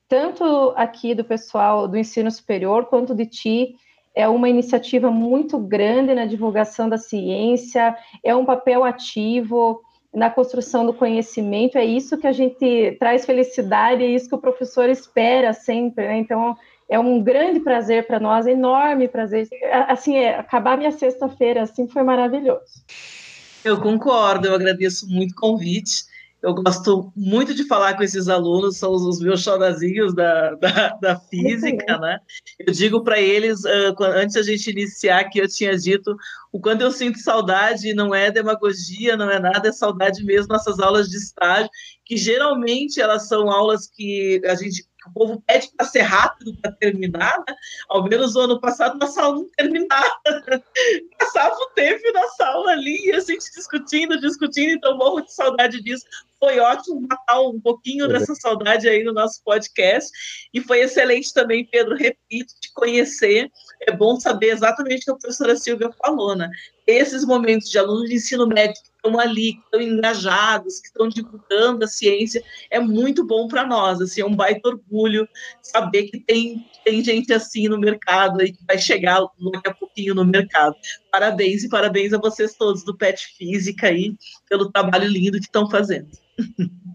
Tanto 0.08 0.72
aqui 0.76 1.14
do 1.14 1.24
pessoal 1.24 1.86
do 1.86 1.96
ensino 1.96 2.30
superior, 2.30 2.86
quanto 2.86 3.14
de 3.14 3.26
ti. 3.26 3.76
É 4.14 4.26
uma 4.26 4.48
iniciativa 4.48 5.10
muito 5.10 5.58
grande 5.58 6.14
na 6.14 6.24
divulgação 6.24 6.88
da 6.88 6.96
ciência, 6.96 7.94
é 8.24 8.34
um 8.34 8.46
papel 8.46 8.82
ativo 8.82 9.82
na 10.16 10.30
construção 10.30 10.86
do 10.86 10.94
conhecimento, 10.94 11.76
é 11.76 11.84
isso 11.84 12.16
que 12.16 12.26
a 12.26 12.32
gente 12.32 12.96
traz 12.98 13.26
felicidade, 13.26 14.02
é 14.02 14.06
isso 14.06 14.26
que 14.26 14.34
o 14.34 14.40
professor 14.40 14.88
espera 14.88 15.52
sempre, 15.52 16.08
né? 16.08 16.16
Então, 16.16 16.56
é 16.88 16.98
um 16.98 17.22
grande 17.22 17.60
prazer 17.60 18.06
para 18.06 18.20
nós, 18.20 18.46
enorme 18.46 19.08
prazer. 19.08 19.48
Assim, 19.88 20.16
é, 20.16 20.38
acabar 20.38 20.78
minha 20.78 20.92
sexta-feira 20.92 21.62
assim 21.62 21.88
foi 21.88 22.02
maravilhoso. 22.02 22.84
Eu 23.64 23.80
concordo, 23.80 24.46
eu 24.46 24.54
agradeço 24.54 25.08
muito 25.08 25.32
o 25.32 25.40
convite. 25.40 26.04
Eu 26.42 26.54
gosto 26.54 27.12
muito 27.16 27.52
de 27.54 27.66
falar 27.66 27.96
com 27.96 28.04
esses 28.04 28.28
alunos, 28.28 28.76
são 28.76 28.92
os 28.92 29.18
meus 29.20 29.42
chorazinhos 29.42 30.14
da, 30.14 30.54
da, 30.54 30.88
da 31.02 31.18
física, 31.18 31.98
né? 31.98 32.20
Eu 32.60 32.72
digo 32.72 33.02
para 33.02 33.18
eles, 33.20 33.64
antes 33.64 34.36
a 34.36 34.42
gente 34.42 34.70
iniciar, 34.70 35.24
que 35.24 35.40
eu 35.40 35.48
tinha 35.48 35.76
dito 35.76 36.14
o 36.52 36.60
quanto 36.60 36.82
eu 36.82 36.92
sinto 36.92 37.18
saudade, 37.18 37.94
não 37.94 38.14
é 38.14 38.30
demagogia, 38.30 39.16
não 39.16 39.28
é 39.28 39.40
nada, 39.40 39.70
é 39.70 39.72
saudade 39.72 40.22
mesmo, 40.24 40.52
nossas 40.52 40.78
aulas 40.78 41.08
de 41.08 41.16
estágio, 41.16 41.70
que 42.04 42.16
geralmente 42.16 43.00
elas 43.00 43.26
são 43.26 43.50
aulas 43.50 43.88
que 43.88 44.40
a 44.44 44.54
gente 44.54 44.84
o 45.06 45.12
povo 45.12 45.42
pede 45.46 45.70
para 45.76 45.86
ser 45.86 46.02
rápido 46.02 46.56
para 46.60 46.72
terminar, 46.72 47.38
né? 47.46 47.54
Ao 47.88 48.02
menos 48.02 48.34
o 48.36 48.40
ano 48.40 48.60
passado 48.60 48.98
nossa 48.98 49.22
aula 49.22 49.38
não 49.38 49.48
terminava. 49.56 50.20
Passava 51.18 51.54
o 51.54 51.70
tempo 51.74 52.12
na 52.12 52.26
sala 52.28 52.72
ali, 52.72 53.06
e 53.06 53.12
a 53.12 53.20
gente 53.20 53.50
discutindo, 53.54 54.20
discutindo, 54.20 54.70
então 54.70 54.96
morro 54.96 55.20
de 55.20 55.32
saudade 55.32 55.82
disso. 55.82 56.04
Foi 56.38 56.58
ótimo 56.58 57.06
matar 57.08 57.40
um 57.40 57.60
pouquinho 57.60 58.06
dessa 58.08 58.34
saudade 58.34 58.88
aí 58.88 59.02
no 59.02 59.12
nosso 59.12 59.42
podcast. 59.42 60.10
E 60.52 60.60
foi 60.60 60.80
excelente 60.80 61.32
também, 61.32 61.66
Pedro, 61.66 61.96
repito, 61.96 62.54
te 62.60 62.72
conhecer. 62.74 63.50
É 63.82 63.92
bom 63.92 64.20
saber 64.20 64.50
exatamente 64.50 65.02
o 65.02 65.04
que 65.04 65.10
a 65.12 65.16
professora 65.16 65.56
Silvia 65.56 65.90
falou, 66.04 66.36
né? 66.36 66.50
Esses 66.86 67.24
momentos 67.24 67.68
de 67.68 67.78
alunos 67.78 68.08
de 68.08 68.14
ensino 68.14 68.46
médio 68.46 68.80
estão 68.94 69.18
ali, 69.18 69.54
que 69.54 69.62
estão 69.64 69.80
engajados, 69.80 70.80
que 70.80 70.86
estão 70.86 71.08
divulgando 71.08 71.84
a 71.84 71.88
ciência, 71.88 72.42
é 72.70 72.78
muito 72.78 73.24
bom 73.24 73.48
para 73.48 73.66
nós, 73.66 74.00
assim, 74.00 74.20
é 74.20 74.26
um 74.26 74.34
baita 74.34 74.68
orgulho 74.68 75.28
saber 75.62 76.04
que 76.04 76.20
tem, 76.20 76.64
tem 76.84 77.02
gente 77.02 77.32
assim 77.32 77.68
no 77.68 77.78
mercado 77.78 78.42
e 78.42 78.52
que 78.52 78.64
vai 78.66 78.78
chegar 78.78 79.20
daqui 79.52 79.68
a 79.68 79.74
pouquinho 79.74 80.14
no 80.14 80.24
mercado. 80.24 80.76
Parabéns 81.10 81.64
e 81.64 81.68
parabéns 81.68 82.12
a 82.12 82.18
vocês 82.18 82.54
todos 82.54 82.84
do 82.84 82.96
PET 82.96 83.34
Física 83.36 83.88
aí, 83.88 84.14
pelo 84.48 84.70
trabalho 84.70 85.08
lindo 85.08 85.38
que 85.38 85.46
estão 85.46 85.68
fazendo. 85.68 86.08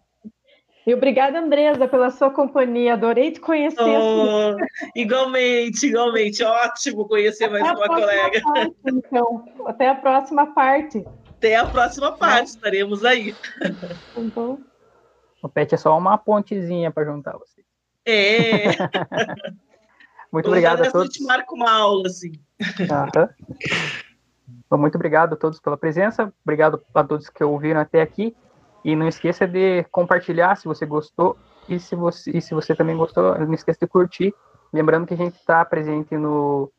E 0.85 0.93
obrigada, 0.93 1.39
Andresa, 1.39 1.87
pela 1.87 2.09
sua 2.09 2.31
companhia. 2.31 2.93
Adorei 2.93 3.31
te 3.31 3.39
conhecer. 3.39 3.79
Oh, 3.79 4.57
igualmente, 4.95 5.85
igualmente. 5.85 6.43
Ótimo 6.43 7.07
conhecer 7.07 7.49
mais 7.49 7.63
uma 7.63 7.87
colega. 7.87 8.41
Parte, 8.41 8.75
então, 8.87 9.45
até 9.65 9.89
a 9.89 9.95
próxima 9.95 10.47
parte 10.53 11.05
até 11.41 11.55
a 11.55 11.65
próxima 11.65 12.11
parte, 12.11 12.49
estaremos 12.49 13.03
aí. 13.03 13.35
Então, 14.15 14.63
o 15.41 15.49
PET 15.49 15.73
é 15.73 15.77
só 15.77 15.97
uma 15.97 16.15
pontezinha 16.15 16.91
para 16.91 17.05
juntar 17.05 17.35
vocês. 17.35 17.65
É. 18.05 18.65
muito 20.31 20.47
obrigado 20.47 20.83
a 20.83 20.91
todos. 20.91 21.09
A 21.09 21.11
gente 21.11 21.23
marca 21.23 21.51
uma 21.51 21.71
aula, 21.71 22.05
assim. 22.05 22.33
Uhum. 24.69 24.77
Muito 24.77 24.95
obrigado 24.95 25.33
a 25.33 25.35
todos 25.35 25.59
pela 25.59 25.75
presença, 25.75 26.31
obrigado 26.45 26.79
a 26.93 27.03
todos 27.03 27.27
que 27.27 27.43
ouviram 27.43 27.81
até 27.81 28.03
aqui. 28.03 28.35
E 28.83 28.95
não 28.95 29.07
esqueça 29.07 29.47
de 29.47 29.83
compartilhar 29.91 30.55
se 30.55 30.65
você 30.65 30.85
gostou 30.85 31.37
e 31.69 31.79
se 31.79 31.95
você, 31.95 32.31
e 32.31 32.41
se 32.41 32.53
você 32.53 32.75
também 32.75 32.97
gostou, 32.97 33.37
não 33.37 33.53
esqueça 33.53 33.79
de 33.81 33.87
curtir. 33.87 34.33
Lembrando 34.73 35.05
que 35.05 35.13
a 35.13 35.17
gente 35.17 35.35
está 35.35 35.63
presente 35.63 36.17
no, 36.17 36.71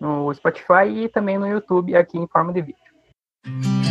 no 0.00 0.32
Spotify 0.34 0.88
e 0.88 1.08
também 1.08 1.38
no 1.38 1.46
YouTube 1.46 1.96
aqui 1.96 2.18
em 2.18 2.26
forma 2.26 2.52
de 2.52 2.62
vídeo. 2.62 3.87